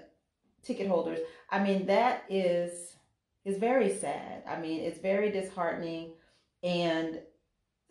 ticket 0.62 0.88
holders. 0.88 1.18
I 1.50 1.62
mean, 1.62 1.84
that 1.86 2.24
is 2.30 2.96
is 3.44 3.58
very 3.58 3.94
sad. 3.94 4.44
I 4.48 4.58
mean, 4.58 4.80
it's 4.80 4.98
very 4.98 5.30
disheartening, 5.30 6.12
and 6.62 7.20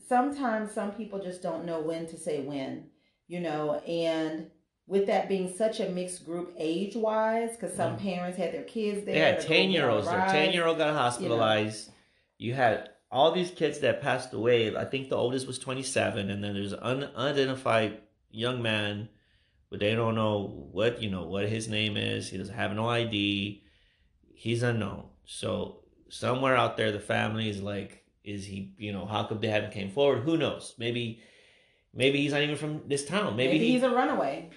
sometimes 0.07 0.71
some 0.71 0.91
people 0.91 1.21
just 1.21 1.43
don't 1.43 1.65
know 1.65 1.81
when 1.81 2.07
to 2.07 2.17
say 2.17 2.41
when, 2.41 2.87
you 3.27 3.39
know, 3.39 3.75
and 3.87 4.49
with 4.87 5.07
that 5.07 5.27
being 5.27 5.53
such 5.55 5.79
a 5.79 5.89
mixed 5.89 6.25
group 6.25 6.53
age 6.57 6.95
wise, 6.95 7.51
because 7.51 7.75
some 7.75 7.95
mm. 7.95 8.01
parents 8.01 8.37
had 8.37 8.53
their 8.53 8.63
kids 8.63 9.05
there. 9.05 9.15
They 9.15 9.19
had 9.19 9.41
10 9.41 9.71
year 9.71 9.89
olds 9.89 10.07
there. 10.07 10.27
10 10.27 10.53
year 10.53 10.65
old 10.65 10.77
got 10.77 10.93
hospitalized. 10.93 11.91
You, 12.37 12.51
know. 12.51 12.57
you 12.57 12.61
had 12.61 12.89
all 13.11 13.31
these 13.31 13.51
kids 13.51 13.79
that 13.79 14.01
passed 14.01 14.33
away. 14.33 14.75
I 14.75 14.85
think 14.85 15.09
the 15.09 15.15
oldest 15.15 15.47
was 15.47 15.57
27, 15.57 16.29
and 16.29 16.43
then 16.43 16.53
there's 16.53 16.73
an 16.73 16.79
un- 16.81 17.11
unidentified 17.15 18.01
young 18.29 18.61
man, 18.61 19.09
but 19.69 19.79
they 19.79 19.95
don't 19.95 20.15
know 20.15 20.67
what, 20.71 21.01
you 21.01 21.09
know, 21.09 21.23
what 21.23 21.49
his 21.49 21.67
name 21.67 21.97
is. 21.97 22.29
He 22.29 22.37
doesn't 22.37 22.53
have 22.53 22.73
no 22.73 22.87
ID. 22.87 23.63
He's 24.33 24.63
unknown. 24.63 25.05
So 25.25 25.79
somewhere 26.09 26.55
out 26.55 26.77
there, 26.77 26.91
the 26.91 26.99
family 26.99 27.49
is 27.49 27.61
like, 27.61 28.03
is 28.23 28.45
he, 28.45 28.73
you 28.77 28.91
know, 28.91 29.05
how 29.05 29.23
come 29.23 29.39
they 29.39 29.47
haven't 29.47 29.71
came 29.71 29.91
forward? 29.91 30.23
Who 30.23 30.37
knows? 30.37 30.75
Maybe, 30.77 31.21
maybe 31.93 32.19
he's 32.19 32.33
not 32.33 32.41
even 32.41 32.55
from 32.55 32.81
this 32.87 33.05
town. 33.05 33.35
Maybe, 33.35 33.53
maybe 33.53 33.65
he, 33.65 33.71
he's 33.73 33.83
a 33.83 33.89
runaway. 33.89 34.49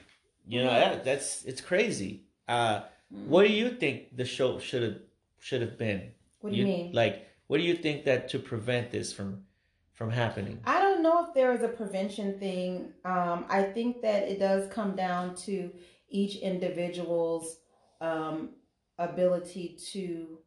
You 0.48 0.64
know, 0.64 0.70
that, 0.70 1.04
that's 1.04 1.44
it's 1.44 1.60
crazy. 1.60 2.24
Uh, 2.48 2.80
mm. 3.14 3.26
What 3.26 3.46
do 3.46 3.52
you 3.52 3.70
think 3.70 4.16
the 4.16 4.24
show 4.24 4.58
should 4.58 4.82
have 4.82 4.96
should 5.38 5.60
have 5.60 5.76
been? 5.78 6.10
What 6.40 6.50
do 6.50 6.56
you, 6.56 6.66
you 6.66 6.72
mean? 6.72 6.92
Like, 6.92 7.28
what 7.46 7.58
do 7.58 7.64
you 7.64 7.74
think 7.74 8.04
that 8.04 8.28
to 8.30 8.38
prevent 8.38 8.90
this 8.90 9.12
from 9.12 9.44
from 9.92 10.10
happening? 10.10 10.60
I 10.64 10.80
don't 10.80 11.02
know 11.02 11.26
if 11.26 11.34
there 11.34 11.52
is 11.52 11.62
a 11.62 11.68
prevention 11.68 12.38
thing. 12.38 12.92
Um, 13.04 13.44
I 13.50 13.62
think 13.62 14.00
that 14.02 14.22
it 14.28 14.38
does 14.38 14.70
come 14.72 14.96
down 14.96 15.34
to 15.46 15.70
each 16.08 16.36
individual's 16.36 17.58
um, 18.00 18.50
ability 18.98 19.78
to, 19.92 20.38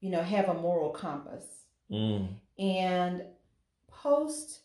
you 0.00 0.10
know, 0.10 0.22
have 0.22 0.48
a 0.48 0.54
moral 0.54 0.90
compass. 0.90 1.44
Mm. 1.90 2.28
And 2.58 3.22
post 3.88 4.60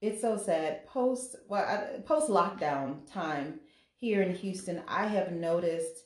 it's 0.00 0.20
so 0.20 0.36
sad. 0.36 0.86
Post 0.86 1.36
well, 1.48 2.00
post 2.06 2.30
lockdown 2.30 3.10
time 3.10 3.60
here 3.96 4.22
in 4.22 4.34
Houston, 4.34 4.82
I 4.88 5.06
have 5.06 5.32
noticed 5.32 6.04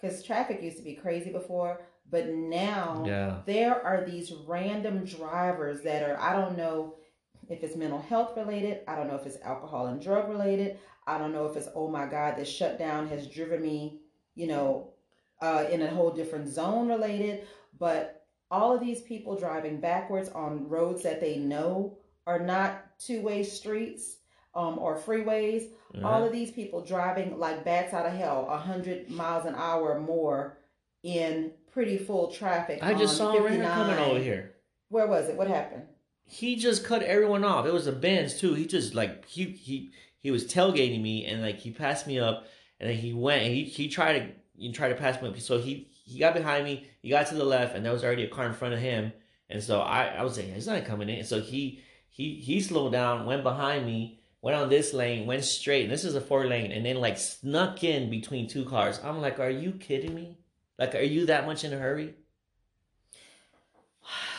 because 0.00 0.22
traffic 0.22 0.62
used 0.62 0.78
to 0.78 0.82
be 0.82 0.94
crazy 0.94 1.30
before, 1.30 1.82
but 2.10 2.28
now 2.28 3.04
yeah. 3.06 3.38
there 3.46 3.84
are 3.84 4.04
these 4.04 4.32
random 4.46 5.04
drivers 5.04 5.82
that 5.82 6.08
are 6.08 6.18
I 6.20 6.32
don't 6.32 6.56
know 6.56 6.96
if 7.50 7.62
it's 7.62 7.76
mental 7.76 8.00
health 8.00 8.36
related, 8.36 8.80
I 8.88 8.96
don't 8.96 9.08
know 9.08 9.16
if 9.16 9.26
it's 9.26 9.42
alcohol 9.42 9.88
and 9.88 10.00
drug 10.00 10.30
related, 10.30 10.78
I 11.06 11.18
don't 11.18 11.32
know 11.32 11.46
if 11.46 11.56
it's 11.56 11.68
oh 11.74 11.88
my 11.88 12.06
god, 12.06 12.36
this 12.36 12.48
shutdown 12.48 13.08
has 13.08 13.26
driven 13.26 13.60
me, 13.60 14.00
you 14.34 14.46
know, 14.46 14.94
uh, 15.42 15.66
in 15.70 15.82
a 15.82 15.88
whole 15.88 16.10
different 16.10 16.48
zone 16.48 16.88
related, 16.88 17.46
but 17.78 18.26
all 18.50 18.74
of 18.74 18.80
these 18.80 19.02
people 19.02 19.36
driving 19.36 19.80
backwards 19.80 20.30
on 20.30 20.68
roads 20.68 21.02
that 21.02 21.20
they 21.20 21.36
know 21.36 21.98
are 22.26 22.38
not 22.38 22.83
two 22.98 23.20
way 23.20 23.42
streets 23.42 24.16
um, 24.54 24.78
or 24.78 24.96
freeways. 24.96 25.68
Mm-hmm. 25.94 26.04
All 26.04 26.24
of 26.24 26.32
these 26.32 26.50
people 26.50 26.84
driving 26.84 27.38
like 27.38 27.64
bats 27.64 27.94
out 27.94 28.06
of 28.06 28.12
hell, 28.12 28.46
100 28.46 29.10
miles 29.10 29.46
an 29.46 29.54
hour 29.54 29.94
or 29.94 30.00
more 30.00 30.58
in 31.02 31.52
pretty 31.72 31.98
full 31.98 32.30
traffic. 32.30 32.80
I 32.82 32.94
just 32.94 33.16
saw 33.16 33.32
him 33.32 33.62
coming 33.62 33.98
over 33.98 34.18
here. 34.18 34.54
Where 34.88 35.06
was 35.06 35.28
it? 35.28 35.36
What 35.36 35.48
happened? 35.48 35.84
He 36.26 36.56
just 36.56 36.84
cut 36.84 37.02
everyone 37.02 37.44
off. 37.44 37.66
It 37.66 37.72
was 37.72 37.86
a 37.86 37.92
Benz 37.92 38.38
too. 38.38 38.54
He 38.54 38.66
just 38.66 38.94
like 38.94 39.26
he 39.26 39.44
he 39.44 39.90
he 40.20 40.30
was 40.30 40.46
tailgating 40.46 41.02
me 41.02 41.26
and 41.26 41.42
like 41.42 41.58
he 41.58 41.70
passed 41.70 42.06
me 42.06 42.18
up 42.18 42.46
and 42.80 42.88
then 42.88 42.96
he 42.96 43.12
went 43.12 43.42
and 43.42 43.54
he 43.54 43.64
he 43.64 43.88
tried 43.88 44.18
to 44.18 44.28
he 44.56 44.72
tried 44.72 44.88
to 44.88 44.94
pass 44.94 45.20
me 45.20 45.28
up. 45.28 45.38
So 45.38 45.58
he 45.58 45.88
he 46.06 46.18
got 46.18 46.34
behind 46.34 46.64
me. 46.64 46.86
He 47.02 47.10
got 47.10 47.26
to 47.26 47.34
the 47.34 47.44
left 47.44 47.76
and 47.76 47.84
there 47.84 47.92
was 47.92 48.04
already 48.04 48.24
a 48.24 48.28
car 48.28 48.46
in 48.46 48.54
front 48.54 48.72
of 48.72 48.80
him. 48.80 49.12
And 49.50 49.62
so 49.62 49.80
I 49.80 50.06
I 50.06 50.22
was 50.22 50.34
saying 50.34 50.54
he's 50.54 50.66
not 50.66 50.84
coming 50.86 51.10
in. 51.10 51.24
So 51.24 51.40
he 51.40 51.82
he 52.14 52.36
he 52.36 52.60
slowed 52.60 52.92
down, 52.92 53.26
went 53.26 53.42
behind 53.42 53.84
me, 53.84 54.20
went 54.40 54.56
on 54.56 54.68
this 54.68 54.94
lane, 54.94 55.26
went 55.26 55.42
straight. 55.42 55.82
And 55.82 55.92
this 55.92 56.04
is 56.04 56.14
a 56.14 56.20
four 56.20 56.46
lane, 56.46 56.70
and 56.70 56.86
then 56.86 56.96
like 56.96 57.18
snuck 57.18 57.82
in 57.82 58.08
between 58.08 58.46
two 58.46 58.64
cars. 58.64 59.00
I'm 59.02 59.20
like, 59.20 59.40
are 59.40 59.50
you 59.50 59.72
kidding 59.72 60.14
me? 60.14 60.38
Like, 60.78 60.94
are 60.94 61.02
you 61.02 61.26
that 61.26 61.44
much 61.44 61.64
in 61.64 61.72
a 61.72 61.76
hurry? 61.76 62.14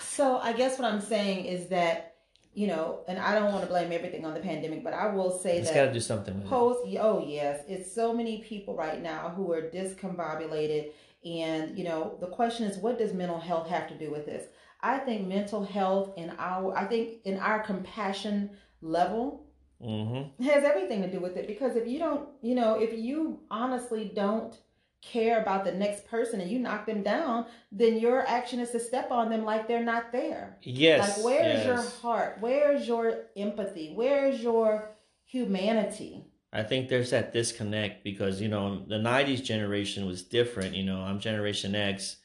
So 0.08 0.38
I 0.38 0.54
guess 0.54 0.80
what 0.80 0.90
I'm 0.90 1.02
saying 1.02 1.48
is 1.48 1.68
that 1.68 2.16
you 2.54 2.68
know, 2.68 3.02
and 3.10 3.20
I 3.20 3.36
don't 3.38 3.52
want 3.52 3.64
to 3.64 3.68
blame 3.68 3.92
everything 3.92 4.24
on 4.24 4.34
the 4.34 4.40
pandemic, 4.40 4.82
but 4.82 4.94
I 4.94 5.08
will 5.08 5.38
say 5.38 5.58
it's 5.58 5.68
that 5.68 5.76
got 5.76 5.86
to 5.88 5.94
do 5.94 6.00
something 6.00 6.40
with 6.40 6.48
post. 6.48 6.88
It. 6.88 6.98
Oh 7.02 7.22
yes, 7.28 7.62
it's 7.68 7.94
so 7.94 8.14
many 8.14 8.38
people 8.38 8.74
right 8.74 9.04
now 9.04 9.34
who 9.36 9.52
are 9.52 9.64
discombobulated, 9.64 10.92
and 11.26 11.78
you 11.78 11.84
know, 11.84 12.16
the 12.22 12.28
question 12.28 12.68
is, 12.68 12.78
what 12.78 12.98
does 12.98 13.12
mental 13.12 13.42
health 13.42 13.68
have 13.68 13.90
to 13.90 13.98
do 13.98 14.10
with 14.10 14.26
this? 14.26 14.46
I 14.86 15.00
think 15.00 15.28
mental 15.28 15.64
health 15.64 16.12
and 16.16 16.32
our, 16.38 16.78
I 16.78 16.86
think 16.86 17.18
in 17.24 17.40
our 17.40 17.60
compassion 17.60 18.52
level 18.84 19.48
mm-hmm. 19.84 20.44
has 20.44 20.64
everything 20.64 21.02
to 21.02 21.12
do 21.12 21.20
with 21.20 21.38
it. 21.38 21.48
Because 21.48 21.76
if 21.76 21.88
you 21.88 21.98
don't, 21.98 22.30
you 22.44 22.54
know, 22.54 22.76
if 22.76 22.94
you 22.94 23.40
honestly 23.50 24.12
don't 24.14 24.56
care 25.02 25.42
about 25.42 25.66
the 25.66 25.72
next 25.72 26.08
person 26.08 26.40
and 26.40 26.52
you 26.52 26.60
knock 26.60 26.86
them 26.86 27.02
down, 27.02 27.48
then 27.72 27.98
your 27.98 28.28
action 28.28 28.60
is 28.60 28.70
to 28.72 28.80
step 28.80 29.10
on 29.10 29.32
them 29.32 29.44
like 29.44 29.68
they're 29.68 29.84
not 29.84 30.12
there. 30.12 30.56
Yes. 30.62 31.18
Like 31.18 31.26
where's 31.26 31.66
yes. 31.66 31.66
your 31.66 31.82
heart? 32.02 32.38
Where's 32.40 32.88
your 32.88 33.24
empathy? 33.36 33.92
Where's 33.96 34.40
your 34.40 34.92
humanity? 35.26 36.26
I 36.54 36.62
think 36.62 36.90
there's 36.90 37.10
that 37.10 37.34
disconnect 37.34 38.04
because 38.04 38.40
you 38.40 38.48
know 38.48 38.86
the 38.88 38.96
'90s 38.96 39.44
generation 39.44 40.06
was 40.06 40.22
different. 40.22 40.76
You 40.76 40.84
know, 40.84 41.02
I'm 41.02 41.20
Generation 41.20 41.76
X. 41.76 42.18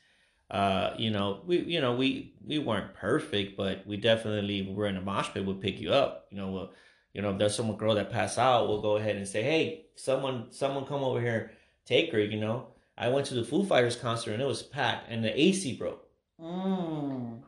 Uh, 0.51 0.95
you 0.99 1.11
know, 1.11 1.41
we 1.47 1.61
you 1.61 1.81
know 1.81 1.95
we 1.95 2.35
we 2.45 2.59
weren't 2.59 2.95
perfect, 2.95 3.57
but 3.57 3.87
we 3.87 3.97
definitely 3.97 4.63
were 4.63 4.87
in 4.87 4.97
a 4.97 5.01
mosh 5.01 5.29
pit. 5.33 5.45
We'll 5.45 5.57
pick 5.57 5.81
you 5.81 5.93
up. 5.93 6.27
You 6.31 6.39
know, 6.39 6.51
we'll, 6.51 6.71
you 7.15 7.23
know 7.23 7.31
if 7.31 7.39
there's 7.39 7.55
some 7.55 7.75
girl 7.77 7.95
that 7.95 8.11
pass 8.11 8.39
out, 8.39 8.69
we'll 8.69 8.83
go 8.83 8.97
ahead 8.97 9.17
and 9.17 9.29
say, 9.29 9.43
hey, 9.43 9.87
someone 9.95 10.47
someone 10.51 10.87
come 10.87 11.05
over 11.05 11.21
here, 11.21 11.53
take 11.85 12.13
her. 12.13 12.21
You 12.21 12.41
know, 12.41 12.69
I 12.99 13.09
went 13.09 13.27
to 13.27 13.35
the 13.35 13.45
Foo 13.45 13.65
Fighters 13.65 13.97
concert 13.97 14.33
and 14.33 14.43
it 14.43 14.47
was 14.47 14.63
packed, 14.63 15.11
and 15.11 15.25
the 15.25 15.41
AC 15.41 15.77
broke. 15.77 16.07
Mm. 16.41 17.43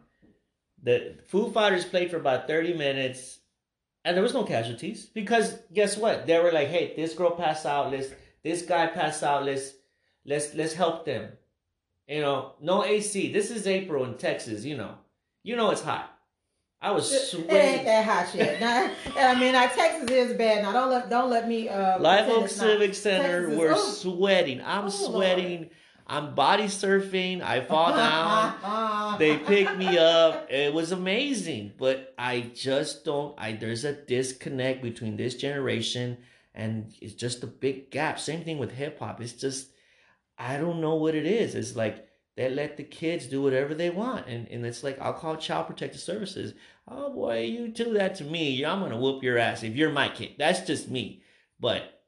The 0.82 1.18
Foo 1.28 1.50
Fighters 1.50 1.84
played 1.84 2.10
for 2.10 2.16
about 2.16 2.46
30 2.46 2.74
minutes 2.74 3.40
and 4.04 4.16
there 4.16 4.22
was 4.22 4.34
no 4.34 4.44
casualties 4.44 5.06
because 5.06 5.58
guess 5.72 5.96
what? 5.96 6.26
They 6.26 6.38
were 6.38 6.52
like, 6.52 6.68
"Hey, 6.68 6.94
this 6.96 7.14
girl 7.14 7.30
passed 7.30 7.66
out. 7.66 7.92
Let's 7.92 8.08
this 8.42 8.62
guy 8.62 8.88
passed 8.88 9.22
out. 9.22 9.44
Let's 9.44 9.74
let's 10.24 10.54
let's 10.54 10.74
help 10.74 11.04
them." 11.04 11.32
You 12.12 12.20
know, 12.20 12.52
no 12.60 12.84
AC. 12.84 13.32
This 13.32 13.50
is 13.50 13.66
April 13.66 14.04
in 14.04 14.18
Texas. 14.18 14.66
You 14.66 14.76
know, 14.76 14.96
you 15.42 15.56
know 15.56 15.70
it's 15.70 15.80
hot. 15.80 16.10
I 16.78 16.90
was 16.90 17.08
sweating. 17.30 17.48
It 17.48 17.58
ain't 17.58 17.84
that 17.86 18.04
hot 18.04 18.34
yet. 18.34 18.60
Now, 19.16 19.30
I 19.30 19.40
mean, 19.40 19.54
our 19.54 19.68
Texas 19.68 20.10
is 20.10 20.36
bad. 20.36 20.62
Now, 20.62 20.72
don't 20.72 20.90
let 20.90 21.08
don't 21.08 21.30
let 21.30 21.48
me. 21.48 21.70
Uh, 21.70 21.98
Live 21.98 22.28
Oak 22.28 22.42
not. 22.42 22.50
Civic 22.50 22.94
Center. 22.94 23.46
Texas 23.46 23.58
we're 23.58 23.72
oh. 23.72 23.78
sweating. 23.78 24.60
I'm 24.60 24.86
Oh, 24.86 24.88
sweating. 24.90 25.70
I'm 26.06 26.34
body 26.34 26.64
surfing. 26.64 27.40
I 27.40 27.60
fall 27.70 27.96
down. 27.96 29.18
they 29.18 29.38
pick 29.38 29.74
me 29.78 29.96
up. 29.96 30.50
It 30.50 30.74
was 30.74 30.92
amazing, 30.92 31.72
but 31.78 32.12
I 32.18 32.50
just 32.54 33.06
don't. 33.06 33.34
I 33.38 33.52
there's 33.52 33.86
a 33.86 33.94
disconnect 33.94 34.82
between 34.82 35.16
this 35.16 35.34
generation 35.34 36.18
and 36.54 36.92
it's 37.00 37.14
just 37.14 37.42
a 37.42 37.46
big 37.46 37.90
gap. 37.90 38.20
Same 38.20 38.44
thing 38.44 38.58
with 38.58 38.72
hip 38.72 38.98
hop. 38.98 39.22
It's 39.22 39.32
just 39.32 39.71
I 40.38 40.56
don't 40.56 40.80
know 40.80 40.94
what 40.96 41.14
it 41.14 41.26
is. 41.26 41.54
It's 41.54 41.76
like 41.76 42.06
they 42.36 42.48
let 42.48 42.76
the 42.76 42.84
kids 42.84 43.26
do 43.26 43.42
whatever 43.42 43.74
they 43.74 43.90
want, 43.90 44.26
and 44.26 44.48
and 44.48 44.64
it's 44.66 44.82
like 44.82 44.98
I'll 45.00 45.12
call 45.12 45.36
child 45.36 45.66
protective 45.66 46.00
services. 46.00 46.54
Oh 46.88 47.12
boy, 47.12 47.42
you 47.42 47.68
do 47.68 47.92
that 47.94 48.14
to 48.16 48.24
me, 48.24 48.64
I'm 48.64 48.80
gonna 48.80 48.98
whoop 48.98 49.22
your 49.22 49.38
ass 49.38 49.62
if 49.62 49.76
you're 49.76 49.90
my 49.92 50.08
kid. 50.08 50.32
That's 50.38 50.60
just 50.60 50.90
me, 50.90 51.22
but. 51.60 51.98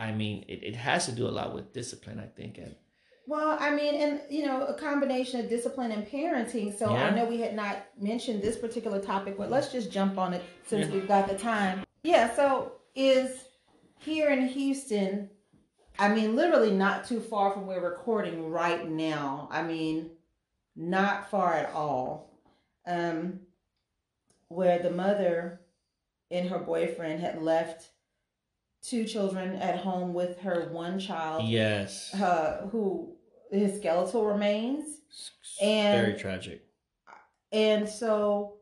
I 0.00 0.12
mean, 0.12 0.44
it, 0.46 0.62
it 0.62 0.76
has 0.76 1.06
to 1.06 1.12
do 1.12 1.26
a 1.26 1.28
lot 1.30 1.52
with 1.52 1.72
discipline, 1.72 2.20
I 2.20 2.26
think. 2.26 2.56
And 2.58 2.76
Well, 3.26 3.56
I 3.58 3.70
mean, 3.74 3.96
and 3.96 4.20
you 4.30 4.46
know, 4.46 4.62
a 4.64 4.74
combination 4.74 5.40
of 5.40 5.48
discipline 5.48 5.90
and 5.90 6.06
parenting. 6.06 6.72
So 6.78 6.94
I 6.94 7.10
know 7.10 7.24
we 7.24 7.38
had 7.40 7.56
not 7.56 7.78
mentioned 8.00 8.40
this 8.40 8.56
particular 8.56 9.00
topic, 9.00 9.36
but 9.36 9.50
let's 9.50 9.72
just 9.72 9.90
jump 9.90 10.16
on 10.16 10.34
it 10.34 10.44
since 10.68 10.86
Yeah. 10.86 10.92
we've 10.94 11.08
got 11.08 11.28
the 11.28 11.36
time. 11.36 11.82
Yeah. 12.04 12.32
So 12.36 12.74
is 12.94 13.44
here 13.98 14.30
in 14.30 14.46
Houston. 14.46 15.30
I 15.98 16.08
mean, 16.14 16.36
literally 16.36 16.70
not 16.70 17.06
too 17.06 17.20
far 17.20 17.52
from 17.52 17.66
where 17.66 17.80
we're 17.80 17.90
recording 17.90 18.50
right 18.50 18.88
now. 18.88 19.48
I 19.50 19.62
mean, 19.62 20.10
not 20.76 21.30
far 21.30 21.54
at 21.54 21.72
all. 21.72 22.30
Um, 22.86 23.40
where 24.48 24.78
the 24.78 24.90
mother 24.90 25.60
and 26.30 26.48
her 26.48 26.58
boyfriend 26.58 27.20
had 27.20 27.42
left 27.42 27.90
two 28.82 29.04
children 29.04 29.56
at 29.56 29.78
home 29.78 30.14
with 30.14 30.38
her 30.40 30.68
one 30.70 30.98
child 30.98 31.44
yes, 31.44 32.14
uh, 32.14 32.66
who 32.70 33.14
his 33.50 33.78
skeletal 33.78 34.24
remains, 34.24 35.00
and- 35.60 36.06
very 36.06 36.18
tragic. 36.18 36.64
and 37.52 37.88
so 37.88 38.54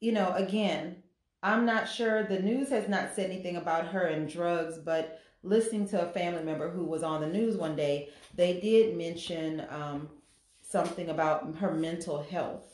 you 0.00 0.12
know 0.12 0.32
again 0.34 1.02
i'm 1.42 1.66
not 1.66 1.88
sure 1.88 2.22
the 2.22 2.38
news 2.38 2.68
has 2.70 2.88
not 2.88 3.14
said 3.14 3.28
anything 3.30 3.56
about 3.56 3.86
her 3.88 4.02
and 4.06 4.28
drugs 4.28 4.78
but 4.78 5.20
listening 5.42 5.88
to 5.88 6.02
a 6.02 6.12
family 6.12 6.42
member 6.42 6.70
who 6.70 6.84
was 6.84 7.02
on 7.02 7.20
the 7.20 7.26
news 7.26 7.56
one 7.56 7.76
day 7.76 8.08
they 8.34 8.60
did 8.60 8.96
mention 8.96 9.64
um, 9.70 10.08
something 10.62 11.10
about 11.10 11.56
her 11.56 11.72
mental 11.72 12.22
health. 12.22 12.64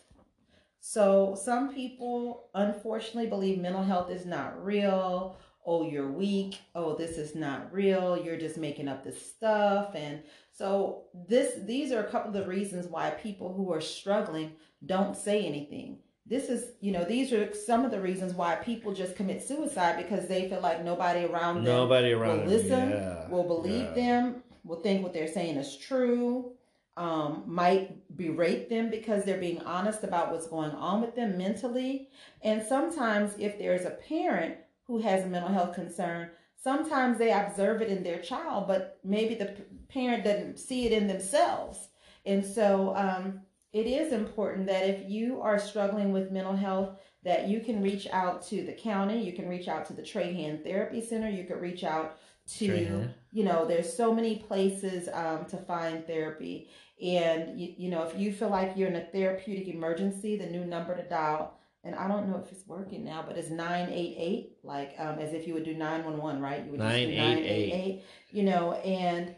So 0.81 1.37
some 1.41 1.75
people 1.75 2.49
unfortunately 2.55 3.29
believe 3.29 3.59
mental 3.59 3.83
health 3.83 4.11
is 4.11 4.25
not 4.25 4.65
real. 4.65 5.37
Oh 5.67 5.89
you're 5.89 6.11
weak. 6.11 6.59
Oh 6.75 6.95
this 6.95 7.19
is 7.19 7.35
not 7.35 7.73
real. 7.73 8.17
You're 8.17 8.39
just 8.39 8.57
making 8.57 8.89
up 8.89 9.03
this 9.03 9.21
stuff. 9.21 9.95
And 9.95 10.23
so 10.53 11.05
this 11.13 11.55
these 11.65 11.91
are 11.93 12.05
a 12.05 12.11
couple 12.11 12.29
of 12.29 12.35
the 12.35 12.49
reasons 12.49 12.87
why 12.87 13.11
people 13.11 13.53
who 13.53 13.73
are 13.73 13.81
struggling 13.81 14.53
don't 14.87 15.17
say 15.17 15.45
anything. 15.45 15.99
This 16.29 16.51
is, 16.51 16.73
you 16.81 16.93
know, 16.93 17.05
these 17.05 17.33
are 17.33 17.55
some 17.55 17.85
of 17.85 17.91
the 17.91 18.01
reasons 18.01 18.35
why 18.35 18.57
people 18.57 18.93
just 18.93 19.17
commit 19.17 19.43
suicide 19.43 19.97
because 19.97 20.29
they 20.29 20.49
feel 20.49 20.61
like 20.61 20.85
nobody 20.85 21.25
around 21.25 21.57
them 21.57 21.65
Nobody 21.65 22.13
around 22.13 22.31
will 22.31 22.39
them, 22.39 22.49
listen, 22.49 22.91
yeah, 22.91 23.29
will 23.29 23.45
believe 23.45 23.87
yeah. 23.87 23.95
them, 23.95 24.43
will 24.63 24.81
think 24.81 25.03
what 25.03 25.15
they're 25.15 25.33
saying 25.33 25.57
is 25.57 25.77
true, 25.77 26.53
um, 26.99 27.45
might 27.47 28.15
berate 28.17 28.69
them 28.69 28.91
because 28.91 29.25
they're 29.25 29.39
being 29.39 29.63
honest 29.63 30.05
about 30.05 30.31
what's 30.31 30.49
going 30.49 30.73
on 30.73 31.01
with 31.01 31.15
them 31.15 31.39
mentally. 31.39 32.11
And 32.43 32.63
sometimes, 32.63 33.35
if 33.39 33.59
there's 33.59 33.87
a 33.87 33.91
parent 33.91 34.57
who 34.85 34.99
has 34.99 35.25
a 35.25 35.29
mental 35.29 35.51
health 35.53 35.75
concern, 35.75 36.31
sometimes 36.57 37.17
they 37.17 37.33
observe 37.33 37.81
it 37.81 37.89
in 37.89 38.03
their 38.03 38.19
child, 38.19 38.67
but 38.67 38.99
maybe 39.03 39.35
the 39.35 39.47
p- 39.47 39.63
parent 39.89 40.25
doesn't 40.25 40.59
see 40.59 40.87
it 40.87 40.93
in 40.93 41.07
themselves. 41.07 41.89
And 42.27 42.45
so, 42.45 42.95
um, 42.97 43.41
it 43.73 43.87
is 43.87 44.13
important 44.13 44.67
that 44.67 44.89
if 44.89 45.09
you 45.09 45.41
are 45.41 45.59
struggling 45.59 46.13
with 46.13 46.31
mental 46.31 46.57
health, 46.57 46.99
that 47.25 47.49
you 47.49 47.61
can 47.61 47.83
reach 47.83 48.07
out 48.13 48.43
to 48.47 48.65
the 48.65 48.73
county, 48.73 49.23
you 49.23 49.33
can 49.33 49.49
reach 49.49 49.69
out 49.69 49.85
to 49.87 49.93
the 49.93 50.03
Trahan 50.03 50.63
Therapy 50.63 51.01
Center, 51.05 51.29
you 51.29 51.45
could 51.45 51.61
reach 51.61 51.85
out 51.85 52.19
to, 52.57 52.69
Trahan. 52.69 53.13
you 53.33 53.45
know, 53.45 53.67
there's 53.67 53.93
so 53.93 54.15
many 54.15 54.37
places 54.37 55.09
um, 55.13 55.45
to 55.47 55.59
find 55.59 56.07
therapy. 56.07 56.71
And, 57.03 57.61
you, 57.61 57.75
you 57.77 57.91
know, 57.91 58.03
if 58.05 58.19
you 58.19 58.33
feel 58.33 58.49
like 58.49 58.73
you're 58.77 58.89
in 58.89 58.97
a 58.97 59.05
therapeutic 59.05 59.69
emergency, 59.69 60.37
the 60.37 60.47
new 60.47 60.65
number 60.65 60.97
to 60.97 61.03
dial, 61.03 61.59
and 61.85 61.95
I 61.95 62.09
don't 62.09 62.29
know 62.29 62.43
if 62.45 62.51
it's 62.51 62.67
working 62.67 63.05
now, 63.05 63.25
but 63.27 63.37
it's 63.37 63.51
988, 63.51 64.59
like 64.63 64.95
um, 64.99 65.19
as 65.19 65.33
if 65.33 65.47
you 65.47 65.55
would 65.55 65.65
do 65.65 65.75
911, 65.75 66.41
right? 66.41 66.65
You 66.65 66.73
would 66.73 66.81
just 66.81 66.95
do 66.95 67.07
988. 67.07 67.71
988, 67.71 68.05
you 68.31 68.43
know, 68.43 68.73
and 68.73 69.35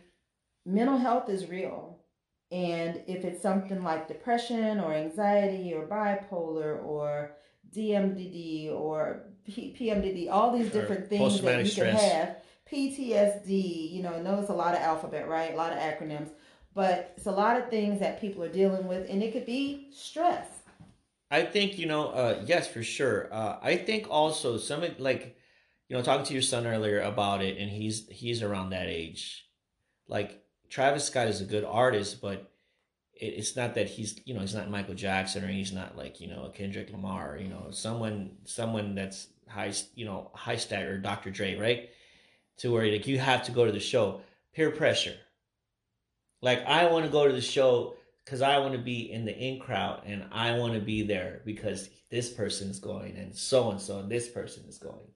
mental 0.64 0.96
health 0.96 1.28
is 1.28 1.48
real. 1.48 1.89
And 2.50 3.02
if 3.06 3.24
it's 3.24 3.40
something 3.42 3.82
like 3.84 4.08
depression 4.08 4.80
or 4.80 4.92
anxiety 4.92 5.72
or 5.72 5.86
bipolar 5.86 6.82
or 6.84 7.32
DMDD 7.72 8.72
or 8.72 9.22
P- 9.46 9.74
PMDD, 9.78 10.28
all 10.30 10.56
these 10.56 10.70
different 10.70 11.08
things 11.08 11.40
that 11.42 11.64
you 11.64 11.70
can 11.72 11.94
have, 11.94 12.36
PTSD, 12.70 13.92
you 13.92 14.02
know, 14.02 14.14
and 14.14 14.26
those 14.26 14.48
a 14.48 14.52
lot 14.52 14.74
of 14.74 14.80
alphabet, 14.80 15.28
right? 15.28 15.52
A 15.54 15.56
lot 15.56 15.72
of 15.72 15.78
acronyms. 15.78 16.30
But 16.74 17.14
it's 17.16 17.26
a 17.26 17.32
lot 17.32 17.56
of 17.60 17.68
things 17.68 17.98
that 18.00 18.20
people 18.20 18.42
are 18.44 18.48
dealing 18.48 18.86
with, 18.86 19.08
and 19.10 19.22
it 19.22 19.32
could 19.32 19.46
be 19.46 19.88
stress. 19.92 20.46
I 21.30 21.42
think 21.44 21.78
you 21.78 21.86
know, 21.86 22.08
uh, 22.08 22.42
yes, 22.46 22.66
for 22.68 22.82
sure. 22.82 23.32
Uh, 23.32 23.58
I 23.62 23.76
think 23.76 24.08
also 24.10 24.56
some 24.56 24.82
of- 24.82 24.98
like, 25.00 25.36
you 25.88 25.96
know, 25.96 26.02
talking 26.02 26.26
to 26.26 26.32
your 26.32 26.42
son 26.42 26.66
earlier 26.66 27.00
about 27.00 27.42
it, 27.42 27.58
and 27.58 27.70
he's 27.70 28.08
he's 28.08 28.42
around 28.42 28.70
that 28.70 28.88
age. 28.88 29.48
Like 30.08 30.42
Travis 30.70 31.04
Scott 31.04 31.26
is 31.26 31.40
a 31.40 31.44
good 31.44 31.64
artist, 31.64 32.22
but 32.22 32.50
it, 33.12 33.34
it's 33.36 33.56
not 33.56 33.74
that 33.74 33.88
he's 33.88 34.18
you 34.24 34.32
know 34.32 34.40
he's 34.40 34.54
not 34.54 34.70
Michael 34.70 34.94
Jackson 34.94 35.44
or 35.44 35.48
he's 35.48 35.72
not 35.72 35.96
like 35.96 36.20
you 36.20 36.28
know 36.28 36.44
a 36.44 36.50
Kendrick 36.50 36.90
Lamar. 36.90 37.38
You 37.38 37.48
know, 37.48 37.66
someone 37.70 38.36
someone 38.44 38.94
that's 38.94 39.28
high 39.48 39.72
you 39.94 40.06
know 40.06 40.30
high 40.32 40.56
stat 40.56 40.84
or 40.84 40.98
Dr. 40.98 41.30
Dre, 41.30 41.56
right? 41.56 41.90
To 42.58 42.72
where 42.72 42.90
like 42.90 43.06
you 43.06 43.18
have 43.18 43.44
to 43.44 43.52
go 43.52 43.66
to 43.66 43.72
the 43.72 43.80
show. 43.80 44.22
Peer 44.54 44.70
pressure. 44.70 45.16
Like 46.40 46.64
I 46.66 46.90
want 46.90 47.04
to 47.04 47.10
go 47.10 47.26
to 47.26 47.32
the 47.32 47.40
show 47.40 47.94
because 48.24 48.42
I 48.42 48.58
want 48.58 48.72
to 48.72 48.78
be 48.78 49.10
in 49.10 49.24
the 49.24 49.36
in 49.36 49.60
crowd 49.60 50.02
and 50.06 50.24
I 50.32 50.58
want 50.58 50.74
to 50.74 50.80
be 50.80 51.02
there 51.02 51.42
because 51.44 51.90
this 52.10 52.30
person 52.30 52.70
is 52.70 52.78
going 52.78 53.16
and 53.16 53.34
so 53.34 53.70
and 53.70 53.80
so 53.80 53.98
and 53.98 54.10
this 54.10 54.28
person 54.28 54.64
is 54.68 54.78
going. 54.78 55.09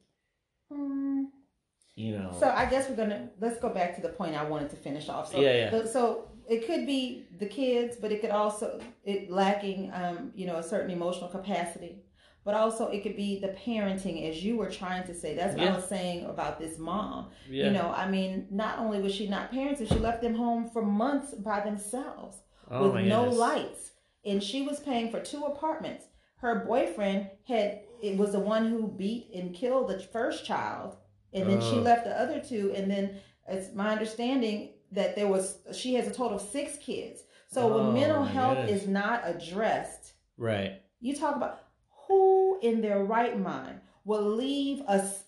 You 1.96 2.18
know. 2.18 2.36
So 2.38 2.48
I 2.50 2.64
guess 2.66 2.88
we're 2.88 2.96
gonna 2.96 3.30
let's 3.40 3.58
go 3.60 3.68
back 3.70 3.94
to 3.96 4.02
the 4.02 4.08
point 4.08 4.34
I 4.34 4.44
wanted 4.44 4.70
to 4.70 4.76
finish 4.76 5.08
off. 5.08 5.30
So, 5.32 5.40
Yeah, 5.40 5.70
yeah. 5.72 5.84
so 5.86 6.28
it 6.48 6.66
could 6.66 6.86
be 6.86 7.26
the 7.38 7.46
kids, 7.46 7.96
but 8.00 8.10
it 8.12 8.20
could 8.20 8.30
also 8.30 8.80
it 9.04 9.30
lacking, 9.30 9.90
um, 9.94 10.32
you 10.34 10.46
know, 10.46 10.56
a 10.56 10.62
certain 10.62 10.90
emotional 10.90 11.28
capacity. 11.28 12.02
But 12.44 12.54
also 12.54 12.88
it 12.88 13.02
could 13.02 13.16
be 13.16 13.40
the 13.40 13.48
parenting, 13.66 14.28
as 14.28 14.44
you 14.44 14.56
were 14.56 14.68
trying 14.70 15.04
to 15.06 15.14
say. 15.14 15.34
That's 15.34 15.54
what 15.54 15.62
Yeah. 15.64 15.72
I 15.72 15.76
was 15.76 15.86
saying 15.86 16.26
about 16.26 16.58
this 16.58 16.78
mom. 16.78 17.30
yeah. 17.48 17.66
You 17.66 17.70
know, 17.70 17.90
I 17.90 18.06
mean, 18.10 18.48
not 18.50 18.78
only 18.80 19.00
was 19.00 19.14
she 19.14 19.28
not 19.28 19.50
parenting, 19.50 19.88
she 19.88 19.98
left 19.98 20.20
them 20.20 20.34
home 20.34 20.68
for 20.70 20.82
months 20.82 21.32
by 21.32 21.60
themselves 21.60 22.36
oh 22.70 22.90
with 22.90 23.06
no 23.06 23.20
goodness. 23.22 23.38
lights 23.38 23.90
and 24.26 24.42
she 24.42 24.62
was 24.62 24.80
paying 24.80 25.10
for 25.10 25.20
two 25.20 25.44
apartments 25.44 26.06
her 26.38 26.64
boyfriend 26.66 27.28
had 27.46 27.80
it 28.02 28.16
was 28.16 28.32
the 28.32 28.38
one 28.40 28.68
who 28.70 28.88
beat 28.88 29.28
and 29.34 29.54
killed 29.54 29.88
the 29.88 29.98
first 29.98 30.46
child 30.46 30.96
and 31.34 31.48
then 31.50 31.60
she 31.60 31.76
Oh. 31.76 31.82
left 31.82 32.04
the 32.04 32.18
other 32.18 32.40
two 32.40 32.72
and 32.74 32.90
then 32.90 33.16
it's 33.48 33.74
my 33.74 33.90
understanding 33.92 34.70
that 34.92 35.16
there 35.16 35.28
was 35.28 35.58
she 35.72 35.94
has 35.94 36.06
a 36.06 36.10
total 36.10 36.36
of 36.36 36.42
six 36.42 36.76
kids. 36.78 37.22
So 37.48 37.72
oh, 37.72 37.84
when 37.84 37.94
mental 37.94 38.24
health 38.24 38.58
goodness. 38.58 38.82
is 38.82 38.88
not 38.88 39.22
addressed, 39.24 40.14
right? 40.38 40.80
You 41.00 41.14
talk 41.14 41.36
about 41.36 41.60
who 42.06 42.58
in 42.62 42.80
their 42.80 43.04
right 43.04 43.38
mind 43.38 43.80
will 44.04 44.22
leave 44.36 44.80
us 44.82 45.24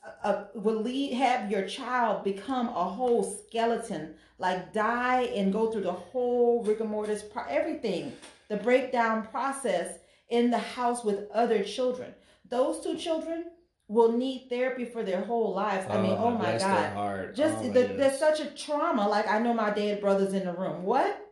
will 0.55 0.81
leave 0.83 1.17
have 1.17 1.51
your 1.51 1.67
child 1.67 2.23
become 2.25 2.69
a 2.69 2.85
whole 2.85 3.23
skeleton 3.23 4.15
like 4.39 4.73
die 4.73 5.23
and 5.35 5.53
go 5.53 5.71
through 5.71 5.81
the 5.83 5.93
whole 5.93 6.63
rigor 6.65 6.85
mortis 6.85 7.25
everything 7.49 8.13
the 8.49 8.57
breakdown 8.57 9.27
process 9.27 9.99
in 10.29 10.51
the 10.51 10.59
house 10.59 11.03
with 11.05 11.31
other 11.33 11.63
children 11.65 12.13
those 12.51 12.83
two 12.83 12.97
children 12.97 13.47
will 13.89 14.13
need 14.13 14.47
therapy 14.49 14.85
for 14.85 15.03
their 15.03 15.23
whole 15.23 15.55
lives. 15.55 15.87
I 15.89 16.01
mean, 16.01 16.13
oh, 16.13 16.27
oh 16.27 16.31
my 16.33 16.59
God. 16.59 17.35
Just 17.35 17.59
oh, 17.59 17.71
the, 17.71 17.85
there's 17.85 18.19
such 18.19 18.41
a 18.41 18.47
trauma. 18.47 19.09
Like 19.09 19.29
I 19.29 19.39
know 19.39 19.55
my 19.55 19.71
dead 19.71 20.01
brother's 20.01 20.33
in 20.33 20.45
the 20.45 20.53
room. 20.53 20.83
What? 20.83 21.23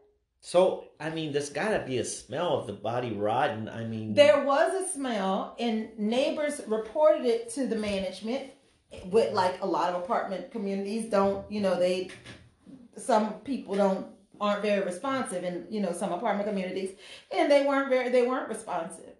So 0.40 0.84
I 1.00 1.10
mean, 1.10 1.32
there's 1.32 1.50
gotta 1.50 1.84
be 1.84 1.98
a 1.98 2.04
smell 2.04 2.58
of 2.58 2.66
the 2.66 2.74
body 2.74 3.12
rotten. 3.12 3.68
I 3.68 3.84
mean, 3.84 4.14
there 4.14 4.44
was 4.44 4.72
a 4.82 4.88
smell, 4.88 5.56
and 5.58 5.88
neighbors 5.98 6.60
reported 6.66 7.24
it 7.26 7.50
to 7.50 7.66
the 7.66 7.76
management. 7.76 8.50
With 9.06 9.32
like 9.32 9.60
a 9.60 9.66
lot 9.66 9.92
of 9.92 10.00
apartment 10.04 10.52
communities, 10.52 11.10
don't 11.10 11.50
you 11.50 11.60
know 11.60 11.76
they? 11.76 12.10
Some 12.96 13.32
people 13.40 13.74
don't 13.74 14.06
aren't 14.40 14.62
very 14.62 14.84
responsive, 14.84 15.42
in 15.42 15.66
you 15.68 15.80
know 15.80 15.92
some 15.92 16.12
apartment 16.12 16.48
communities, 16.48 16.90
and 17.34 17.50
they 17.50 17.64
weren't 17.66 17.88
very 17.88 18.10
they 18.10 18.24
weren't 18.24 18.48
responsive. 18.48 19.13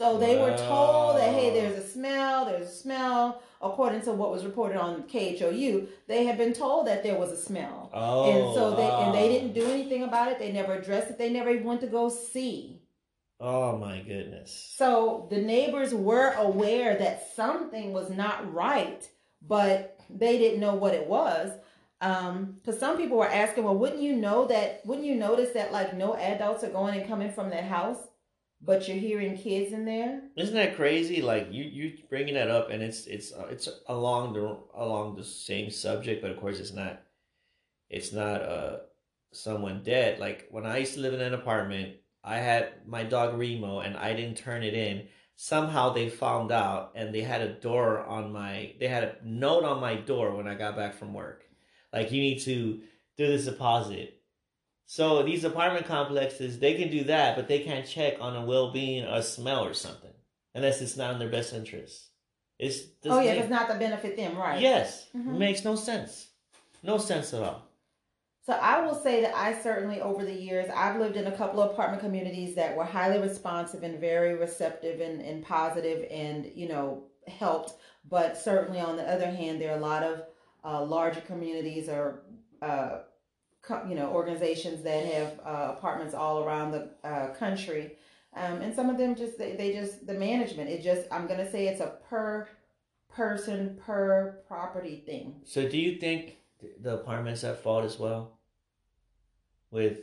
So 0.00 0.16
they 0.16 0.36
wow. 0.36 0.44
were 0.44 0.56
told 0.56 1.16
that 1.18 1.34
hey, 1.34 1.50
there's 1.50 1.76
a 1.76 1.86
smell, 1.86 2.46
there's 2.46 2.68
a 2.68 2.74
smell. 2.74 3.42
According 3.60 4.00
to 4.02 4.12
what 4.12 4.30
was 4.30 4.46
reported 4.46 4.80
on 4.80 5.02
KHOU, 5.02 5.88
they 6.06 6.24
had 6.24 6.38
been 6.38 6.54
told 6.54 6.86
that 6.86 7.02
there 7.02 7.18
was 7.18 7.30
a 7.30 7.36
smell, 7.36 7.90
oh, 7.92 8.30
and 8.30 8.54
so 8.54 8.70
they 8.76 8.88
wow. 8.88 9.04
and 9.04 9.14
they 9.14 9.28
didn't 9.28 9.52
do 9.52 9.66
anything 9.66 10.02
about 10.02 10.32
it. 10.32 10.38
They 10.38 10.52
never 10.52 10.72
addressed 10.72 11.10
it. 11.10 11.18
They 11.18 11.28
never 11.28 11.50
even 11.50 11.64
went 11.64 11.82
to 11.82 11.86
go 11.86 12.08
see. 12.08 12.80
Oh 13.40 13.76
my 13.76 14.00
goodness! 14.00 14.72
So 14.74 15.26
the 15.28 15.36
neighbors 15.36 15.92
were 15.92 16.32
aware 16.32 16.96
that 16.96 17.34
something 17.36 17.92
was 17.92 18.08
not 18.08 18.50
right, 18.54 19.06
but 19.46 20.00
they 20.08 20.38
didn't 20.38 20.60
know 20.60 20.76
what 20.76 20.94
it 20.94 21.06
was. 21.06 21.52
Um, 22.00 22.56
because 22.64 22.80
some 22.80 22.96
people 22.96 23.18
were 23.18 23.28
asking, 23.28 23.64
well, 23.64 23.76
wouldn't 23.76 24.00
you 24.00 24.16
know 24.16 24.46
that? 24.46 24.80
Wouldn't 24.86 25.06
you 25.06 25.16
notice 25.16 25.52
that 25.52 25.72
like 25.72 25.94
no 25.94 26.16
adults 26.16 26.64
are 26.64 26.70
going 26.70 26.98
and 26.98 27.06
coming 27.06 27.30
from 27.30 27.50
that 27.50 27.64
house? 27.64 27.98
But 28.60 28.86
you're 28.86 28.96
hearing 28.96 29.36
kids 29.36 29.72
in 29.72 29.84
there. 29.84 30.22
Isn't 30.36 30.54
that 30.54 30.76
crazy? 30.76 31.22
Like 31.22 31.48
you 31.50 31.64
you 31.64 31.98
bringing 32.08 32.34
that 32.34 32.50
up, 32.50 32.70
and 32.70 32.82
it's 32.82 33.06
it's 33.06 33.32
uh, 33.32 33.46
it's 33.50 33.68
along 33.88 34.34
the 34.34 34.58
along 34.74 35.16
the 35.16 35.24
same 35.24 35.70
subject, 35.70 36.22
but 36.22 36.30
of 36.30 36.38
course 36.38 36.60
it's 36.60 36.72
not. 36.72 37.02
It's 37.88 38.12
not 38.12 38.42
uh 38.42 38.76
someone 39.32 39.82
dead. 39.82 40.18
Like 40.18 40.48
when 40.50 40.66
I 40.66 40.78
used 40.78 40.94
to 40.94 41.00
live 41.00 41.14
in 41.14 41.20
an 41.20 41.34
apartment, 41.34 41.96
I 42.22 42.36
had 42.38 42.72
my 42.86 43.04
dog 43.04 43.38
Remo, 43.38 43.80
and 43.80 43.96
I 43.96 44.12
didn't 44.14 44.36
turn 44.38 44.62
it 44.62 44.74
in. 44.74 45.08
Somehow 45.36 45.94
they 45.94 46.10
found 46.10 46.52
out, 46.52 46.92
and 46.94 47.14
they 47.14 47.22
had 47.22 47.40
a 47.40 47.54
door 47.54 48.00
on 48.00 48.30
my. 48.30 48.74
They 48.78 48.88
had 48.88 49.04
a 49.04 49.16
note 49.24 49.64
on 49.64 49.80
my 49.80 49.94
door 49.94 50.36
when 50.36 50.46
I 50.46 50.54
got 50.54 50.76
back 50.76 50.94
from 50.94 51.14
work, 51.14 51.44
like 51.94 52.12
you 52.12 52.20
need 52.20 52.40
to 52.40 52.82
do 53.16 53.26
this 53.26 53.46
deposit 53.46 54.19
so 54.90 55.22
these 55.22 55.44
apartment 55.44 55.86
complexes, 55.86 56.58
they 56.58 56.74
can 56.74 56.90
do 56.90 57.04
that, 57.04 57.36
but 57.36 57.46
they 57.46 57.60
can't 57.60 57.86
check 57.86 58.16
on 58.20 58.34
a 58.34 58.44
well-being 58.44 59.04
or 59.04 59.18
a 59.18 59.22
smell 59.22 59.64
or 59.64 59.72
something, 59.72 60.10
unless 60.52 60.80
it's 60.80 60.96
not 60.96 61.12
in 61.12 61.20
their 61.20 61.28
best 61.28 61.52
interest. 61.52 62.08
It's 62.58 62.80
oh 63.06 63.20
yeah, 63.20 63.34
it's 63.34 63.48
not 63.48 63.68
to 63.68 63.76
benefit 63.76 64.16
them, 64.16 64.36
right? 64.36 64.60
Yes, 64.60 65.06
mm-hmm. 65.16 65.38
makes 65.38 65.64
no 65.64 65.76
sense, 65.76 66.30
no 66.82 66.98
sense 66.98 67.32
at 67.32 67.40
all. 67.40 67.68
So 68.44 68.54
I 68.54 68.84
will 68.84 68.96
say 68.96 69.20
that 69.20 69.32
I 69.36 69.52
certainly 69.62 70.00
over 70.00 70.24
the 70.24 70.34
years 70.34 70.68
I've 70.74 70.98
lived 70.98 71.14
in 71.14 71.28
a 71.28 71.36
couple 71.36 71.62
of 71.62 71.70
apartment 71.70 72.02
communities 72.02 72.56
that 72.56 72.76
were 72.76 72.82
highly 72.82 73.20
responsive 73.20 73.84
and 73.84 74.00
very 74.00 74.34
receptive 74.34 75.00
and, 75.00 75.20
and 75.20 75.44
positive 75.44 76.04
and 76.10 76.50
you 76.52 76.68
know 76.68 77.04
helped. 77.28 77.74
But 78.08 78.36
certainly 78.36 78.80
on 78.80 78.96
the 78.96 79.08
other 79.08 79.30
hand, 79.30 79.60
there 79.60 79.70
are 79.70 79.78
a 79.78 79.80
lot 79.80 80.02
of 80.02 80.24
uh, 80.64 80.84
larger 80.84 81.20
communities 81.20 81.88
or 81.88 82.24
uh, 82.60 83.02
you 83.88 83.94
know 83.94 84.10
organizations 84.10 84.82
that 84.82 85.04
have 85.06 85.40
uh, 85.44 85.72
apartments 85.76 86.14
all 86.14 86.44
around 86.44 86.72
the 86.72 86.90
uh, 87.04 87.34
country. 87.34 87.96
Um, 88.34 88.60
and 88.62 88.74
some 88.74 88.88
of 88.88 88.96
them 88.96 89.16
just 89.16 89.38
they, 89.38 89.56
they 89.56 89.72
just 89.72 90.06
the 90.06 90.14
management 90.14 90.70
it 90.70 90.82
just 90.84 91.08
i'm 91.10 91.26
gonna 91.26 91.50
say 91.50 91.66
it's 91.66 91.80
a 91.80 91.96
per 92.08 92.48
person 93.08 93.78
per 93.84 94.40
property 94.46 95.02
thing. 95.04 95.40
So 95.44 95.68
do 95.68 95.76
you 95.76 95.98
think 95.98 96.36
the 96.80 96.94
apartments 96.94 97.42
at 97.42 97.60
fault 97.60 97.84
as 97.84 97.98
well? 97.98 98.38
With 99.72 99.98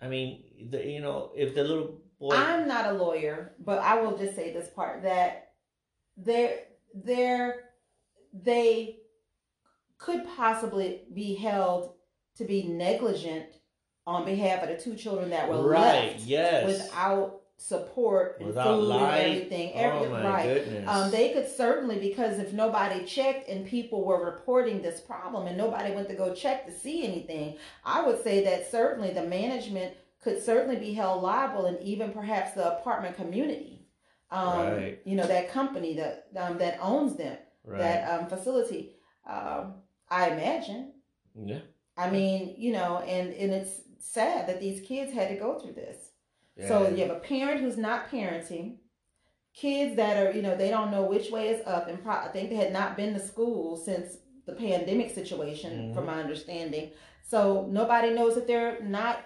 i 0.00 0.08
mean 0.08 0.44
the 0.70 0.84
you 0.84 1.00
know 1.00 1.30
if 1.34 1.54
the 1.54 1.62
little 1.62 2.00
boy 2.18 2.34
i'm 2.34 2.68
not 2.68 2.86
a 2.86 2.92
lawyer 2.92 3.52
but 3.58 3.78
i 3.78 4.00
will 4.00 4.16
just 4.16 4.34
say 4.34 4.52
this 4.52 4.68
part 4.68 5.02
that 5.02 5.52
they're 6.16 6.58
they're 6.94 7.70
they 8.32 8.98
could 9.98 10.24
possibly 10.36 11.02
be 11.14 11.34
held 11.34 11.94
to 12.36 12.44
be 12.44 12.64
negligent 12.64 13.46
on 14.06 14.24
behalf 14.24 14.62
of 14.62 14.68
the 14.68 14.76
two 14.76 14.94
children 14.94 15.30
that 15.30 15.48
were 15.48 15.66
right, 15.66 16.12
left 16.12 16.20
yes. 16.20 16.66
without 16.66 17.40
support 17.56 18.36
and 18.38 18.48
Without 18.48 18.78
food 18.78 18.88
light. 18.88 19.18
and 19.18 19.34
everything. 19.36 19.72
Every, 19.74 20.06
oh 20.06 20.10
my 20.10 20.24
right. 20.24 20.44
Goodness. 20.44 20.88
Um, 20.88 21.10
they 21.10 21.32
could 21.32 21.48
certainly 21.48 21.98
because 21.98 22.38
if 22.38 22.52
nobody 22.52 23.04
checked 23.04 23.48
and 23.48 23.66
people 23.66 24.04
were 24.04 24.24
reporting 24.24 24.82
this 24.82 25.00
problem 25.00 25.46
and 25.46 25.56
nobody 25.56 25.94
went 25.94 26.08
to 26.08 26.14
go 26.14 26.34
check 26.34 26.66
to 26.66 26.72
see 26.72 27.04
anything, 27.04 27.56
I 27.84 28.02
would 28.02 28.22
say 28.22 28.44
that 28.44 28.70
certainly 28.70 29.12
the 29.12 29.24
management 29.24 29.94
could 30.20 30.42
certainly 30.42 30.76
be 30.76 30.94
held 30.94 31.22
liable 31.22 31.66
and 31.66 31.80
even 31.80 32.12
perhaps 32.12 32.52
the 32.52 32.78
apartment 32.78 33.16
community. 33.16 33.86
Um, 34.30 34.58
right. 34.58 34.98
You 35.04 35.16
know 35.16 35.26
that 35.26 35.50
company 35.50 35.94
that 35.94 36.26
um, 36.36 36.58
that 36.58 36.78
owns 36.80 37.16
them, 37.16 37.36
right. 37.64 37.78
that 37.78 38.20
um, 38.20 38.26
facility. 38.26 38.96
Um, 39.28 39.74
I 40.10 40.30
imagine. 40.30 40.92
Yeah. 41.36 41.60
I 41.96 42.10
mean, 42.10 42.54
you 42.58 42.72
know, 42.72 42.98
and 42.98 43.32
and 43.32 43.52
it's 43.52 43.80
sad 44.00 44.48
that 44.48 44.60
these 44.60 44.80
kids 44.86 45.12
had 45.12 45.28
to 45.28 45.36
go 45.36 45.58
through 45.58 45.74
this. 45.74 45.96
Yeah. 46.56 46.68
So 46.68 46.88
you 46.88 46.98
have 46.98 47.16
a 47.16 47.20
parent 47.20 47.60
who's 47.60 47.76
not 47.76 48.10
parenting, 48.10 48.76
kids 49.54 49.96
that 49.96 50.24
are, 50.24 50.32
you 50.32 50.42
know, 50.42 50.56
they 50.56 50.70
don't 50.70 50.90
know 50.90 51.02
which 51.02 51.30
way 51.30 51.48
is 51.48 51.66
up, 51.66 51.88
and 51.88 52.02
pro- 52.02 52.14
I 52.14 52.28
think 52.28 52.50
they 52.50 52.56
had 52.56 52.72
not 52.72 52.96
been 52.96 53.14
to 53.14 53.20
school 53.20 53.76
since 53.76 54.18
the 54.46 54.52
pandemic 54.52 55.14
situation, 55.14 55.72
mm-hmm. 55.72 55.94
from 55.94 56.06
my 56.06 56.20
understanding. 56.20 56.90
So 57.26 57.66
nobody 57.70 58.10
knows 58.10 58.34
that 58.34 58.46
they're 58.46 58.80
not 58.82 59.24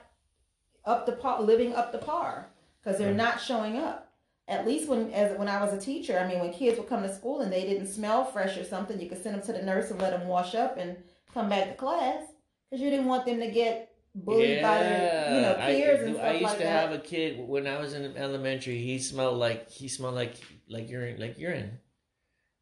up 0.85 1.07
the 1.07 1.13
par, 1.13 1.43
living 1.43 1.75
up 1.75 1.93
the 1.93 1.99
par, 1.99 2.51
because 2.81 2.99
they're 2.99 3.09
mm-hmm. 3.09 3.17
not 3.17 3.41
showing 3.41 3.77
up. 3.77 4.05
At 4.47 4.67
least 4.67 4.89
when 4.89 5.11
as 5.13 5.37
when 5.37 5.49
I 5.49 5.63
was 5.63 5.75
a 5.75 5.81
teacher, 5.81 6.19
I 6.19 6.27
mean, 6.27 6.41
when 6.41 6.53
kids 6.53 6.79
would 6.79 6.89
come 6.89 7.03
to 7.03 7.15
school 7.15 7.41
and 7.41 7.53
they 7.53 7.67
didn't 7.67 7.89
smell 7.89 8.25
fresh 8.25 8.57
or 8.57 8.65
something, 8.65 8.99
you 8.99 9.07
could 9.07 9.23
send 9.23 9.35
them 9.35 9.43
to 9.43 9.53
the 9.53 9.63
nurse 9.63 9.91
and 9.91 10.01
let 10.01 10.19
them 10.19 10.27
wash 10.27 10.55
up 10.55 10.79
and 10.79 10.97
come 11.35 11.51
back 11.51 11.69
to 11.69 11.75
class 11.75 12.23
because 12.69 12.83
you 12.83 12.91
didn't 12.91 13.07
want 13.07 13.27
them 13.27 13.41
to 13.41 13.51
get 13.51 13.95
bullied 14.15 14.49
yeah, 14.49 14.63
by 14.63 14.83
their 14.83 15.35
you 15.35 15.41
know 15.43 15.55
peers 15.67 16.01
I, 16.01 16.05
and 16.05 16.15
stuff 16.15 16.27
I 16.27 16.33
used 16.33 16.43
like 16.45 16.59
to 16.59 16.65
that. 16.65 16.89
have 16.89 16.93
a 16.93 16.99
kid 16.99 17.49
when 17.49 17.67
I 17.67 17.79
was 17.79 17.95
in 17.95 18.17
elementary. 18.17 18.79
He 18.79 18.99
smelled 18.99 19.39
like 19.39 19.71
he 19.71 19.89
smelled 19.89 20.15
like 20.15 20.35
like 20.69 20.89
urine, 20.89 21.21
like 21.21 21.39
urine, 21.39 21.79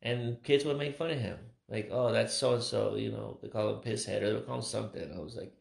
and 0.02 0.42
kids 0.42 0.64
would 0.64 0.78
make 0.78 0.96
fun 0.96 1.10
of 1.10 1.18
him. 1.18 1.38
Like, 1.68 1.88
oh, 1.90 2.12
that's 2.12 2.34
so 2.34 2.54
and 2.54 2.62
so. 2.62 2.94
You 2.94 3.10
know, 3.12 3.38
they 3.42 3.48
call 3.48 3.74
him 3.74 3.80
piss 3.80 4.04
head 4.04 4.22
or 4.22 4.34
they 4.34 4.40
call 4.40 4.56
him 4.56 4.62
something. 4.62 5.12
I 5.14 5.20
was 5.20 5.36
like, 5.36 5.52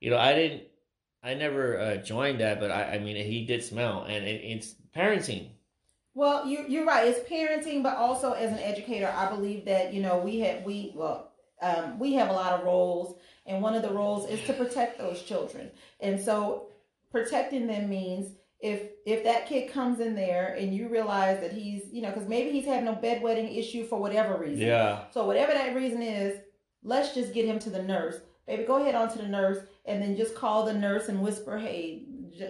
you 0.00 0.10
know, 0.10 0.18
I 0.18 0.34
didn't, 0.34 0.62
I 1.22 1.34
never 1.34 1.78
uh, 1.78 1.96
joined 1.96 2.40
that, 2.40 2.60
but 2.60 2.70
I, 2.70 2.94
I 2.94 2.98
mean, 2.98 3.16
he 3.16 3.44
did 3.44 3.64
smell, 3.64 4.04
and 4.04 4.24
it, 4.24 4.40
it's 4.44 4.74
parenting. 4.96 5.50
Well, 6.14 6.46
you 6.46 6.64
you're 6.68 6.84
right. 6.84 7.08
It's 7.08 7.28
parenting, 7.28 7.82
but 7.82 7.96
also 7.96 8.32
as 8.32 8.52
an 8.52 8.58
educator, 8.58 9.12
I 9.16 9.28
believe 9.30 9.64
that 9.64 9.92
you 9.94 10.02
know 10.02 10.18
we 10.18 10.40
have 10.40 10.62
we 10.62 10.92
well 10.94 11.32
um, 11.62 11.98
we 11.98 12.14
have 12.14 12.28
a 12.28 12.32
lot 12.32 12.52
of 12.52 12.64
roles 12.64 13.16
and 13.46 13.62
one 13.62 13.74
of 13.74 13.82
the 13.82 13.92
roles 13.92 14.28
is 14.28 14.40
to 14.44 14.52
protect 14.52 14.98
those 14.98 15.22
children. 15.22 15.70
And 16.00 16.20
so 16.20 16.68
protecting 17.10 17.66
them 17.66 17.88
means 17.88 18.34
if 18.60 18.82
if 19.04 19.24
that 19.24 19.46
kid 19.46 19.72
comes 19.72 19.98
in 20.00 20.14
there 20.14 20.54
and 20.58 20.74
you 20.74 20.88
realize 20.88 21.40
that 21.40 21.52
he's, 21.52 21.82
you 21.92 22.00
know, 22.00 22.10
because 22.10 22.28
maybe 22.28 22.52
he's 22.52 22.64
having 22.64 22.88
a 22.88 22.92
bedwetting 22.92 23.58
issue 23.58 23.84
for 23.84 23.98
whatever 23.98 24.38
reason. 24.38 24.64
Yeah. 24.66 25.04
So 25.10 25.26
whatever 25.26 25.52
that 25.52 25.74
reason 25.74 26.00
is, 26.00 26.38
let's 26.84 27.14
just 27.14 27.34
get 27.34 27.44
him 27.44 27.58
to 27.60 27.70
the 27.70 27.82
nurse. 27.82 28.16
Baby, 28.46 28.64
go 28.64 28.80
ahead 28.80 28.94
on 28.94 29.10
to 29.12 29.18
the 29.18 29.28
nurse 29.28 29.58
and 29.84 30.00
then 30.00 30.16
just 30.16 30.34
call 30.36 30.64
the 30.64 30.74
nurse 30.74 31.08
and 31.08 31.22
whisper, 31.22 31.58
hey, 31.58 32.04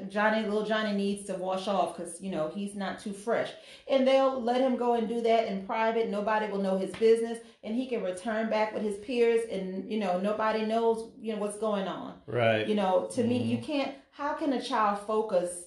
Johnny, 0.08 0.42
little 0.42 0.64
Johnny 0.64 0.92
needs 0.92 1.26
to 1.26 1.34
wash 1.34 1.68
off 1.68 1.96
because, 1.96 2.20
you 2.20 2.30
know, 2.30 2.50
he's 2.54 2.74
not 2.74 3.00
too 3.00 3.12
fresh. 3.12 3.50
And 3.88 4.06
they'll 4.06 4.40
let 4.40 4.60
him 4.60 4.76
go 4.76 4.94
and 4.94 5.08
do 5.08 5.20
that 5.22 5.46
in 5.46 5.66
private. 5.66 6.08
Nobody 6.08 6.50
will 6.50 6.58
know 6.58 6.78
his 6.78 6.90
business. 6.92 7.38
And 7.62 7.74
he 7.74 7.86
can 7.86 8.02
return 8.02 8.50
back 8.50 8.74
with 8.74 8.82
his 8.82 8.96
peers 8.98 9.42
and, 9.50 9.90
you 9.90 9.98
know, 9.98 10.18
nobody 10.18 10.64
knows, 10.64 11.12
you 11.20 11.32
know, 11.32 11.40
what's 11.40 11.58
going 11.58 11.86
on. 11.86 12.14
Right. 12.26 12.66
You 12.66 12.74
know, 12.74 13.08
to 13.12 13.20
mm-hmm. 13.20 13.28
me, 13.28 13.42
you 13.42 13.58
can't, 13.58 13.94
how 14.10 14.34
can 14.34 14.52
a 14.52 14.62
child 14.62 15.00
focus 15.06 15.64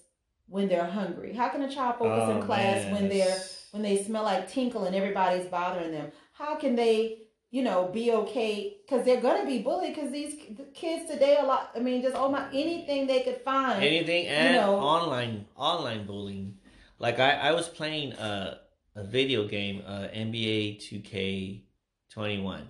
when 0.47 0.67
they're 0.67 0.85
hungry? 0.85 1.33
How 1.33 1.49
can 1.49 1.61
a 1.61 1.73
child 1.73 1.97
focus 1.99 2.23
oh, 2.27 2.37
in 2.37 2.45
class 2.45 2.85
man. 2.85 2.93
when 2.93 3.09
they're, 3.09 3.37
when 3.71 3.83
they 3.83 4.03
smell 4.03 4.23
like 4.23 4.49
tinkle 4.49 4.85
and 4.85 4.95
everybody's 4.95 5.47
bothering 5.47 5.91
them? 5.91 6.11
How 6.33 6.55
can 6.55 6.75
they 6.75 7.24
you 7.55 7.63
know, 7.63 7.87
be 7.87 8.11
okay 8.11 8.75
because 8.81 9.05
they're 9.05 9.21
gonna 9.21 9.45
be 9.45 9.59
bullied 9.59 9.95
because 9.95 10.11
these 10.11 10.35
kids 10.73 11.09
today 11.09 11.37
a 11.39 11.45
lot. 11.45 11.71
I 11.73 11.79
mean, 11.79 12.01
just 12.01 12.13
oh 12.13 12.27
my, 12.27 12.49
anything 12.51 13.07
they 13.07 13.21
could 13.21 13.39
find, 13.45 13.81
anything, 13.81 14.27
and 14.27 14.55
you 14.55 14.59
know, 14.59 14.75
online 14.75 15.45
online 15.55 16.05
bullying. 16.05 16.57
Like 16.99 17.17
I, 17.17 17.31
I 17.31 17.51
was 17.53 17.69
playing 17.69 18.11
a 18.11 18.59
a 18.97 19.05
video 19.05 19.47
game, 19.47 19.83
uh, 19.87 20.09
NBA 20.13 20.81
Two 20.81 20.99
K 20.99 21.63
Twenty 22.09 22.41
One, 22.41 22.67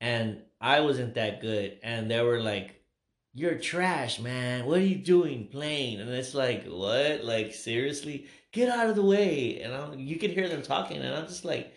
and 0.00 0.38
I 0.58 0.80
wasn't 0.80 1.12
that 1.16 1.42
good, 1.42 1.78
and 1.82 2.10
they 2.10 2.22
were 2.22 2.40
like. 2.40 2.78
You're 3.34 3.54
trash, 3.54 4.20
man. 4.20 4.66
What 4.66 4.76
are 4.76 4.84
you 4.84 4.96
doing 4.96 5.46
playing? 5.46 6.02
And 6.02 6.10
it's 6.10 6.34
like, 6.34 6.66
what? 6.66 7.24
Like 7.24 7.54
seriously? 7.54 8.26
Get 8.50 8.68
out 8.68 8.90
of 8.90 8.94
the 8.94 9.02
way. 9.02 9.62
And 9.62 9.72
I'm, 9.72 9.98
you 9.98 10.18
could 10.18 10.32
hear 10.32 10.50
them 10.50 10.60
talking, 10.60 10.98
and 10.98 11.14
I'm 11.14 11.26
just 11.26 11.42
like, 11.42 11.72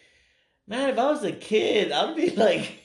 man, 0.67 0.89
if 0.89 0.97
I 0.97 1.11
was 1.11 1.23
a 1.23 1.31
kid, 1.31 1.91
I'd 1.91 2.15
be 2.15 2.29
like, 2.35 2.79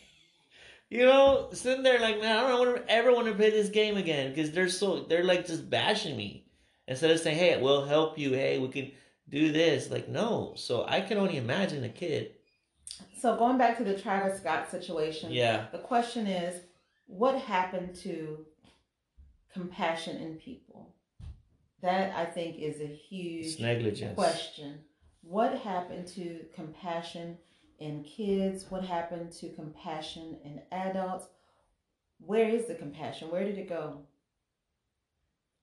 you 0.88 1.04
know, 1.04 1.48
sitting 1.52 1.82
there 1.82 2.00
like, 2.00 2.20
man, 2.20 2.36
I 2.36 2.48
don't 2.48 2.66
want 2.66 2.76
to 2.76 2.92
ever 2.92 3.12
want 3.12 3.26
to 3.28 3.34
play 3.34 3.50
this 3.50 3.68
game 3.68 3.96
again 3.96 4.30
because 4.30 4.50
they're 4.50 4.68
so 4.68 5.00
they're 5.00 5.24
like 5.24 5.46
just 5.46 5.70
bashing 5.70 6.16
me 6.16 6.46
instead 6.86 7.10
of 7.10 7.20
saying, 7.20 7.38
hey, 7.38 7.60
we'll 7.60 7.86
help 7.86 8.18
you. 8.18 8.32
Hey, 8.32 8.58
we 8.58 8.68
can 8.68 8.90
do 9.28 9.52
this. 9.52 9.90
Like, 9.90 10.08
no. 10.08 10.54
So 10.56 10.84
I 10.86 11.00
can 11.00 11.18
only 11.18 11.36
imagine 11.36 11.84
a 11.84 11.88
kid. 11.88 12.32
So 13.18 13.36
going 13.36 13.58
back 13.58 13.78
to 13.78 13.84
the 13.84 13.98
Travis 13.98 14.40
Scott 14.40 14.70
situation, 14.70 15.30
yeah, 15.30 15.66
the 15.72 15.78
question 15.78 16.26
is, 16.26 16.62
what 17.06 17.38
happened 17.38 17.94
to 17.96 18.44
compassion 19.52 20.16
in 20.16 20.34
people? 20.36 20.94
That 21.82 22.14
I 22.14 22.26
think 22.26 22.58
is 22.58 22.80
a 22.80 22.86
huge 22.86 23.58
negligence 23.58 24.14
question. 24.14 24.80
What 25.22 25.58
happened 25.58 26.08
to 26.08 26.40
compassion 26.54 27.38
in 27.80 28.04
kids? 28.04 28.66
What 28.70 28.84
happened 28.84 29.32
to 29.32 29.48
compassion 29.50 30.38
in 30.44 30.60
adults? 30.70 31.26
Where 32.18 32.48
is 32.48 32.66
the 32.66 32.74
compassion? 32.74 33.30
Where 33.30 33.44
did 33.44 33.58
it 33.58 33.68
go? 33.68 34.02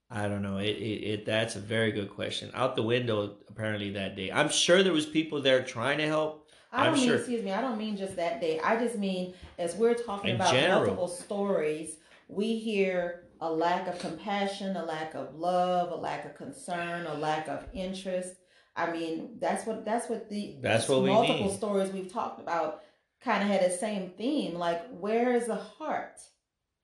I 0.10 0.28
don't 0.28 0.42
know. 0.42 0.58
It, 0.58 0.78
it, 0.78 1.04
it 1.04 1.26
that's 1.26 1.56
a 1.56 1.60
very 1.60 1.92
good 1.92 2.10
question. 2.10 2.50
Out 2.54 2.76
the 2.76 2.84
window 2.84 3.36
apparently 3.50 3.92
that 3.92 4.16
day. 4.16 4.32
I'm 4.32 4.50
sure 4.50 4.82
there 4.82 4.94
was 4.94 5.06
people 5.06 5.42
there 5.42 5.64
trying 5.64 5.98
to 6.00 6.08
help. 6.08 6.48
I 6.72 6.86
don't 6.86 6.94
I'm 6.94 7.00
mean 7.00 7.08
sure. 7.08 7.18
excuse 7.18 7.44
me. 7.44 7.52
I 7.52 7.62
don't 7.62 7.78
mean 7.78 7.98
just 7.98 8.16
that 8.16 8.42
day. 8.42 8.60
I 8.60 8.78
just 8.78 8.98
mean 8.98 9.34
as 9.58 9.76
we're 9.76 9.94
talking 9.94 10.32
in 10.32 10.36
about 10.38 10.52
general. 10.54 10.80
multiple 10.82 11.08
stories, 11.08 11.98
we 12.28 12.58
hear 12.58 13.24
a 13.42 13.52
lack 13.52 13.88
of 13.88 14.00
compassion, 14.00 14.76
a 14.76 14.86
lack 14.86 15.14
of 15.14 15.36
love, 15.36 15.92
a 15.92 15.96
lack 15.96 16.26
of 16.26 16.36
concern, 16.36 17.06
a 17.06 17.14
lack 17.14 17.48
of 17.48 17.66
interest. 17.74 18.36
I 18.78 18.92
mean, 18.92 19.38
that's 19.40 19.66
what 19.66 19.84
that's 19.84 20.08
what 20.08 20.30
the 20.30 20.58
that's 20.62 20.88
what 20.88 21.04
multiple 21.04 21.50
stories 21.50 21.92
we've 21.92 22.14
talked 22.14 22.40
about 22.40 22.84
kind 23.24 23.42
of 23.42 23.50
had 23.50 23.70
the 23.70 23.76
same 23.76 24.12
theme. 24.12 24.54
Like, 24.54 24.88
where 24.90 25.36
is 25.36 25.48
the 25.48 25.56
heart? 25.56 26.20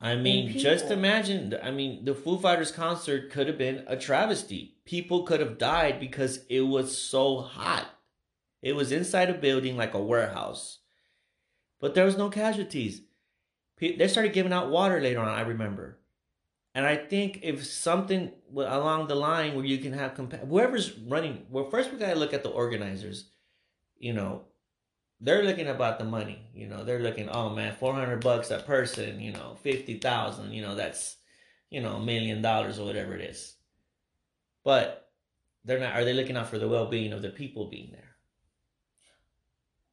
I 0.01 0.15
mean, 0.15 0.57
just 0.57 0.91
imagine. 0.91 1.55
I 1.61 1.71
mean, 1.71 2.03
the 2.03 2.15
Foo 2.15 2.37
Fighters 2.37 2.71
concert 2.71 3.31
could 3.31 3.47
have 3.47 3.59
been 3.59 3.85
a 3.87 3.95
travesty. 3.95 4.75
People 4.85 5.23
could 5.23 5.39
have 5.39 5.57
died 5.57 5.99
because 5.99 6.41
it 6.49 6.61
was 6.61 6.97
so 6.97 7.39
hot. 7.39 7.85
It 8.61 8.75
was 8.75 8.91
inside 8.91 9.29
a 9.29 9.33
building 9.33 9.77
like 9.77 9.93
a 9.93 10.01
warehouse, 10.01 10.79
but 11.79 11.93
there 11.93 12.05
was 12.05 12.17
no 12.17 12.29
casualties. 12.29 13.01
They 13.79 14.07
started 14.07 14.33
giving 14.33 14.53
out 14.53 14.71
water 14.71 14.99
later 14.99 15.19
on. 15.19 15.27
I 15.27 15.41
remember. 15.41 15.99
And 16.76 16.86
I 16.86 16.95
think 16.95 17.39
if 17.43 17.65
something 17.65 18.32
along 18.55 19.07
the 19.07 19.15
line 19.15 19.55
where 19.55 19.65
you 19.65 19.78
can 19.78 19.93
have 19.93 20.15
compa- 20.15 20.47
whoever's 20.47 20.97
running, 20.97 21.45
well, 21.49 21.69
first 21.69 21.91
we 21.91 21.99
gotta 21.99 22.15
look 22.15 22.34
at 22.34 22.41
the 22.43 22.49
organizers. 22.49 23.30
You 23.97 24.13
know, 24.13 24.45
they're 25.21 25.43
looking 25.43 25.67
about 25.67 25.99
the 25.99 26.05
money. 26.05 26.49
You 26.53 26.67
know, 26.67 26.84
they're 26.84 26.99
looking, 26.99 27.30
oh 27.30 27.49
man, 27.49 27.76
four 27.76 27.93
hundred 27.93 28.24
bucks 28.24 28.49
a 28.49 28.59
person. 28.59 29.19
You 29.19 29.34
know, 29.34 29.55
fifty 29.61 29.99
thousand. 29.99 30.51
You 30.51 30.63
know, 30.63 30.76
that's 30.76 31.17
you 31.69 31.82
know 31.82 31.97
a 31.97 32.03
million 32.03 32.41
dollars 32.41 32.80
or 32.80 32.86
whatever 32.86 33.15
it 33.15 33.21
is. 33.21 33.55
But 34.63 35.11
they're 35.63 35.80
not. 35.80 35.93
Are 35.93 36.03
they 36.03 36.13
looking 36.13 36.38
out 36.38 36.49
for 36.49 36.57
the 36.57 36.67
well 36.67 36.88
being 36.88 37.13
of 37.13 37.21
the 37.21 37.30
people 37.30 37.69
being 37.69 37.91
there? 37.91 38.15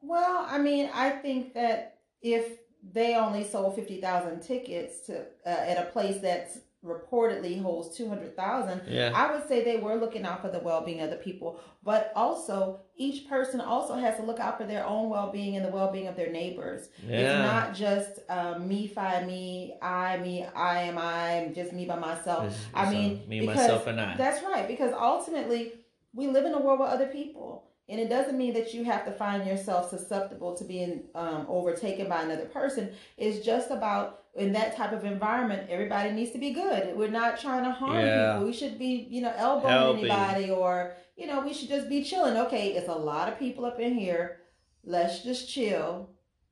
Well, 0.01 0.47
I 0.49 0.57
mean, 0.57 0.89
I 0.95 1.11
think 1.11 1.53
that 1.55 1.99
if 2.23 2.59
they 2.83 3.15
only 3.17 3.45
sold 3.45 3.75
50,000 3.75 4.41
tickets 4.41 5.01
to 5.07 5.21
uh, 5.45 5.49
at 5.49 5.77
a 5.77 5.91
place 5.91 6.21
that's 6.23 6.59
reportedly 6.85 7.61
holds 7.61 7.95
200,000 7.95 8.83
yeah. 8.89 9.13
I 9.15 9.31
would 9.33 9.47
say 9.47 9.63
they 9.63 9.77
were 9.77 9.97
looking 9.97 10.25
out 10.25 10.41
for 10.41 10.49
the 10.49 10.61
well-being 10.61 11.03
of 11.03 11.11
the 11.11 11.17
people 11.17 11.61
but 11.83 12.11
also 12.17 12.81
each 12.97 13.29
person 13.29 13.61
also 13.61 13.97
has 13.97 14.17
to 14.17 14.23
look 14.23 14.41
out 14.41 14.57
for 14.57 14.65
their 14.65 14.87
own 14.87 15.11
well-being 15.11 15.57
and 15.57 15.65
the 15.65 15.71
well-being 15.71 16.07
of 16.07 16.17
their 16.17 16.33
neighbors 16.33 16.89
yeah. 17.07 17.19
it's 17.19 17.53
not 17.53 17.75
just 17.75 18.21
um, 18.31 18.67
me 18.67 18.87
fi 18.87 19.23
me 19.25 19.75
I 19.83 20.17
me 20.17 20.47
I 20.57 20.83
am 20.83 20.97
I 20.97 21.53
just 21.55 21.75
me 21.75 21.85
by 21.85 21.99
myself 21.99 22.47
it's, 22.47 22.59
I 22.73 22.91
mean 22.91 23.29
me 23.29 23.45
myself 23.45 23.87
and 23.87 24.01
I 24.01 24.17
that's 24.17 24.43
right 24.43 24.67
because 24.67 24.95
ultimately 24.95 25.73
we 26.15 26.29
live 26.29 26.47
in 26.47 26.55
a 26.55 26.61
world 26.61 26.81
with 26.81 26.89
other 26.89 27.09
people 27.09 27.70
and 27.91 27.99
it 27.99 28.09
doesn't 28.09 28.39
mean 28.39 28.55
that 28.55 28.73
you 28.73 28.85
have 28.85 29.05
to 29.05 29.11
find 29.11 29.45
yourself 29.45 29.91
susceptible 29.91 30.55
to 30.55 30.65
being 30.65 31.03
um, 31.17 31.45
overtaken 31.49 32.09
by 32.09 32.23
another 32.23 32.47
person. 32.47 32.93
It's 33.19 33.45
just 33.45 33.73
about 33.73 34.23
in 34.35 34.53
that 34.53 34.77
type 34.77 34.93
of 34.93 35.05
environment, 35.05 35.69
everybody 35.69 36.13
needs 36.13 36.31
to 36.31 36.39
be 36.39 36.53
good. 36.53 36.97
We're 36.97 37.11
not 37.11 37.41
trying 37.41 37.65
to 37.65 37.73
harm 37.73 37.97
yeah. 37.97 38.35
people. 38.35 38.47
We 38.47 38.53
should 38.53 38.79
be, 38.79 39.09
you 39.11 39.23
know, 39.23 39.33
elbowing 39.37 39.73
Helping. 39.73 40.11
anybody 40.11 40.51
or, 40.51 40.95
you 41.17 41.27
know, 41.27 41.41
we 41.41 41.53
should 41.53 41.69
just 41.69 41.89
be 41.89 42.05
chilling. 42.05 42.37
Okay, 42.37 42.75
it's 42.75 42.89
a 42.89 42.95
lot 42.95 43.29
of 43.29 43.41
people 43.41 43.65
up 43.65 43.81
in 43.81 43.95
here. 43.95 44.39
Let's 44.85 45.25
just 45.25 45.51
chill. 45.51 46.11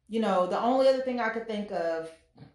You 0.08 0.20
know, 0.20 0.48
the 0.48 0.60
only 0.60 0.88
other 0.88 1.02
thing 1.02 1.20
I 1.20 1.28
could 1.28 1.46
think 1.46 1.70
of, 1.70 2.10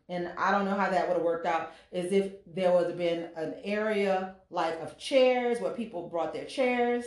and 0.10 0.30
I 0.38 0.52
don't 0.52 0.66
know 0.66 0.76
how 0.76 0.90
that 0.90 1.08
would 1.08 1.16
have 1.16 1.26
worked 1.26 1.46
out, 1.46 1.72
is 1.94 2.12
if 2.12 2.34
there 2.46 2.74
would 2.74 2.88
have 2.88 2.98
been 2.98 3.30
an 3.38 3.56
area 3.64 4.36
like 4.50 4.78
of 4.82 4.98
chairs 4.98 5.62
where 5.62 5.72
people 5.72 6.10
brought 6.10 6.34
their 6.34 6.46
chairs 6.46 7.06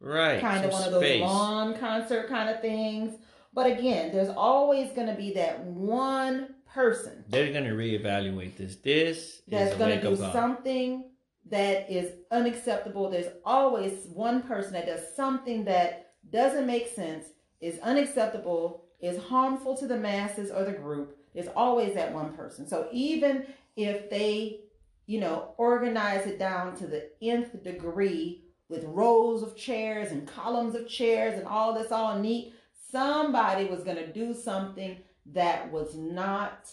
Right. 0.00 0.40
Kind 0.40 0.64
of 0.64 0.72
one 0.72 0.82
of 0.82 0.92
those 0.92 1.20
lawn 1.20 1.78
concert 1.78 2.28
kind 2.28 2.50
of 2.50 2.60
things. 2.60 3.14
But 3.52 3.70
again, 3.70 4.12
there's 4.12 4.28
always 4.28 4.90
going 4.92 5.06
to 5.06 5.14
be 5.14 5.32
that 5.34 5.60
one 5.60 6.54
person. 6.72 7.24
They're 7.28 7.52
going 7.52 7.64
to 7.64 7.70
reevaluate 7.70 8.56
this. 8.56 8.76
This 8.76 9.42
that's 9.46 9.76
going 9.76 10.00
to 10.00 10.08
do 10.08 10.16
something 10.16 11.04
that 11.50 11.90
is 11.90 12.12
unacceptable. 12.30 13.10
There's 13.10 13.32
always 13.44 14.06
one 14.12 14.42
person 14.42 14.72
that 14.72 14.86
does 14.86 15.14
something 15.14 15.64
that 15.66 16.14
doesn't 16.30 16.66
make 16.66 16.88
sense, 16.88 17.26
is 17.60 17.78
unacceptable, 17.80 18.84
is 19.00 19.22
harmful 19.24 19.76
to 19.76 19.86
the 19.86 19.96
masses 19.96 20.50
or 20.50 20.64
the 20.64 20.72
group. 20.72 21.16
There's 21.34 21.48
always 21.54 21.94
that 21.94 22.12
one 22.12 22.32
person. 22.32 22.66
So 22.66 22.88
even 22.92 23.46
if 23.76 24.10
they, 24.10 24.60
you 25.06 25.20
know, 25.20 25.54
organize 25.58 26.26
it 26.26 26.38
down 26.38 26.76
to 26.76 26.86
the 26.86 27.10
nth 27.20 27.62
degree 27.62 28.43
with 28.68 28.84
rows 28.84 29.42
of 29.42 29.56
chairs 29.56 30.10
and 30.10 30.26
columns 30.26 30.74
of 30.74 30.88
chairs 30.88 31.38
and 31.38 31.46
all 31.46 31.74
this 31.74 31.92
all 31.92 32.18
neat. 32.18 32.54
Somebody 32.90 33.66
was 33.66 33.82
going 33.82 33.96
to 33.96 34.12
do 34.12 34.34
something 34.34 34.98
that 35.26 35.70
was 35.72 35.96
not 35.96 36.70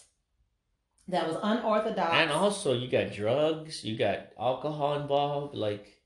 that 1.08 1.28
was 1.28 1.38
unorthodox. 1.42 2.14
And 2.14 2.32
also, 2.32 2.74
you 2.74 2.88
got 2.88 3.12
drugs, 3.12 3.84
you 3.84 3.98
got 3.98 4.28
alcohol 4.40 5.02
involved, 5.02 5.56
like 5.56 6.00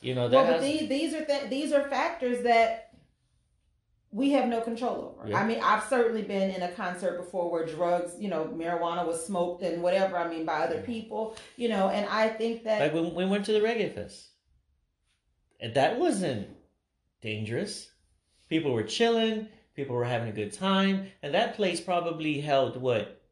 you 0.00 0.14
know. 0.14 0.28
That 0.28 0.36
well, 0.36 0.52
but 0.52 0.60
these 0.60 0.88
these 0.88 1.14
are 1.14 1.24
th- 1.24 1.50
these 1.50 1.72
are 1.72 1.88
factors 1.88 2.42
that 2.44 2.90
we 4.12 4.30
have 4.30 4.48
no 4.48 4.60
control 4.60 5.14
over. 5.16 5.28
Yeah. 5.28 5.40
I 5.40 5.46
mean, 5.46 5.60
I've 5.62 5.84
certainly 5.84 6.22
been 6.22 6.50
in 6.50 6.62
a 6.62 6.72
concert 6.72 7.16
before 7.16 7.50
where 7.50 7.64
drugs, 7.64 8.12
you 8.18 8.28
know, 8.28 8.44
marijuana 8.44 9.06
was 9.06 9.24
smoked 9.24 9.62
and 9.62 9.82
whatever. 9.82 10.18
I 10.18 10.28
mean, 10.28 10.44
by 10.44 10.60
other 10.64 10.80
people, 10.82 11.36
you 11.56 11.68
know, 11.68 11.88
and 11.88 12.08
I 12.08 12.28
think 12.28 12.64
that 12.64 12.80
like 12.80 12.94
when 12.94 13.14
we 13.14 13.24
went 13.24 13.46
to 13.46 13.52
the 13.52 13.60
reggae 13.60 13.94
fest. 13.94 14.29
And 15.60 15.74
that 15.74 15.98
wasn't 15.98 16.48
dangerous. 17.20 17.90
People 18.48 18.72
were 18.72 18.82
chilling, 18.82 19.48
people 19.76 19.94
were 19.94 20.04
having 20.04 20.28
a 20.28 20.32
good 20.32 20.52
time, 20.52 21.08
and 21.22 21.34
that 21.34 21.54
place 21.54 21.80
probably 21.80 22.40
held 22.40 22.80
what? 22.80 23.22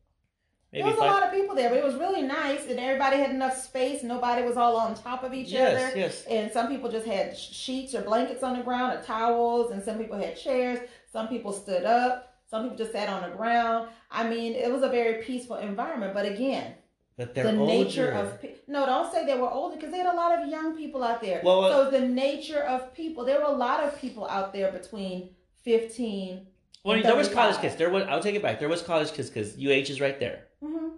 Maybe 0.72 0.82
there 0.82 0.90
was 0.90 0.98
five... 0.98 1.10
a 1.10 1.12
lot 1.12 1.22
of 1.22 1.32
people 1.32 1.56
there, 1.56 1.70
but 1.70 1.78
it 1.78 1.84
was 1.84 1.94
really 1.94 2.20
nice, 2.22 2.66
and 2.68 2.78
everybody 2.78 3.16
had 3.16 3.30
enough 3.30 3.56
space. 3.56 4.02
Nobody 4.02 4.42
was 4.42 4.58
all 4.58 4.76
on 4.76 4.94
top 4.94 5.24
of 5.24 5.32
each 5.32 5.48
yes, 5.48 5.82
other. 5.82 5.98
Yes, 5.98 6.24
And 6.26 6.52
some 6.52 6.68
people 6.68 6.90
just 6.90 7.06
had 7.06 7.36
sheets 7.36 7.94
or 7.94 8.02
blankets 8.02 8.42
on 8.42 8.58
the 8.58 8.62
ground 8.62 8.98
or 8.98 9.02
towels, 9.02 9.72
and 9.72 9.82
some 9.82 9.96
people 9.96 10.18
had 10.18 10.36
chairs. 10.36 10.78
Some 11.10 11.28
people 11.28 11.52
stood 11.52 11.84
up. 11.84 12.34
Some 12.50 12.64
people 12.64 12.76
just 12.76 12.92
sat 12.92 13.08
on 13.08 13.28
the 13.28 13.36
ground. 13.36 13.88
I 14.10 14.28
mean, 14.28 14.54
it 14.54 14.70
was 14.70 14.82
a 14.82 14.88
very 14.88 15.22
peaceful 15.22 15.56
environment. 15.56 16.14
But 16.14 16.26
again, 16.26 16.74
but 17.18 17.34
they're 17.34 17.50
the 17.50 17.58
older. 17.58 17.84
nature 17.84 18.12
of 18.12 18.38
no, 18.68 18.86
don't 18.86 19.12
say 19.12 19.26
they 19.26 19.36
were 19.36 19.50
older 19.50 19.74
because 19.74 19.90
they 19.90 19.98
had 19.98 20.06
a 20.06 20.14
lot 20.14 20.40
of 20.40 20.48
young 20.48 20.76
people 20.76 21.02
out 21.02 21.20
there. 21.20 21.40
Well, 21.44 21.68
so 21.68 21.90
the 21.90 22.06
nature 22.06 22.60
of 22.60 22.94
people, 22.94 23.24
there 23.24 23.40
were 23.40 23.46
a 23.46 23.58
lot 23.66 23.82
of 23.82 24.00
people 24.00 24.26
out 24.28 24.52
there 24.52 24.70
between 24.70 25.30
fifteen. 25.62 26.46
Well, 26.84 27.02
there 27.02 27.16
was 27.16 27.28
college 27.28 27.58
kids. 27.60 27.74
There 27.74 27.90
was. 27.90 28.04
I'll 28.04 28.22
take 28.22 28.36
it 28.36 28.42
back. 28.42 28.60
There 28.60 28.68
was 28.68 28.82
college 28.82 29.12
kids 29.12 29.28
because 29.30 29.56
UH 29.56 29.90
is 29.90 30.00
right 30.00 30.18
there. 30.20 30.44
Mm-hmm. 30.62 30.90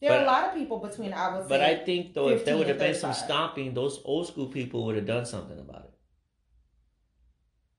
There 0.00 0.10
but, 0.10 0.20
are 0.20 0.22
a 0.24 0.26
lot 0.26 0.48
of 0.48 0.54
people 0.54 0.78
between. 0.78 1.14
I 1.14 1.38
was 1.38 1.48
But 1.48 1.62
I 1.62 1.76
think 1.76 2.12
though, 2.12 2.28
if 2.28 2.44
there 2.44 2.58
would 2.58 2.68
have 2.68 2.78
been 2.78 2.94
some 2.94 3.14
stomping, 3.14 3.72
those 3.72 3.98
old 4.04 4.26
school 4.26 4.48
people 4.48 4.84
would 4.84 4.96
have 4.96 5.06
done 5.06 5.24
something 5.24 5.58
about 5.58 5.84
it. 5.84 5.94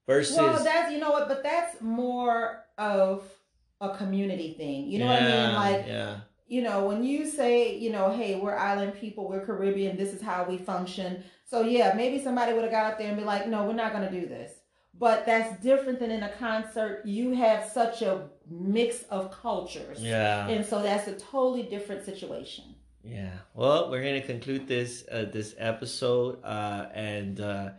Versus. 0.07 0.35
Well, 0.35 0.63
that's 0.63 0.91
you 0.91 0.97
know 0.97 1.11
what, 1.11 1.27
but 1.27 1.43
that's 1.43 1.79
more 1.79 2.65
of 2.75 3.23
a 3.79 3.95
community 3.95 4.55
thing. 4.57 4.87
You 4.87 4.99
know 4.99 5.05
yeah, 5.05 5.13
what 5.13 5.23
I 5.23 5.45
mean? 5.45 5.73
Like, 5.73 5.87
yeah. 5.87 6.15
You 6.53 6.61
know, 6.61 6.85
when 6.85 7.03
you 7.03 7.25
say, 7.27 7.75
you 7.75 7.89
know, 7.89 8.11
hey, 8.11 8.35
we're 8.35 8.55
island 8.55 8.93
people, 8.93 9.27
we're 9.27 9.43
Caribbean, 9.43 9.97
this 9.97 10.13
is 10.13 10.21
how 10.21 10.45
we 10.47 10.55
function. 10.59 11.23
So 11.49 11.61
yeah, 11.61 11.93
maybe 11.95 12.23
somebody 12.23 12.53
would 12.53 12.61
have 12.61 12.71
got 12.71 12.91
up 12.91 12.99
there 12.99 13.07
and 13.07 13.17
be 13.17 13.23
like, 13.23 13.47
no, 13.47 13.65
we're 13.65 13.73
not 13.73 13.91
going 13.91 14.07
to 14.07 14.21
do 14.21 14.27
this. 14.27 14.51
But 14.93 15.25
that's 15.25 15.59
different 15.63 15.97
than 15.97 16.11
in 16.11 16.21
a 16.21 16.29
concert. 16.33 17.01
You 17.05 17.31
have 17.31 17.67
such 17.67 18.03
a 18.03 18.29
mix 18.47 19.01
of 19.09 19.31
cultures. 19.31 19.99
Yeah. 19.99 20.47
And 20.47 20.63
so 20.63 20.83
that's 20.83 21.07
a 21.07 21.13
totally 21.13 21.63
different 21.63 22.05
situation. 22.05 22.65
Yeah. 23.03 23.31
Well, 23.55 23.89
we're 23.89 24.03
gonna 24.03 24.21
conclude 24.21 24.65
this 24.65 25.03
uh, 25.11 25.25
this 25.33 25.55
episode, 25.57 26.41
uh, 26.41 26.87
and 26.93 27.41
uh, 27.41 27.71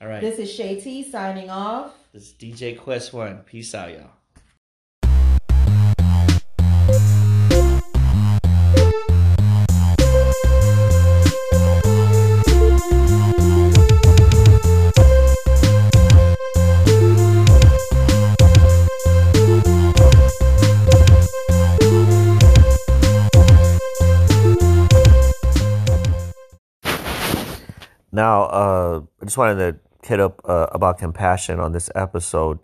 All 0.00 0.08
right. 0.08 0.20
This 0.20 0.38
is 0.38 0.52
Shay 0.52 0.80
T 0.80 1.08
signing 1.08 1.50
off. 1.50 1.92
This 2.12 2.24
is 2.24 2.32
DJ 2.34 2.78
Quest 2.78 3.12
One. 3.12 3.38
Peace 3.38 3.74
out, 3.74 3.92
y'all. 3.92 4.10
Now, 28.16 28.44
uh, 28.44 29.02
I 29.20 29.24
just 29.26 29.36
wanted 29.36 29.58
to 29.58 30.08
hit 30.08 30.20
up 30.20 30.40
uh, 30.46 30.68
about 30.72 30.96
compassion 30.96 31.60
on 31.60 31.72
this 31.72 31.90
episode. 31.94 32.58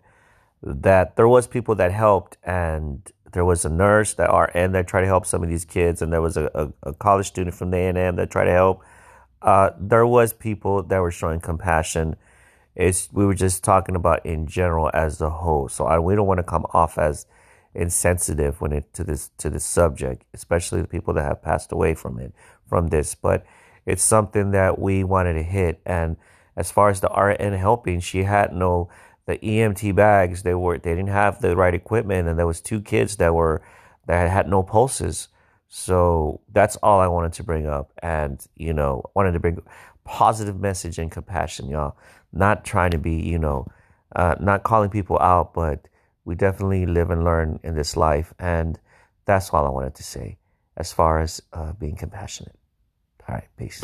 That 0.63 1.15
there 1.15 1.27
was 1.27 1.45
people 1.45 1.75
that 1.75 1.91
helped, 1.91 2.37
and 2.43 3.07
there 3.33 3.45
was 3.45 3.63
a 3.63 3.69
nurse 3.69 4.15
that 4.15 4.31
RN 4.33 4.71
that 4.71 4.87
tried 4.87 5.01
to 5.01 5.07
help 5.07 5.27
some 5.27 5.43
of 5.43 5.49
these 5.49 5.63
kids, 5.63 6.01
and 6.01 6.11
there 6.11 6.23
was 6.23 6.37
a, 6.37 6.49
a, 6.55 6.89
a 6.89 6.93
college 6.95 7.27
student 7.27 7.55
from 7.55 7.69
the 7.69 7.77
A&M 7.77 8.15
that 8.15 8.31
tried 8.31 8.45
to 8.45 8.51
help. 8.51 8.83
Uh, 9.43 9.69
there 9.79 10.07
was 10.07 10.33
people 10.33 10.81
that 10.81 10.97
were 10.99 11.11
showing 11.11 11.39
compassion. 11.39 12.15
It's 12.75 13.09
we 13.13 13.23
were 13.23 13.35
just 13.35 13.63
talking 13.63 13.95
about 13.95 14.25
in 14.25 14.47
general 14.47 14.89
as 14.91 15.21
a 15.21 15.29
whole. 15.29 15.69
So 15.69 15.85
I, 15.85 15.99
we 15.99 16.15
don't 16.15 16.25
want 16.25 16.39
to 16.39 16.43
come 16.43 16.65
off 16.73 16.97
as 16.97 17.27
insensitive 17.75 18.59
when 18.59 18.71
it 18.71 18.91
to 18.95 19.03
this 19.03 19.29
to 19.37 19.51
this 19.51 19.65
subject, 19.65 20.25
especially 20.33 20.81
the 20.81 20.87
people 20.87 21.13
that 21.13 21.25
have 21.25 21.43
passed 21.43 21.71
away 21.71 21.93
from 21.93 22.17
it 22.17 22.33
from 22.65 22.87
this. 22.87 23.13
But 23.13 23.45
it's 23.85 24.03
something 24.03 24.51
that 24.51 24.79
we 24.79 25.03
wanted 25.03 25.33
to 25.33 25.43
hit. 25.43 25.81
And 25.85 26.17
as 26.55 26.71
far 26.71 26.89
as 26.89 27.01
the 27.01 27.09
RN 27.09 27.53
helping, 27.53 27.99
she 27.99 28.23
had 28.23 28.53
no 28.53 28.89
the 29.25 29.37
EMT 29.37 29.95
bags. 29.95 30.43
They 30.43 30.53
were 30.53 30.77
they 30.77 30.91
didn't 30.91 31.09
have 31.09 31.41
the 31.41 31.55
right 31.55 31.73
equipment, 31.73 32.27
and 32.27 32.37
there 32.37 32.47
was 32.47 32.61
two 32.61 32.81
kids 32.81 33.17
that 33.17 33.33
were 33.33 33.61
that 34.07 34.29
had 34.29 34.49
no 34.49 34.63
pulses. 34.63 35.29
So 35.67 36.41
that's 36.51 36.75
all 36.77 36.99
I 36.99 37.07
wanted 37.07 37.33
to 37.33 37.43
bring 37.43 37.67
up, 37.67 37.91
and 38.01 38.45
you 38.55 38.73
know, 38.73 39.03
wanted 39.15 39.31
to 39.33 39.39
bring 39.39 39.61
positive 40.03 40.59
message 40.59 40.99
and 40.99 41.11
compassion, 41.11 41.69
y'all. 41.69 41.97
Not 42.31 42.65
trying 42.65 42.91
to 42.91 42.97
be, 42.97 43.15
you 43.15 43.39
know, 43.39 43.67
uh, 44.15 44.35
not 44.39 44.63
calling 44.63 44.89
people 44.89 45.19
out, 45.19 45.53
but 45.53 45.87
we 46.25 46.35
definitely 46.35 46.85
live 46.85 47.09
and 47.09 47.23
learn 47.23 47.59
in 47.63 47.75
this 47.75 47.95
life, 47.97 48.33
and 48.39 48.79
that's 49.25 49.49
all 49.51 49.65
I 49.65 49.69
wanted 49.69 49.95
to 49.95 50.03
say 50.03 50.37
as 50.75 50.91
far 50.91 51.19
as 51.19 51.41
uh, 51.53 51.73
being 51.73 51.95
compassionate. 51.95 52.57
All 53.27 53.35
right, 53.35 53.47
peace. 53.57 53.83